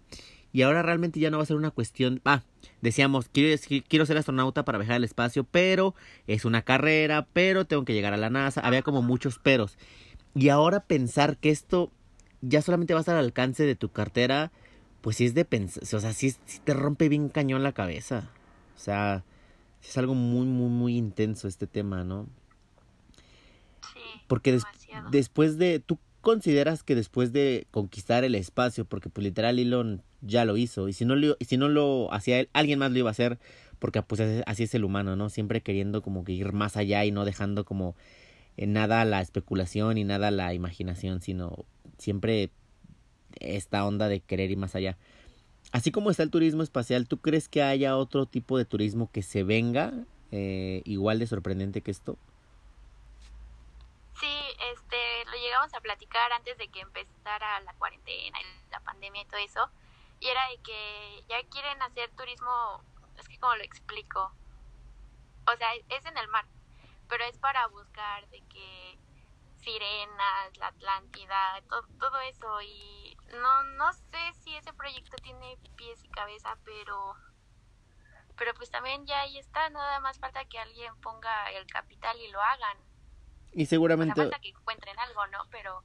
Y 0.51 0.63
ahora 0.63 0.81
realmente 0.81 1.19
ya 1.19 1.29
no 1.29 1.37
va 1.37 1.43
a 1.43 1.47
ser 1.47 1.57
una 1.57 1.71
cuestión, 1.71 2.21
ah, 2.25 2.43
decíamos, 2.81 3.29
quiero, 3.29 3.59
quiero 3.87 4.05
ser 4.05 4.17
astronauta 4.17 4.65
para 4.65 4.77
viajar 4.77 4.95
al 4.97 5.03
espacio, 5.03 5.43
pero 5.43 5.95
es 6.27 6.45
una 6.45 6.61
carrera, 6.61 7.27
pero 7.33 7.65
tengo 7.65 7.85
que 7.85 7.93
llegar 7.93 8.13
a 8.13 8.17
la 8.17 8.29
NASA, 8.29 8.61
había 8.61 8.81
como 8.81 9.01
muchos 9.01 9.39
peros. 9.39 9.77
Y 10.35 10.49
ahora 10.49 10.81
pensar 10.81 11.37
que 11.37 11.49
esto 11.49 11.91
ya 12.41 12.61
solamente 12.61 12.93
va 12.93 12.99
a 12.99 13.01
estar 13.01 13.15
al 13.15 13.25
alcance 13.25 13.63
de 13.63 13.75
tu 13.75 13.89
cartera, 13.89 14.51
pues 15.01 15.17
sí 15.17 15.25
es 15.25 15.33
de 15.33 15.45
pensar, 15.45 15.83
o 15.83 15.99
sea, 15.99 16.13
sí, 16.13 16.35
te 16.63 16.73
rompe 16.73 17.09
bien 17.09 17.29
cañón 17.29 17.63
la 17.63 17.71
cabeza. 17.71 18.29
O 18.75 18.79
sea, 18.79 19.23
es 19.81 19.97
algo 19.97 20.13
muy, 20.13 20.45
muy, 20.45 20.69
muy 20.69 20.97
intenso 20.97 21.47
este 21.47 21.67
tema, 21.67 22.03
¿no? 22.03 22.27
Porque 24.27 24.59
después 25.11 25.57
de, 25.57 25.79
tú 25.79 25.97
consideras 26.21 26.83
que 26.83 26.95
después 26.95 27.31
de 27.31 27.67
conquistar 27.71 28.23
el 28.25 28.35
espacio, 28.35 28.85
porque 28.85 29.09
pues 29.09 29.23
literal 29.23 29.59
Elon 29.59 30.03
ya 30.21 30.45
lo 30.45 30.57
hizo, 30.57 30.87
y 30.87 30.93
si 30.93 31.05
no 31.05 31.15
lo, 31.15 31.37
si 31.41 31.57
no 31.57 31.69
lo 31.69 32.11
hacía 32.13 32.39
él, 32.39 32.49
alguien 32.53 32.79
más 32.79 32.91
lo 32.91 32.99
iba 32.99 33.09
a 33.09 33.11
hacer, 33.11 33.39
porque 33.79 34.01
pues 34.01 34.21
así 34.45 34.63
es 34.63 34.73
el 34.75 34.83
humano, 34.83 35.15
¿no? 35.15 35.29
Siempre 35.29 35.61
queriendo 35.61 36.01
como 36.01 36.23
que 36.23 36.31
ir 36.31 36.53
más 36.53 36.77
allá 36.77 37.05
y 37.05 37.11
no 37.11 37.25
dejando 37.25 37.65
como 37.65 37.95
en 38.57 38.73
nada 38.73 39.05
la 39.05 39.21
especulación 39.21 39.97
y 39.97 40.03
nada 40.03 40.31
la 40.31 40.53
imaginación, 40.53 41.21
sino 41.21 41.65
siempre 41.97 42.49
esta 43.39 43.85
onda 43.85 44.07
de 44.07 44.19
querer 44.19 44.49
ir 44.49 44.57
más 44.57 44.75
allá. 44.75 44.97
Así 45.71 45.91
como 45.91 46.09
está 46.09 46.23
el 46.23 46.31
turismo 46.31 46.63
espacial, 46.63 47.07
¿tú 47.07 47.17
crees 47.19 47.49
que 47.49 47.61
haya 47.61 47.97
otro 47.97 48.25
tipo 48.25 48.57
de 48.57 48.65
turismo 48.65 49.11
que 49.11 49.21
se 49.21 49.43
venga 49.43 49.93
eh, 50.31 50.81
igual 50.85 51.19
de 51.19 51.27
sorprendente 51.27 51.81
que 51.81 51.91
esto? 51.91 52.17
llegamos 55.47 55.73
a 55.73 55.81
platicar 55.81 56.31
antes 56.33 56.57
de 56.57 56.67
que 56.67 56.81
empezara 56.81 57.59
la 57.61 57.73
cuarentena 57.73 58.39
y 58.41 58.71
la 58.71 58.79
pandemia 58.81 59.21
y 59.21 59.25
todo 59.25 59.39
eso, 59.39 59.69
y 60.19 60.27
era 60.27 60.47
de 60.49 60.57
que 60.61 61.23
ya 61.29 61.43
quieren 61.49 61.81
hacer 61.81 62.09
turismo, 62.15 62.83
es 63.17 63.27
que 63.27 63.39
como 63.39 63.55
lo 63.55 63.63
explico, 63.63 64.31
o 65.47 65.57
sea, 65.57 65.73
es 65.89 66.05
en 66.05 66.17
el 66.17 66.27
mar, 66.27 66.45
pero 67.07 67.23
es 67.25 67.37
para 67.37 67.67
buscar 67.67 68.27
de 68.29 68.41
que 68.47 68.99
sirenas, 69.61 70.57
la 70.57 70.67
Atlántida, 70.67 71.61
todo, 71.69 71.87
todo 71.99 72.19
eso 72.21 72.61
y 72.61 73.17
no 73.41 73.63
no 73.63 73.91
sé 73.93 74.33
si 74.43 74.55
ese 74.55 74.73
proyecto 74.73 75.17
tiene 75.17 75.57
pies 75.75 76.03
y 76.03 76.09
cabeza, 76.09 76.57
pero 76.63 77.15
pero 78.37 78.53
pues 78.53 78.69
también 78.69 79.05
ya 79.05 79.21
ahí 79.21 79.37
está, 79.39 79.69
nada 79.69 79.99
más 79.99 80.19
falta 80.19 80.45
que 80.45 80.59
alguien 80.59 80.95
ponga 81.01 81.51
el 81.51 81.65
capital 81.67 82.19
y 82.21 82.29
lo 82.29 82.39
hagan. 82.39 82.77
Y 83.51 83.65
seguramente... 83.65 84.11
O 84.11 84.15
sea, 84.15 84.23
falta 84.25 84.39
que 84.39 84.49
encuentren 84.49 84.97
algo, 84.99 85.25
¿no? 85.27 85.39
Pero 85.49 85.83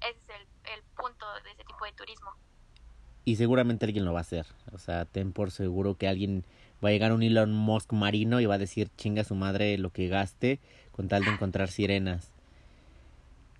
ese 0.00 0.18
es 0.18 0.28
el, 0.30 0.48
el 0.72 0.82
punto 0.96 1.30
de 1.42 1.50
ese 1.52 1.64
tipo 1.64 1.84
de 1.84 1.92
turismo. 1.92 2.34
Y 3.24 3.36
seguramente 3.36 3.86
alguien 3.86 4.04
lo 4.04 4.12
va 4.12 4.20
a 4.20 4.22
hacer. 4.22 4.46
O 4.72 4.78
sea, 4.78 5.04
ten 5.04 5.32
por 5.32 5.50
seguro 5.50 5.96
que 5.96 6.08
alguien 6.08 6.44
va 6.84 6.88
a 6.88 6.92
llegar 6.92 7.12
un 7.12 7.22
Elon 7.22 7.52
Musk 7.52 7.92
marino 7.92 8.40
y 8.40 8.46
va 8.46 8.54
a 8.54 8.58
decir 8.58 8.90
chinga 8.96 9.24
su 9.24 9.34
madre 9.34 9.78
lo 9.78 9.90
que 9.90 10.08
gaste 10.08 10.58
con 10.90 11.08
tal 11.08 11.24
de 11.24 11.30
encontrar 11.30 11.68
sirenas. 11.68 12.30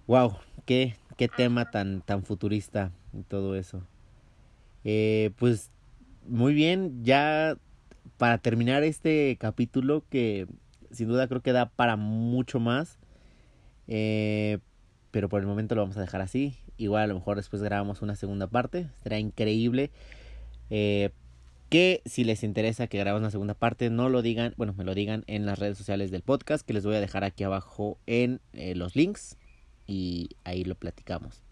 Wow, 0.06 0.36
qué, 0.66 0.96
qué 1.16 1.28
tema 1.28 1.70
tan, 1.70 2.00
tan 2.00 2.24
futurista 2.24 2.90
y 3.12 3.22
todo 3.22 3.54
eso. 3.54 3.82
Eh, 4.84 5.30
pues 5.38 5.70
muy 6.26 6.54
bien, 6.54 7.04
ya 7.04 7.56
para 8.18 8.38
terminar 8.38 8.82
este 8.82 9.36
capítulo 9.38 10.04
que 10.10 10.46
sin 10.90 11.08
duda 11.08 11.28
creo 11.28 11.40
que 11.40 11.52
da 11.52 11.66
para 11.66 11.96
mucho 11.96 12.60
más. 12.60 12.98
Eh, 13.88 14.58
pero 15.10 15.28
por 15.28 15.40
el 15.40 15.46
momento 15.46 15.74
lo 15.74 15.82
vamos 15.82 15.96
a 15.96 16.00
dejar 16.00 16.20
así. 16.20 16.56
Igual 16.82 17.04
a 17.04 17.06
lo 17.06 17.14
mejor 17.14 17.36
después 17.36 17.62
grabamos 17.62 18.02
una 18.02 18.16
segunda 18.16 18.48
parte. 18.48 18.88
Será 19.04 19.20
increíble. 19.20 19.92
Eh, 20.68 21.10
que 21.68 22.02
si 22.04 22.24
les 22.24 22.42
interesa 22.42 22.88
que 22.88 22.98
grabemos 22.98 23.20
una 23.20 23.30
segunda 23.30 23.54
parte, 23.54 23.88
no 23.88 24.08
lo 24.08 24.20
digan, 24.20 24.52
bueno, 24.56 24.74
me 24.76 24.82
lo 24.82 24.92
digan 24.92 25.22
en 25.28 25.46
las 25.46 25.60
redes 25.60 25.78
sociales 25.78 26.10
del 26.10 26.22
podcast, 26.22 26.66
que 26.66 26.72
les 26.72 26.84
voy 26.84 26.96
a 26.96 27.00
dejar 27.00 27.22
aquí 27.22 27.44
abajo 27.44 27.98
en 28.06 28.40
eh, 28.52 28.74
los 28.74 28.96
links 28.96 29.38
y 29.86 30.30
ahí 30.42 30.64
lo 30.64 30.74
platicamos. 30.74 31.44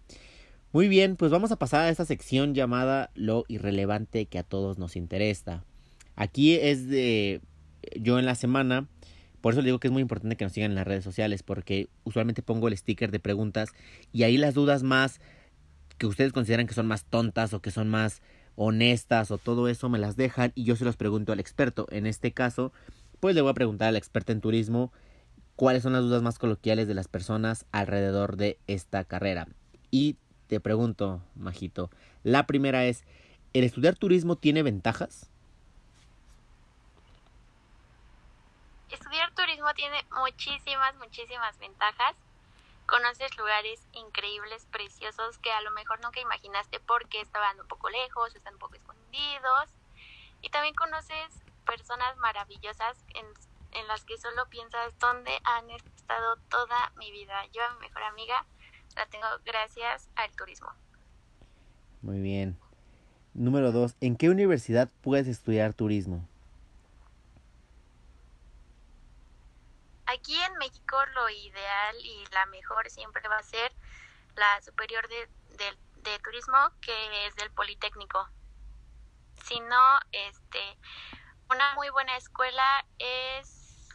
Muy 0.73 0.89
bien, 0.89 1.15
pues 1.15 1.31
vamos 1.31 1.53
a 1.53 1.57
pasar 1.57 1.83
a 1.83 1.91
esta 1.91 2.05
sección 2.05 2.53
llamada 2.55 3.11
lo 3.15 3.45
irrelevante 3.47 4.27
que 4.27 4.41
a 4.41 4.43
todos 4.43 4.79
nos 4.79 4.97
interesa. 4.97 5.65
Aquí 6.17 6.55
es 6.55 6.89
de 6.89 7.41
yo 8.01 8.19
en 8.19 8.27
la 8.27 8.35
semana, 8.35 8.89
por 9.41 9.53
eso 9.53 9.63
digo 9.63 9.79
que 9.79 9.89
es 9.89 9.93
muy 9.93 10.03
importante 10.03 10.37
que 10.37 10.45
nos 10.45 10.53
sigan 10.53 10.73
en 10.73 10.75
las 10.77 10.87
redes 10.87 11.05
sociales, 11.05 11.43
porque 11.43 11.89
usualmente 12.05 12.43
pongo 12.43 12.69
el 12.69 12.77
sticker 12.77 13.11
de 13.11 13.21
preguntas 13.21 13.71
y 14.13 14.25
ahí 14.25 14.37
las 14.37 14.55
dudas 14.55 14.83
más 14.83 15.21
que 15.99 16.07
ustedes 16.07 16.33
consideran 16.33 16.67
que 16.67 16.75
son 16.75 16.87
más 16.87 17.05
tontas 17.05 17.53
o 17.53 17.61
que 17.61 17.71
son 17.71 17.89
más 17.89 18.23
honestas 18.57 19.31
o 19.31 19.39
todo 19.39 19.69
eso 19.69 19.89
me 19.89 19.99
las 19.99 20.17
dejan 20.17 20.53
y 20.55 20.65
yo 20.65 20.77
se 20.77 20.85
los 20.85 20.97
pregunto 20.97 21.33
al 21.33 21.41
experto. 21.41 21.87
En 21.91 22.07
este 22.07 22.33
caso, 22.33 22.73
pues 23.21 23.35
le 23.35 23.41
voy 23.41 23.51
a 23.51 23.55
preguntar 23.55 23.89
al 23.89 23.97
experto 23.97 24.33
en 24.33 24.41
turismo 24.41 24.93
cuáles 25.57 25.83
son 25.83 25.93
las 25.93 26.03
dudas 26.03 26.23
más 26.23 26.39
coloquiales 26.39 26.89
de 26.89 26.95
las 26.95 27.09
personas 27.09 27.67
alrededor 27.73 28.37
de 28.37 28.59
esta 28.67 29.05
carrera. 29.05 29.49
Y 29.91 30.17
te 30.47 30.61
pregunto, 30.61 31.23
Majito, 31.35 31.91
la 32.23 32.47
primera 32.47 32.85
es, 32.87 33.05
¿el 33.53 33.65
estudiar 33.65 33.97
turismo 33.97 34.37
tiene 34.37 34.63
ventajas? 34.63 35.30
Estudiar 38.91 39.33
turismo 39.35 39.73
tiene 39.75 40.05
muchísimas, 40.19 40.97
muchísimas 40.97 41.59
ventajas. 41.59 42.17
Conoces 42.87 43.37
lugares 43.39 43.87
increíbles, 43.93 44.67
preciosos, 44.67 45.39
que 45.39 45.53
a 45.53 45.61
lo 45.61 45.71
mejor 45.71 46.01
nunca 46.03 46.21
imaginaste 46.21 46.81
porque 46.81 47.21
estaban 47.21 47.61
un 47.61 47.69
poco 47.69 47.89
lejos, 47.89 48.35
están 48.35 48.55
un 48.55 48.59
poco 48.59 48.75
escondidos. 48.75 49.71
Y 50.43 50.51
también 50.51 50.75
conoces 50.75 51.29
personas 51.65 52.17
maravillosas 52.17 52.97
en, 53.15 53.27
las 53.87 54.05
que 54.05 54.19
solo 54.19 54.49
piensas 54.49 54.93
dónde 54.99 55.31
han 55.45 55.71
estado 55.71 56.37
toda 56.49 56.93
mi 56.99 57.13
vida. 57.13 57.47
Yo 57.53 57.63
a 57.65 57.75
mi 57.75 57.81
mejor 57.81 58.03
amiga 58.03 58.45
la 58.97 59.07
tengo 59.07 59.27
gracias 59.45 60.09
al 60.17 60.31
turismo. 60.33 60.69
Muy 62.03 62.21
bien. 62.21 62.59
Número 63.35 63.71
dos, 63.71 63.95
¿en 64.01 64.17
qué 64.17 64.29
universidad 64.29 64.89
puedes 65.03 65.29
estudiar 65.29 65.75
turismo? 65.75 66.27
Aquí 70.13 70.37
en 70.43 70.59
México 70.59 70.97
lo 71.15 71.29
ideal 71.31 71.97
y 72.03 72.25
la 72.33 72.45
mejor 72.47 72.91
siempre 72.91 73.29
va 73.29 73.37
a 73.37 73.43
ser 73.45 73.73
la 74.35 74.61
superior 74.61 75.07
de, 75.09 75.29
de, 76.03 76.19
turismo 76.19 76.59
que 76.81 77.27
es 77.27 77.37
del 77.37 77.53
Politécnico. 77.53 78.29
Si 79.45 79.61
no, 79.61 80.01
este, 80.11 80.79
una 81.49 81.75
muy 81.75 81.91
buena 81.91 82.17
escuela 82.17 82.85
es 82.99 83.89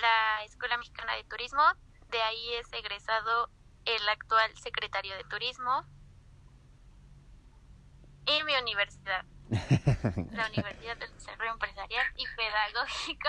la 0.00 0.44
Escuela 0.44 0.78
Mexicana 0.78 1.14
de 1.14 1.24
Turismo. 1.24 1.62
De 2.08 2.22
ahí 2.22 2.54
es 2.54 2.72
egresado 2.72 3.50
el 3.84 4.08
actual 4.08 4.56
secretario 4.56 5.14
de 5.14 5.24
Turismo 5.24 5.84
y 8.24 8.42
mi 8.44 8.56
universidad, 8.56 9.26
la 10.32 10.46
Universidad 10.46 10.96
del 10.96 11.12
Desarrollo 11.12 11.52
Empresarial 11.52 12.06
y 12.16 12.24
Pedagógico 12.34 13.28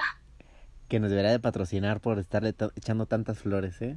que 0.92 1.00
nos 1.00 1.10
debería 1.10 1.32
de 1.32 1.40
patrocinar 1.40 2.02
por 2.02 2.20
estarle 2.20 2.54
echando 2.76 3.06
tantas 3.06 3.40
flores, 3.40 3.82
¿eh? 3.82 3.96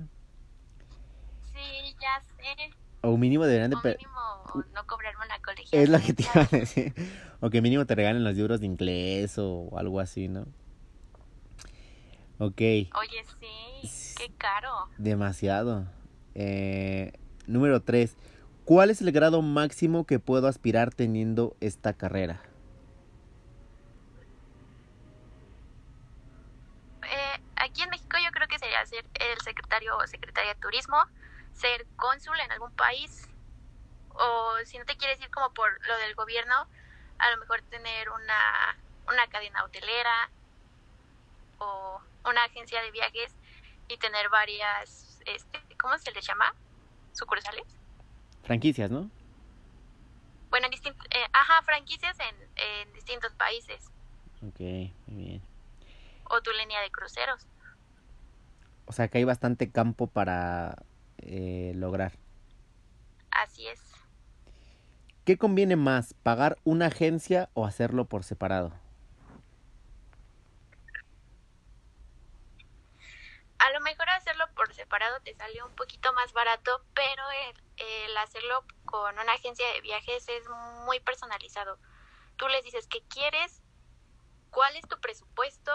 Sí, 1.53 1.97
ya 2.01 2.23
sé. 2.23 2.71
O 3.01 3.17
mínimo 3.17 3.47
deberían 3.47 3.71
de... 3.71 3.77
O 3.77 3.83
mínimo 3.83 4.65
no 4.73 4.87
cobrarme 4.87 5.25
una 5.25 5.43
colegiatura. 5.43 5.83
Es 5.83 5.89
lo 5.89 5.99
que 5.99 6.13
te 6.13 6.23
iba 6.23 6.43
a 6.43 6.57
decir. 6.57 6.95
O 7.41 7.51
que 7.51 7.61
mínimo 7.63 7.85
te 7.85 7.97
regalen 7.97 8.23
los 8.23 8.37
libros 8.37 8.61
de 8.61 8.67
inglés 8.67 9.39
o 9.39 9.77
algo 9.77 9.99
así, 9.99 10.29
¿no? 10.29 10.47
Ok. 12.39 12.61
Oye, 12.61 13.25
sí, 13.41 14.15
qué 14.17 14.33
caro. 14.39 14.71
Demasiado. 14.97 15.89
Eh, 16.37 17.11
número 17.49 17.83
3. 17.83 18.17
¿Cuál 18.65 18.91
es 18.91 19.03
el 19.03 19.11
grado 19.11 19.43
máximo 19.43 20.05
que 20.05 20.21
puedo 20.21 20.47
aspirar 20.47 20.95
teniendo 20.95 21.57
esta 21.61 21.93
carrera? 21.93 22.41
Aquí 27.65 27.83
en 27.83 27.91
México 27.91 28.17
yo 28.23 28.31
creo 28.31 28.47
que 28.47 28.59
sería 28.59 28.85
ser 28.87 29.05
el 29.15 29.41
secretario 29.41 29.97
o 29.97 30.07
secretaria 30.07 30.55
de 30.55 30.61
turismo, 30.61 31.03
ser 31.53 31.87
cónsul 31.97 32.39
en 32.41 32.53
algún 32.53 32.73
país, 32.73 33.29
o 34.11 34.55
si 34.65 34.79
no 34.79 34.85
te 34.85 34.97
quieres 34.97 35.21
ir 35.21 35.31
como 35.31 35.53
por 35.53 35.71
lo 35.87 35.97
del 35.99 36.15
gobierno, 36.15 36.67
a 37.19 37.31
lo 37.31 37.39
mejor 37.39 37.63
tener 37.63 38.11
una, 38.11 38.77
una 39.09 39.27
cadena 39.29 39.65
hotelera 39.65 40.31
o 41.59 42.01
una 42.25 42.45
agencia 42.45 42.83
de 42.83 42.91
viajes 42.91 43.35
y 43.89 43.97
tener 43.97 44.29
varias, 44.29 45.21
este, 45.27 45.61
¿cómo 45.79 45.97
se 45.99 46.13
les 46.13 46.27
llama? 46.27 46.55
Sucursales. 47.13 47.67
Franquicias, 48.43 48.91
¿no? 48.91 49.11
Bueno, 50.51 50.69
en 50.69 50.73
eh, 50.73 51.27
ajá, 51.33 51.63
franquicias 51.63 52.17
en, 52.21 52.37
en 52.57 52.93
distintos 52.93 53.33
países. 53.35 53.91
Ok, 54.43 54.61
muy 55.07 55.25
bien. 55.25 55.43
O 56.31 56.41
tu 56.43 56.53
línea 56.53 56.81
de 56.81 56.91
cruceros. 56.91 57.47
O 58.87 58.93
sea 58.93 59.09
que 59.09 59.19
hay 59.19 59.25
bastante 59.25 59.71
campo 59.71 60.07
para 60.07 60.85
eh, 61.19 61.73
lograr. 61.75 62.13
Así 63.31 63.67
es. 63.67 63.81
¿Qué 65.25 65.39
conviene 65.39 65.77
más, 65.77 66.15
pagar 66.23 66.59
una 66.65 66.87
agencia 66.87 67.49
o 67.55 67.65
hacerlo 67.65 68.05
por 68.05 68.25
separado? 68.25 68.73
A 73.59 73.71
lo 73.71 73.81
mejor 73.81 74.11
hacerlo 74.11 74.45
por 74.55 74.75
separado 74.75 75.19
te 75.21 75.35
sale 75.35 75.63
un 75.63 75.75
poquito 75.75 76.13
más 76.13 76.35
barato, 76.35 76.85
pero 76.93 77.23
el, 77.79 78.17
hacerlo 78.19 78.67
con 78.85 79.19
una 79.19 79.33
agencia 79.33 79.67
de 79.73 79.81
viajes 79.81 80.29
es 80.29 80.47
muy 80.85 81.01
personalizado. 81.01 81.79
Tú 82.37 82.47
les 82.49 82.63
dices 82.63 82.87
qué 82.87 83.03
quieres, 83.09 83.63
cuál 84.51 84.77
es 84.77 84.87
tu 84.87 85.01
presupuesto 85.01 85.73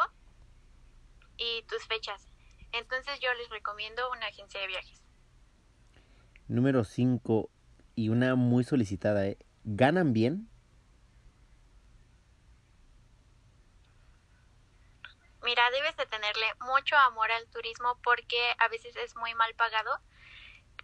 y 1.37 1.63
tus 1.63 1.83
fechas. 1.87 2.28
Entonces 2.71 3.19
yo 3.19 3.33
les 3.35 3.49
recomiendo 3.49 4.09
una 4.11 4.27
agencia 4.27 4.59
de 4.59 4.67
viajes. 4.67 5.01
Número 6.47 6.83
5 6.83 7.49
y 7.95 8.09
una 8.09 8.35
muy 8.35 8.63
solicitada, 8.63 9.27
¿eh? 9.27 9.37
¿ganan 9.63 10.13
bien? 10.13 10.49
Mira, 15.43 15.69
debes 15.71 15.95
de 15.95 16.05
tenerle 16.05 16.45
mucho 16.61 16.95
amor 16.97 17.31
al 17.31 17.47
turismo 17.49 17.99
porque 18.03 18.37
a 18.59 18.67
veces 18.67 18.95
es 18.97 19.15
muy 19.15 19.33
mal 19.35 19.53
pagado. 19.55 19.91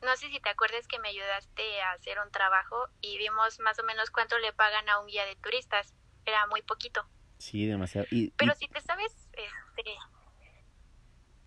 No 0.03 0.15
sé 0.17 0.29
si 0.29 0.39
te 0.39 0.49
acuerdas 0.49 0.87
que 0.87 0.99
me 0.99 1.09
ayudaste 1.09 1.81
a 1.81 1.91
hacer 1.91 2.19
un 2.19 2.31
trabajo 2.31 2.87
y 3.01 3.17
vimos 3.17 3.59
más 3.59 3.79
o 3.79 3.83
menos 3.83 4.11
cuánto 4.11 4.37
le 4.39 4.53
pagan 4.53 4.87
a 4.89 4.99
un 4.99 5.07
guía 5.07 5.25
de 5.25 5.35
turistas. 5.35 5.93
Era 6.25 6.47
muy 6.47 6.61
poquito. 6.61 7.07
Sí, 7.37 7.65
demasiado. 7.65 8.07
Pero 8.37 8.55
si 8.55 8.67
te 8.67 8.81
sabes 8.81 9.13
este, 9.33 9.97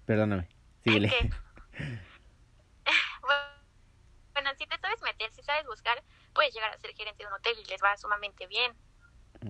Perdóname, 0.08 0.48
síguele. 0.82 1.08
bueno, 4.32 4.50
si 4.58 4.66
te 4.66 4.78
sabes 4.78 5.02
meter, 5.02 5.30
si 5.34 5.42
sabes 5.42 5.66
buscar, 5.66 6.02
puedes 6.32 6.54
llegar 6.54 6.72
a 6.72 6.78
ser 6.78 6.94
gerente 6.94 7.24
de 7.24 7.26
un 7.26 7.34
hotel 7.34 7.54
y 7.62 7.68
les 7.68 7.82
va 7.82 7.94
sumamente 7.98 8.46
bien. 8.46 8.72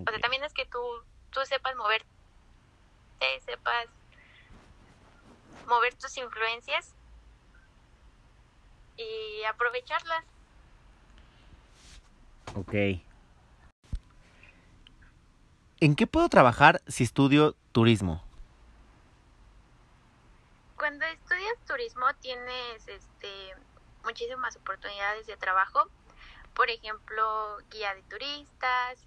O 0.04 0.10
sea, 0.10 0.18
también 0.18 0.42
es 0.42 0.52
que 0.52 0.66
tú, 0.66 0.80
tú 1.30 1.38
sepas 1.44 1.76
mover, 1.76 2.04
sepas 3.46 3.86
mover 5.68 5.94
tus 5.94 6.16
influencias 6.16 6.92
y 8.96 9.44
aprovecharlas. 9.44 10.24
Ok. 12.56 12.74
¿En 15.78 15.94
qué 15.94 16.08
puedo 16.08 16.28
trabajar 16.28 16.82
si 16.88 17.04
estudio 17.04 17.54
turismo? 17.70 18.27
Cuando 20.78 21.04
estudias 21.06 21.58
turismo 21.66 22.06
tienes 22.20 22.86
este 22.86 23.54
muchísimas 24.04 24.56
oportunidades 24.56 25.26
de 25.26 25.36
trabajo. 25.36 25.90
Por 26.54 26.70
ejemplo, 26.70 27.58
guía 27.68 27.94
de 27.96 28.02
turistas, 28.04 28.98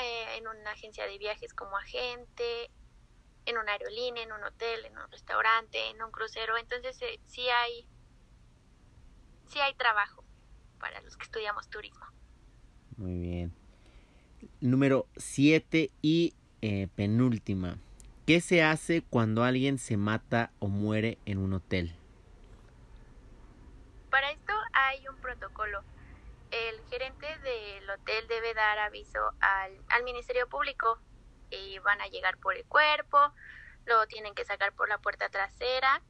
eh, 0.00 0.36
en 0.36 0.48
una 0.48 0.72
agencia 0.72 1.06
de 1.06 1.16
viajes 1.16 1.54
como 1.54 1.76
agente, 1.76 2.70
en 3.46 3.56
una 3.56 3.72
aerolínea, 3.72 4.24
en 4.24 4.32
un 4.32 4.42
hotel, 4.42 4.84
en 4.84 4.98
un 4.98 5.10
restaurante, 5.12 5.90
en 5.90 6.02
un 6.02 6.10
crucero. 6.10 6.56
Entonces 6.56 7.00
eh, 7.02 7.20
sí 7.28 7.48
hay 7.48 7.86
sí 9.46 9.60
hay 9.60 9.74
trabajo 9.74 10.24
para 10.80 11.00
los 11.02 11.16
que 11.16 11.24
estudiamos 11.24 11.68
turismo. 11.70 12.04
Muy 12.96 13.18
bien. 13.18 13.54
Número 14.60 15.06
7 15.16 15.92
y 16.02 16.34
eh, 16.62 16.88
penúltima. 16.96 17.78
¿Qué 18.26 18.40
se 18.40 18.62
hace 18.62 19.02
cuando 19.02 19.44
alguien 19.44 19.78
se 19.78 19.98
mata 19.98 20.50
o 20.58 20.68
muere 20.68 21.18
en 21.26 21.36
un 21.36 21.52
hotel? 21.52 21.94
Para 24.10 24.30
esto 24.30 24.52
hay 24.72 25.06
un 25.08 25.16
protocolo. 25.16 25.82
El 26.50 26.80
gerente 26.88 27.26
del 27.26 27.90
hotel 27.90 28.26
debe 28.28 28.54
dar 28.54 28.78
aviso 28.78 29.18
al, 29.40 29.72
al 29.90 30.04
Ministerio 30.04 30.48
Público 30.48 30.98
y 31.50 31.78
van 31.80 32.00
a 32.00 32.06
llegar 32.06 32.38
por 32.38 32.56
el 32.56 32.64
cuerpo, 32.64 33.18
lo 33.84 34.06
tienen 34.06 34.34
que 34.34 34.46
sacar 34.46 34.72
por 34.72 34.88
la 34.88 34.98
puerta 34.98 35.28
trasera 35.28 36.02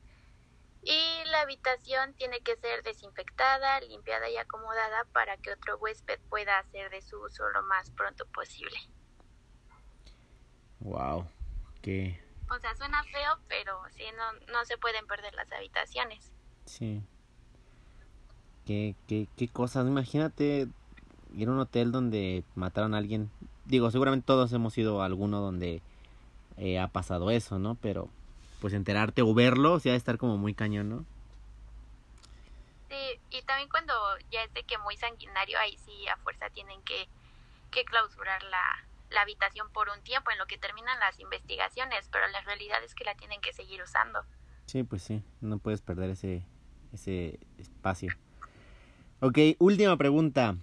y 0.85 1.25
la 1.31 1.41
habitación 1.41 2.15
tiene 2.15 2.41
que 2.43 2.57
ser 2.57 2.83
desinfectada, 2.83 3.81
limpiada 3.81 4.29
y 4.29 4.37
acomodada 4.37 5.05
para 5.13 5.37
que 5.39 5.53
otro 5.53 5.79
huésped 5.79 6.21
pueda 6.29 6.59
hacer 6.59 6.91
de 6.91 7.03
su 7.03 7.21
uso 7.21 7.49
lo 7.51 7.63
más 7.65 7.91
pronto 7.91 8.27
posible. 8.27 8.79
Wow, 10.81 11.27
O 12.51 12.59
sea, 12.59 12.75
suena 12.77 13.03
feo, 13.05 13.39
pero 13.49 13.81
sí, 13.97 14.05
no, 14.17 14.53
no 14.53 14.65
se 14.65 14.79
pueden 14.79 15.07
perder 15.07 15.35
las 15.35 15.51
habitaciones. 15.53 16.33
Sí. 16.65 17.03
Qué, 18.67 18.95
qué, 19.07 19.29
qué 19.37 19.49
cosas. 19.49 19.87
Imagínate 19.87 20.69
ir 21.37 21.49
a 21.49 21.51
un 21.51 21.59
hotel 21.59 21.93
donde 21.93 22.45
mataron 22.55 22.95
a 22.95 22.99
alguien. 22.99 23.31
Digo, 23.65 23.91
seguramente 23.91 24.27
todos 24.27 24.53
hemos 24.53 24.77
ido 24.79 25.03
a 25.03 25.07
alguno 25.07 25.41
donde 25.41 25.83
eh, 26.57 26.79
ha 26.79 26.89
pasado 26.89 27.31
eso, 27.31 27.59
¿no? 27.59 27.77
Pero 27.77 28.09
pues 28.61 28.73
enterarte 28.73 29.23
o 29.23 29.35
verlo, 29.35 29.73
o 29.73 29.81
sea, 29.81 29.95
estar 29.95 30.17
como 30.17 30.39
muy 30.39 30.55
cañón, 30.55 30.89
¿no? 30.89 31.05
Sí, 32.89 33.21
y 33.31 33.43
también 33.43 33.69
cuando 33.69 33.93
ya 34.31 34.43
es 34.45 34.55
de 34.55 34.63
que 34.63 34.79
muy 34.79 34.97
sanguinario, 34.97 35.59
ahí 35.59 35.77
sí 35.85 36.09
a 36.09 36.17
fuerza 36.19 36.49
tienen 36.51 36.81
que, 36.83 37.09
que 37.71 37.85
clausurar 37.85 38.43
la, 38.45 38.87
la 39.11 39.23
habitación 39.23 39.71
por 39.71 39.89
un 39.89 40.03
tiempo 40.03 40.31
en 40.31 40.39
lo 40.39 40.47
que 40.47 40.59
terminan 40.59 40.99
las 41.01 41.19
investigaciones, 41.21 42.09
pero 42.11 42.27
la 42.29 42.41
realidad 42.43 42.83
es 42.83 42.95
que 42.95 43.05
la 43.05 43.15
tienen 43.15 43.41
que 43.41 43.53
seguir 43.53 43.83
usando. 43.83 44.25
Sí, 44.67 44.83
pues 44.83 45.03
sí, 45.03 45.23
no 45.41 45.59
puedes 45.59 45.83
perder 45.83 46.11
ese, 46.11 46.47
ese 46.93 47.39
espacio. 47.59 48.13
Ok, 49.21 49.39
última 49.59 49.97
pregunta. 49.97 50.57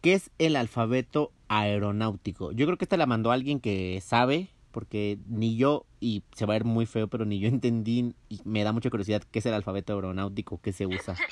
¿Qué 0.00 0.14
es 0.14 0.30
el 0.38 0.56
alfabeto 0.56 1.32
aeronáutico? 1.48 2.52
Yo 2.52 2.66
creo 2.66 2.78
que 2.78 2.84
esta 2.84 2.96
la 2.96 3.06
mandó 3.06 3.32
alguien 3.32 3.60
que 3.60 4.00
sabe, 4.00 4.48
porque 4.70 5.18
ni 5.26 5.56
yo, 5.56 5.86
y 5.98 6.22
se 6.36 6.46
va 6.46 6.54
a 6.54 6.58
ver 6.58 6.64
muy 6.64 6.86
feo, 6.86 7.08
pero 7.08 7.24
ni 7.24 7.40
yo 7.40 7.48
entendí 7.48 8.14
y 8.28 8.40
me 8.44 8.62
da 8.64 8.72
mucha 8.72 8.90
curiosidad 8.90 9.22
qué 9.30 9.40
es 9.40 9.46
el 9.46 9.54
alfabeto 9.54 9.94
aeronáutico, 9.94 10.60
qué 10.60 10.72
se 10.72 10.86
usa. 10.86 11.16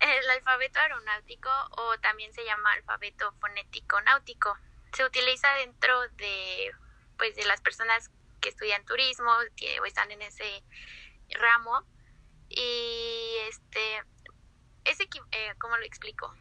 El 0.00 0.30
alfabeto 0.30 0.78
aeronáutico 0.78 1.50
o 1.72 1.98
también 1.98 2.32
se 2.32 2.42
llama 2.42 2.72
alfabeto 2.72 3.34
fonético 3.38 4.00
náutico. 4.00 4.56
Se 4.92 5.04
utiliza 5.04 5.52
dentro 5.54 6.00
de 6.16 6.72
pues 7.16 7.36
de 7.36 7.44
las 7.44 7.60
personas 7.60 8.10
que 8.40 8.48
estudian 8.48 8.84
turismo 8.84 9.30
o 9.30 9.84
están 9.84 10.10
en 10.10 10.22
ese 10.22 10.64
ramo 11.28 11.84
y 12.48 13.36
este 13.48 14.02
ese 14.84 15.04
eh, 15.32 15.54
cómo 15.58 15.76
lo 15.76 15.84
explico 15.84 16.34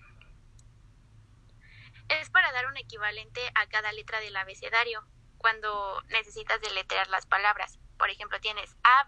es 2.09 2.29
para 2.31 2.51
dar 2.51 2.65
un 2.65 2.77
equivalente 2.77 3.41
a 3.55 3.67
cada 3.67 3.91
letra 3.91 4.19
del 4.19 4.35
abecedario 4.35 5.05
cuando 5.37 6.01
necesitas 6.09 6.59
deletrear 6.59 7.07
las 7.07 7.25
palabras. 7.25 7.79
Por 7.97 8.09
ejemplo, 8.09 8.39
tienes 8.39 8.75
A. 8.83 9.07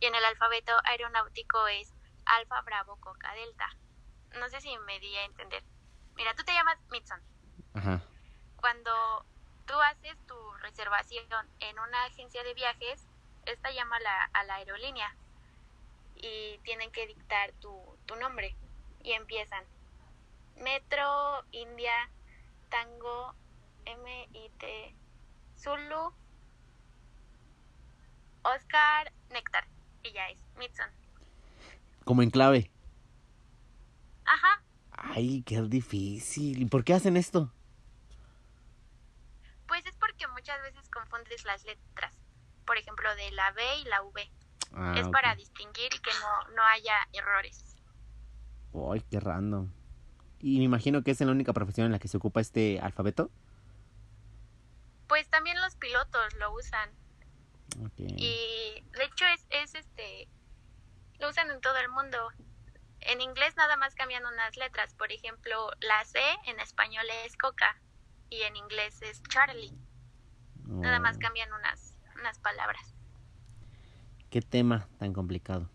Y 0.00 0.06
en 0.06 0.14
el 0.14 0.24
alfabeto 0.24 0.72
aeronáutico 0.84 1.66
es 1.68 1.92
Alfa, 2.24 2.60
Bravo, 2.62 2.98
Coca, 3.00 3.32
Delta. 3.34 3.68
No 4.38 4.48
sé 4.48 4.60
si 4.60 4.76
me 4.78 4.98
di 5.00 5.14
a 5.16 5.24
entender. 5.24 5.64
Mira, 6.14 6.34
tú 6.34 6.44
te 6.44 6.52
llamas 6.52 6.78
Mitson. 6.90 7.20
Ajá. 7.74 8.02
Cuando 8.56 9.24
tú 9.66 9.74
haces 9.80 10.16
tu 10.26 10.34
reservación 10.62 11.24
en 11.60 11.78
una 11.78 12.04
agencia 12.04 12.42
de 12.42 12.54
viajes, 12.54 13.06
esta 13.46 13.70
llama 13.70 13.96
a 13.96 14.00
la, 14.00 14.24
a 14.32 14.44
la 14.44 14.54
aerolínea 14.56 15.14
y 16.16 16.58
tienen 16.64 16.90
que 16.90 17.06
dictar 17.06 17.52
tu, 17.60 17.80
tu 18.06 18.16
nombre 18.16 18.56
y 19.02 19.12
empiezan 19.12 19.64
Metro, 20.56 21.44
India, 21.52 22.10
Tango, 22.68 23.34
M-I-T, 23.84 24.94
Zulu, 25.56 26.12
Oscar, 28.42 29.12
Néctar. 29.30 29.66
Y 30.02 30.12
ya 30.12 30.28
es, 30.30 30.38
Mitson. 30.58 30.88
Como 32.04 32.22
en 32.22 32.30
clave. 32.30 32.70
Ajá. 34.24 34.62
Ay, 34.92 35.42
qué 35.42 35.60
difícil. 35.62 36.62
¿Y 36.62 36.66
por 36.66 36.84
qué 36.84 36.94
hacen 36.94 37.16
esto? 37.16 37.52
Porque 40.18 40.32
muchas 40.32 40.60
veces 40.62 40.88
confundes 40.90 41.44
las 41.44 41.64
letras. 41.64 42.12
Por 42.66 42.76
ejemplo, 42.76 43.14
de 43.14 43.30
la 43.30 43.52
B 43.52 43.62
y 43.78 43.84
la 43.84 44.02
V. 44.02 44.30
Ah, 44.72 44.94
es 44.96 45.08
para 45.08 45.36
distinguir 45.36 45.94
y 45.94 45.98
que 46.00 46.10
no, 46.20 46.54
no 46.56 46.62
haya 46.64 46.94
errores. 47.12 47.76
Ay, 48.74 49.00
qué 49.08 49.20
random. 49.20 49.72
Y 50.40 50.58
me 50.58 50.64
imagino 50.64 51.04
que 51.04 51.12
es 51.12 51.20
la 51.20 51.30
única 51.30 51.52
profesión 51.52 51.86
en 51.86 51.92
la 51.92 52.00
que 52.00 52.08
se 52.08 52.16
ocupa 52.16 52.40
este 52.40 52.80
alfabeto. 52.80 53.30
Pues 55.06 55.28
también 55.28 55.60
los 55.60 55.76
pilotos 55.76 56.34
lo 56.34 56.52
usan. 56.52 56.90
Y 57.96 58.82
de 58.90 59.04
hecho 59.04 59.24
es, 59.26 59.46
es 59.50 59.74
este, 59.76 60.28
lo 61.20 61.28
usan 61.28 61.48
en 61.50 61.60
todo 61.60 61.76
el 61.78 61.88
mundo. 61.90 62.18
En 63.00 63.20
inglés 63.20 63.54
nada 63.56 63.76
más 63.76 63.94
cambian 63.94 64.26
unas 64.26 64.56
letras. 64.56 64.94
Por 64.94 65.12
ejemplo, 65.12 65.70
la 65.80 66.04
C 66.04 66.18
en 66.46 66.58
español 66.58 67.06
es 67.24 67.36
coca 67.36 67.80
y 68.30 68.42
en 68.42 68.56
inglés 68.56 69.00
es 69.02 69.22
Charlie. 69.22 69.72
Nada 70.68 71.00
más 71.00 71.16
cambian 71.16 71.48
unas, 71.52 71.94
unas 72.20 72.38
palabras. 72.38 72.94
Qué 74.30 74.42
tema 74.42 74.86
tan 74.98 75.14
complicado. 75.14 75.70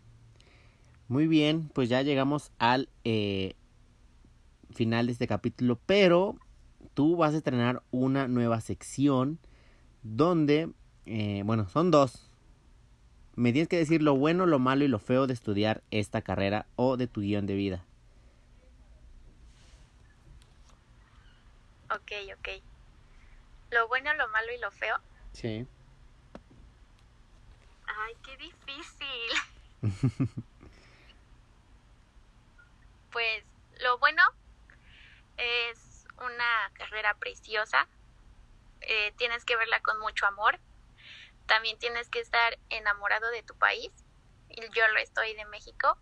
Muy 1.07 1.27
bien, 1.27 1.69
pues 1.73 1.89
ya 1.89 2.01
llegamos 2.03 2.51
al 2.59 2.89
eh, 3.03 3.55
final 4.71 5.07
de 5.07 5.13
este 5.13 5.27
capítulo, 5.27 5.79
pero 5.85 6.35
tú 6.93 7.17
vas 7.17 7.33
a 7.33 7.37
estrenar 7.37 7.81
una 7.91 8.27
nueva 8.27 8.61
sección 8.61 9.39
donde, 10.03 10.69
eh, 11.07 11.41
bueno, 11.43 11.67
son 11.67 11.89
dos. 11.89 12.29
Me 13.35 13.51
tienes 13.51 13.67
que 13.67 13.77
decir 13.77 14.03
lo 14.03 14.15
bueno, 14.15 14.45
lo 14.45 14.59
malo 14.59 14.85
y 14.85 14.87
lo 14.87 14.99
feo 14.99 15.25
de 15.25 15.33
estudiar 15.33 15.81
esta 15.89 16.21
carrera 16.21 16.67
o 16.75 16.97
de 16.97 17.07
tu 17.07 17.21
guion 17.21 17.47
de 17.47 17.55
vida. 17.55 17.83
Ok, 21.89 22.11
ok. 22.37 22.72
Lo 23.73 23.87
bueno, 23.87 24.13
lo 24.13 24.27
malo 24.27 24.53
y 24.53 24.59
lo 24.59 24.69
feo. 24.69 24.99
Sí. 25.33 25.67
Ay, 27.87 28.13
qué 28.23 28.37
difícil. 28.37 29.31
pues 33.11 33.43
lo 33.81 33.97
bueno 33.97 34.21
es 35.37 36.05
una 36.17 36.71
carrera 36.75 37.15
preciosa. 37.15 37.87
Eh, 38.81 39.11
tienes 39.17 39.43
que 39.43 39.55
verla 39.55 39.81
con 39.81 39.99
mucho 39.99 40.27
amor. 40.27 40.59
También 41.47 41.79
tienes 41.79 42.09
que 42.09 42.19
estar 42.19 42.59
enamorado 42.69 43.31
de 43.31 43.41
tu 43.41 43.55
país. 43.55 43.91
Y 44.49 44.61
yo 44.69 44.87
lo 44.89 44.99
estoy 44.99 45.33
de 45.33 45.45
México. 45.45 45.97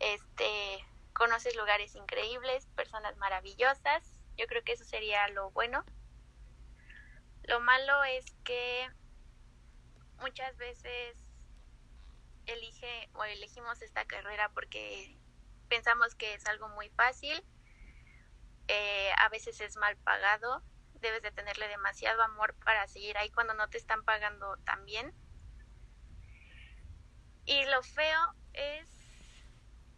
Este, 0.00 0.84
conoces 1.12 1.54
lugares 1.54 1.94
increíbles, 1.94 2.66
personas 2.74 3.16
maravillosas. 3.18 4.02
Yo 4.36 4.46
creo 4.48 4.64
que 4.64 4.72
eso 4.72 4.84
sería 4.84 5.28
lo 5.28 5.52
bueno. 5.52 5.84
Lo 7.44 7.60
malo 7.60 8.04
es 8.04 8.24
que 8.44 8.88
muchas 10.18 10.56
veces 10.56 11.16
elige 12.46 13.08
o 13.14 13.24
elegimos 13.24 13.82
esta 13.82 14.04
carrera 14.04 14.50
porque 14.50 15.16
pensamos 15.68 16.14
que 16.14 16.34
es 16.34 16.46
algo 16.46 16.68
muy 16.68 16.90
fácil, 16.90 17.44
eh, 18.68 19.12
a 19.18 19.28
veces 19.28 19.60
es 19.60 19.76
mal 19.76 19.96
pagado, 19.98 20.62
debes 20.94 21.22
de 21.22 21.32
tenerle 21.32 21.68
demasiado 21.68 22.22
amor 22.22 22.54
para 22.64 22.86
seguir 22.86 23.16
ahí 23.18 23.30
cuando 23.30 23.54
no 23.54 23.68
te 23.68 23.78
están 23.78 24.04
pagando 24.04 24.56
tan 24.58 24.84
bien. 24.84 25.14
Y 27.46 27.64
lo 27.66 27.82
feo 27.82 28.34
es, 28.52 28.88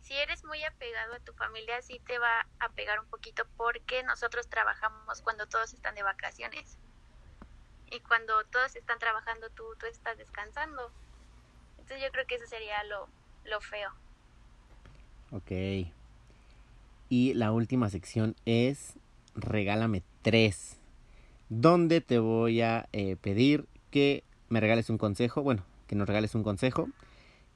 si 0.01 0.16
eres 0.16 0.45
muy 0.45 0.62
apegado 0.64 1.14
a 1.14 1.20
tu 1.20 1.32
familia, 1.34 1.82
sí 1.82 2.01
te 2.01 2.18
va 2.18 2.47
a 2.61 2.68
pegar 2.70 3.01
un 3.01 3.09
poquito 3.09 3.45
porque 3.57 4.03
nosotros 4.05 4.49
trabajamos 4.49 5.22
cuando 5.22 5.47
todos 5.49 5.74
están 5.74 5.95
de 5.95 6.03
vacaciones. 6.03 6.78
Y 7.93 8.01
cuando 8.01 8.32
todos 8.45 8.74
están 8.74 8.99
trabajando, 8.99 9.51
tú, 9.51 9.64
tú 9.78 9.86
estás 9.86 10.16
descansando. 10.16 10.90
Entonces 11.78 12.03
yo 12.03 12.11
creo 12.11 12.26
que 12.26 12.36
eso 12.36 12.47
sería 12.47 12.82
lo, 12.84 13.07
lo 13.45 13.61
feo. 13.61 13.90
Ok. 15.30 15.90
Y 17.11 17.34
la 17.34 17.53
última 17.53 17.90
sección 17.90 18.34
es 18.47 18.95
Regálame 19.34 20.03
tres. 20.22 20.78
Donde 21.49 22.01
te 22.01 22.18
voy 22.18 22.62
a 22.62 22.88
eh, 22.93 23.16
pedir 23.16 23.66
que 23.90 24.24
me 24.49 24.61
regales 24.61 24.88
un 24.88 24.99
consejo. 24.99 25.43
Bueno, 25.43 25.64
que 25.86 25.97
nos 25.97 26.09
regales 26.09 26.34
un 26.34 26.43
consejo. 26.43 26.88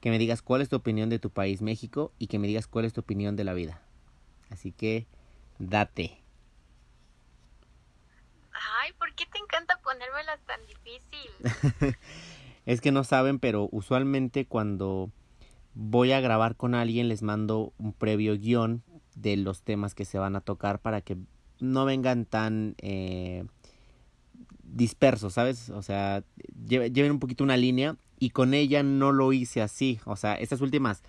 Que 0.01 0.11
me 0.11 0.19
digas 0.19 0.43
cuál 0.43 0.61
es 0.61 0.69
tu 0.69 0.75
opinión 0.75 1.09
de 1.09 1.17
tu 1.17 1.31
país, 1.31 1.63
México. 1.63 2.11
Y 2.19 2.27
que 2.27 2.37
me 2.37 2.47
digas 2.47 2.67
cuál 2.67 2.85
es 2.85 2.93
tu 2.93 3.01
opinión 3.01 3.35
de 3.35 3.43
la 3.43 3.53
vida. 3.53 3.81
Así 4.51 4.71
que, 4.71 5.07
date. 5.57 6.21
Ay, 9.17 9.25
¿por 9.25 9.25
qué 9.25 9.25
te 9.31 9.39
encanta 9.39 9.79
ponérmelas 9.83 10.39
tan 10.45 10.59
difícil? 10.67 11.95
es 12.65 12.81
que 12.81 12.91
no 12.91 13.03
saben, 13.03 13.39
pero 13.39 13.67
usualmente 13.71 14.45
cuando 14.45 15.11
voy 15.73 16.11
a 16.11 16.19
grabar 16.19 16.55
con 16.55 16.75
alguien 16.75 17.07
les 17.07 17.21
mando 17.21 17.73
un 17.77 17.93
previo 17.93 18.37
guion 18.37 18.83
de 19.15 19.37
los 19.37 19.61
temas 19.61 19.95
que 19.95 20.05
se 20.05 20.19
van 20.19 20.35
a 20.35 20.41
tocar 20.41 20.79
para 20.79 21.01
que 21.01 21.17
no 21.59 21.85
vengan 21.85 22.25
tan 22.25 22.75
eh, 22.79 23.45
dispersos, 24.63 25.33
¿sabes? 25.33 25.69
O 25.69 25.81
sea, 25.81 26.23
lleven 26.67 27.11
un 27.11 27.19
poquito 27.19 27.43
una 27.43 27.57
línea 27.57 27.95
y 28.19 28.31
con 28.31 28.53
ella 28.53 28.83
no 28.83 29.11
lo 29.11 29.33
hice 29.33 29.61
así. 29.61 29.99
O 30.05 30.15
sea, 30.15 30.35
estas 30.35 30.61
últimas 30.61 31.03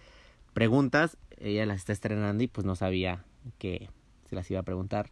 preguntas 0.55 1.17
ella 1.37 1.67
las 1.67 1.79
está 1.79 1.93
estrenando 1.93 2.43
y 2.43 2.49
pues 2.49 2.67
no 2.67 2.75
sabía 2.75 3.25
que 3.59 3.91
se 4.29 4.35
las 4.35 4.51
iba 4.51 4.61
a 4.61 4.65
preguntar. 4.65 5.11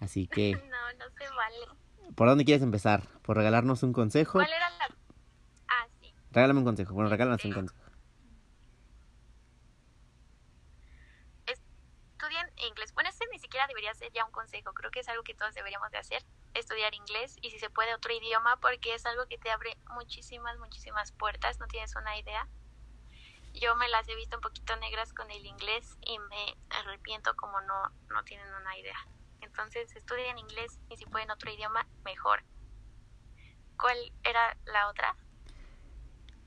Así 0.00 0.26
que... 0.26 0.52
No, 0.70 0.92
no 0.98 1.04
se 1.18 1.28
vale. 1.34 1.85
¿Por 2.16 2.28
dónde 2.28 2.44
quieres 2.44 2.62
empezar? 2.62 3.06
¿Por 3.22 3.36
regalarnos 3.36 3.84
un 3.84 3.92
consejo? 3.92 4.32
¿Cuál 4.32 4.52
era 4.52 4.70
la...? 4.70 4.88
Ah, 5.68 5.86
sí. 6.00 6.12
Regálame 6.32 6.58
un 6.58 6.64
consejo. 6.64 6.94
Bueno, 6.94 7.08
regálanos 7.08 7.44
un 7.44 7.52
consejo. 7.52 7.86
inglés. 12.66 12.92
Bueno, 12.94 13.10
este 13.10 13.26
ni 13.32 13.38
siquiera 13.38 13.66
debería 13.66 13.94
ser 13.94 14.12
ya 14.12 14.24
un 14.24 14.32
consejo, 14.32 14.72
creo 14.72 14.90
que 14.90 15.00
es 15.00 15.08
algo 15.08 15.22
que 15.22 15.34
todos 15.34 15.54
deberíamos 15.54 15.90
de 15.90 15.98
hacer, 15.98 16.24
estudiar 16.54 16.94
inglés 16.94 17.36
y 17.42 17.50
si 17.50 17.58
se 17.58 17.70
puede 17.70 17.94
otro 17.94 18.12
idioma 18.12 18.56
porque 18.60 18.94
es 18.94 19.06
algo 19.06 19.26
que 19.26 19.38
te 19.38 19.50
abre 19.50 19.76
muchísimas, 19.90 20.58
muchísimas 20.58 21.12
puertas, 21.12 21.58
no 21.58 21.66
tienes 21.66 21.94
una 21.96 22.18
idea. 22.18 22.48
Yo 23.54 23.74
me 23.76 23.88
las 23.88 24.06
he 24.08 24.14
visto 24.16 24.36
un 24.36 24.42
poquito 24.42 24.76
negras 24.76 25.12
con 25.14 25.30
el 25.30 25.44
inglés 25.44 25.96
y 26.02 26.18
me 26.18 26.56
arrepiento 26.70 27.34
como 27.36 27.60
no, 27.62 27.90
no 28.10 28.22
tienen 28.24 28.52
una 28.54 28.76
idea. 28.76 28.98
Entonces 29.40 29.94
estudien 29.96 30.38
inglés 30.38 30.78
y 30.90 30.96
si 30.96 31.06
pueden 31.06 31.30
otro 31.30 31.50
idioma, 31.52 31.86
mejor. 32.04 32.42
¿Cuál 33.78 33.96
era 34.24 34.56
la 34.66 34.88
otra? 34.88 35.16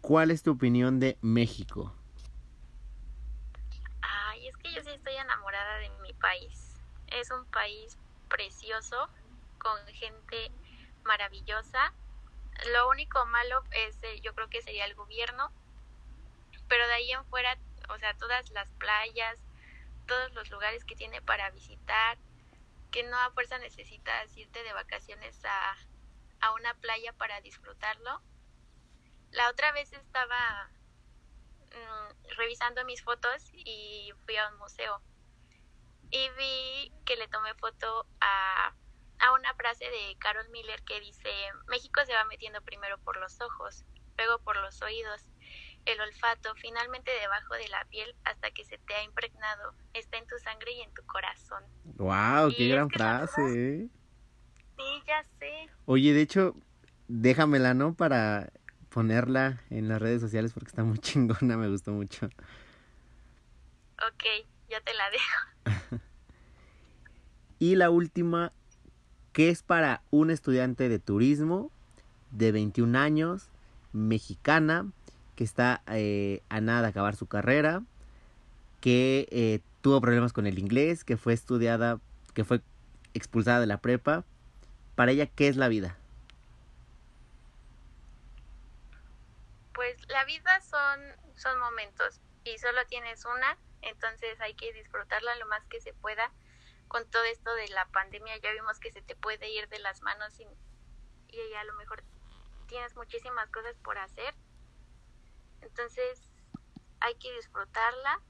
¿Cuál 0.02 0.32
es 0.32 0.44
tu 0.44 0.52
opinión 0.52 1.00
de 1.00 1.18
México? 1.22 1.94
es 4.50 4.58
que 4.58 4.74
yo 4.74 4.82
sí 4.82 4.90
estoy 4.90 5.16
enamorada 5.16 5.78
de 5.78 5.90
mi 6.02 6.14
país. 6.14 6.76
Es 7.08 7.32
un 7.32 7.46
país 7.46 7.98
precioso, 8.30 9.10
con 9.58 9.78
gente 9.88 10.52
maravillosa. 11.04 11.94
Lo 12.74 12.90
único 12.90 13.26
malo 13.28 13.64
es, 13.72 14.02
eh, 14.04 14.20
yo 14.22 14.34
creo 14.36 14.50
que 14.50 14.62
sería 14.62 14.86
el 14.86 14.96
gobierno, 14.96 15.52
pero 16.68 16.88
de 16.88 16.94
ahí 16.94 17.12
en 17.12 17.26
fuera, 17.26 17.58
o 17.90 17.98
sea, 17.98 18.14
todas 18.16 18.50
las 18.52 18.70
playas, 18.72 19.40
todos 20.08 20.34
los 20.34 20.50
lugares 20.52 20.84
que 20.86 20.96
tiene 20.96 21.22
para 21.22 21.50
visitar, 21.52 22.18
que 22.92 23.04
no 23.04 23.18
a 23.18 23.32
fuerza 23.32 23.58
necesitas 23.60 24.36
irte 24.38 24.64
de 24.64 24.74
vacaciones 24.74 25.40
a, 25.46 25.76
a 26.42 26.54
una 26.54 26.74
playa 26.76 27.14
para 27.14 27.42
disfrutarlo. 27.42 28.22
La 29.32 29.50
otra 29.50 29.72
vez 29.72 29.94
estaba 29.94 30.72
Mm, 31.72 32.36
revisando 32.36 32.84
mis 32.86 33.04
fotos 33.04 33.52
y 33.54 34.12
fui 34.26 34.36
a 34.38 34.50
un 34.50 34.58
museo 34.58 35.02
y 36.10 36.30
vi 36.32 36.92
que 37.06 37.16
le 37.16 37.28
tomé 37.28 37.54
foto 37.56 38.08
a, 38.22 38.74
a 39.20 39.32
una 39.34 39.54
frase 39.54 39.86
de 39.86 40.18
Carol 40.20 40.50
Miller 40.50 40.82
que 40.84 41.00
dice, 41.00 41.30
México 41.68 42.04
se 42.06 42.14
va 42.16 42.24
metiendo 42.26 42.62
primero 42.64 42.98
por 43.04 43.18
los 43.18 43.40
ojos, 43.42 43.86
luego 44.18 44.40
por 44.40 44.58
los 44.58 44.82
oídos, 44.82 45.30
el 45.92 46.02
olfato, 46.02 46.54
finalmente 46.56 47.12
debajo 47.20 47.56
de 47.56 47.68
la 47.70 47.84
piel 47.86 48.16
hasta 48.24 48.52
que 48.52 48.64
se 48.66 48.78
te 48.78 48.94
ha 48.94 49.04
impregnado, 49.04 49.74
está 49.94 50.18
en 50.18 50.28
tu 50.28 50.38
sangre 50.38 50.72
y 50.74 50.82
en 50.82 50.94
tu 50.94 51.04
corazón. 51.06 51.64
¡Wow! 51.96 52.54
¡Qué 52.56 52.68
gran 52.68 52.90
frase! 52.90 53.42
¿eh? 53.42 53.88
Sí, 54.78 55.04
ya 55.08 55.24
sé. 55.40 55.70
Oye, 55.86 56.14
de 56.14 56.22
hecho, 56.22 56.56
déjamela, 57.08 57.74
¿no? 57.74 57.94
Para 57.96 58.52
ponerla 58.90 59.62
en 59.70 59.88
las 59.88 60.02
redes 60.02 60.22
sociales 60.22 60.54
porque 60.54 60.70
está 60.70 60.84
muy 60.84 60.98
chingona, 61.00 61.58
me 61.58 61.68
gustó 61.68 61.92
mucho. 61.92 62.28
Ok, 64.08 64.24
ya 64.70 64.80
te 64.82 64.94
la 64.94 65.10
dejo. 65.10 66.00
y 67.60 67.76
la 67.76 67.90
última, 67.90 68.54
¿qué 69.34 69.50
es 69.50 69.64
para 69.64 70.04
un 70.12 70.30
estudiante 70.30 70.88
de 70.88 71.00
turismo 71.00 71.72
de 72.32 72.52
21 72.52 72.98
años, 72.98 73.50
mexicana, 73.92 74.92
que 75.40 75.46
está 75.46 75.82
eh, 75.88 76.44
a 76.50 76.60
nada 76.60 76.82
de 76.82 76.88
acabar 76.90 77.16
su 77.16 77.26
carrera, 77.26 77.82
que 78.82 79.26
eh, 79.32 79.62
tuvo 79.80 80.02
problemas 80.02 80.34
con 80.34 80.48
el 80.48 80.60
inglés, 80.60 81.06
que 81.06 81.16
fue 81.16 81.32
estudiada, 81.32 82.02
que 82.34 82.44
fue 82.44 82.60
expulsada 83.14 83.62
de 83.62 83.68
la 83.68 83.78
prepa? 83.78 84.26
Para 84.96 85.14
ella, 85.14 85.28
¿qué 85.28 85.48
es 85.48 85.56
la 85.56 85.70
vida? 85.70 85.96
pues 89.80 89.96
la 90.10 90.26
vida 90.26 90.60
son, 90.60 91.00
son 91.38 91.58
momentos 91.58 92.20
y 92.44 92.58
solo 92.58 92.86
tienes 92.88 93.24
una, 93.24 93.58
entonces 93.82 94.38
hay 94.42 94.54
que 94.54 94.74
disfrutarla 94.74 95.34
lo 95.38 95.46
más 95.46 95.66
que 95.68 95.80
se 95.80 95.94
pueda. 95.94 96.34
Con 96.90 97.10
todo 97.10 97.24
esto 97.24 97.56
de 97.56 97.70
la 97.70 97.86
pandemia 97.86 98.36
ya 98.40 98.52
vimos 98.52 98.78
que 98.82 98.92
se 98.92 99.02
te 99.02 99.16
puede 99.16 99.50
ir 99.50 99.70
de 99.70 99.80
las 99.80 100.02
manos 100.02 100.38
y, 100.38 100.44
y 101.30 101.54
a 101.54 101.64
lo 101.64 101.76
mejor 101.76 102.04
tienes 102.68 102.94
muchísimas 102.98 103.50
cosas 103.52 103.78
por 103.78 103.98
hacer. 103.98 104.36
Entonces 105.62 106.30
hay 107.00 107.16
que 107.16 107.34
disfrutarla, 107.36 108.22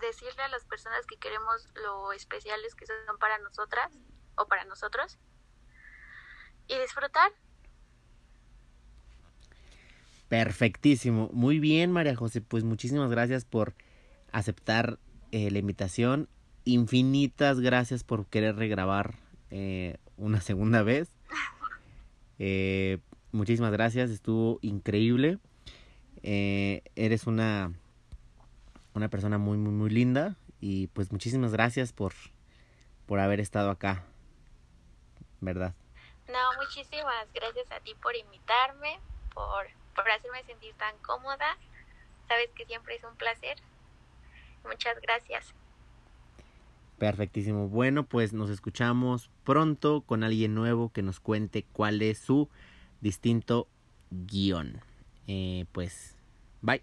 decirle 0.00 0.42
a 0.42 0.48
las 0.48 0.64
personas 0.64 1.06
que 1.06 1.16
queremos 1.18 1.68
lo 1.74 2.12
especiales 2.12 2.74
que 2.74 2.86
son 2.86 3.18
para 3.18 3.38
nosotras 3.38 3.92
o 4.36 4.46
para 4.46 4.64
nosotros 4.64 5.18
y 6.68 6.78
disfrutar 6.78 7.32
Perfectísimo. 10.32 11.28
Muy 11.34 11.58
bien, 11.58 11.92
María 11.92 12.16
José. 12.16 12.40
Pues 12.40 12.64
muchísimas 12.64 13.10
gracias 13.10 13.44
por 13.44 13.74
aceptar 14.32 14.98
eh, 15.30 15.50
la 15.50 15.58
invitación. 15.58 16.26
Infinitas 16.64 17.60
gracias 17.60 18.02
por 18.02 18.24
querer 18.24 18.56
regrabar 18.56 19.16
eh, 19.50 19.98
una 20.16 20.40
segunda 20.40 20.82
vez. 20.82 21.10
Eh, 22.38 22.96
muchísimas 23.30 23.72
gracias. 23.72 24.08
Estuvo 24.08 24.58
increíble. 24.62 25.38
Eres 26.22 27.26
una, 27.26 27.72
una 28.94 29.08
persona 29.08 29.38
muy, 29.38 29.58
muy, 29.58 29.72
muy 29.72 29.90
linda. 29.90 30.36
Y 30.60 30.86
pues 30.88 31.10
muchísimas 31.12 31.52
gracias 31.52 31.92
por, 31.92 32.12
por 33.06 33.18
haber 33.18 33.40
estado 33.40 33.70
acá. 33.70 34.04
¿Verdad? 35.40 35.74
No, 36.28 36.62
muchísimas 36.62 37.26
gracias 37.34 37.70
a 37.72 37.80
ti 37.80 37.94
por 38.00 38.14
invitarme, 38.14 39.00
por 39.34 39.66
por 39.94 40.10
hacerme 40.10 40.42
sentir 40.44 40.74
tan 40.74 40.96
cómoda. 40.98 41.56
Sabes 42.28 42.50
que 42.54 42.64
siempre 42.66 42.96
es 42.96 43.04
un 43.04 43.16
placer. 43.16 43.56
Muchas 44.64 45.00
gracias. 45.00 45.54
Perfectísimo. 46.98 47.68
Bueno, 47.68 48.04
pues 48.04 48.32
nos 48.32 48.48
escuchamos 48.48 49.28
pronto 49.44 50.02
con 50.02 50.22
alguien 50.22 50.54
nuevo 50.54 50.92
que 50.92 51.02
nos 51.02 51.20
cuente 51.20 51.64
cuál 51.72 52.00
es 52.00 52.18
su 52.18 52.48
distinto 53.00 53.66
guion. 54.10 54.80
Eh, 55.26 55.64
pues, 55.72 56.16
bye. 56.60 56.82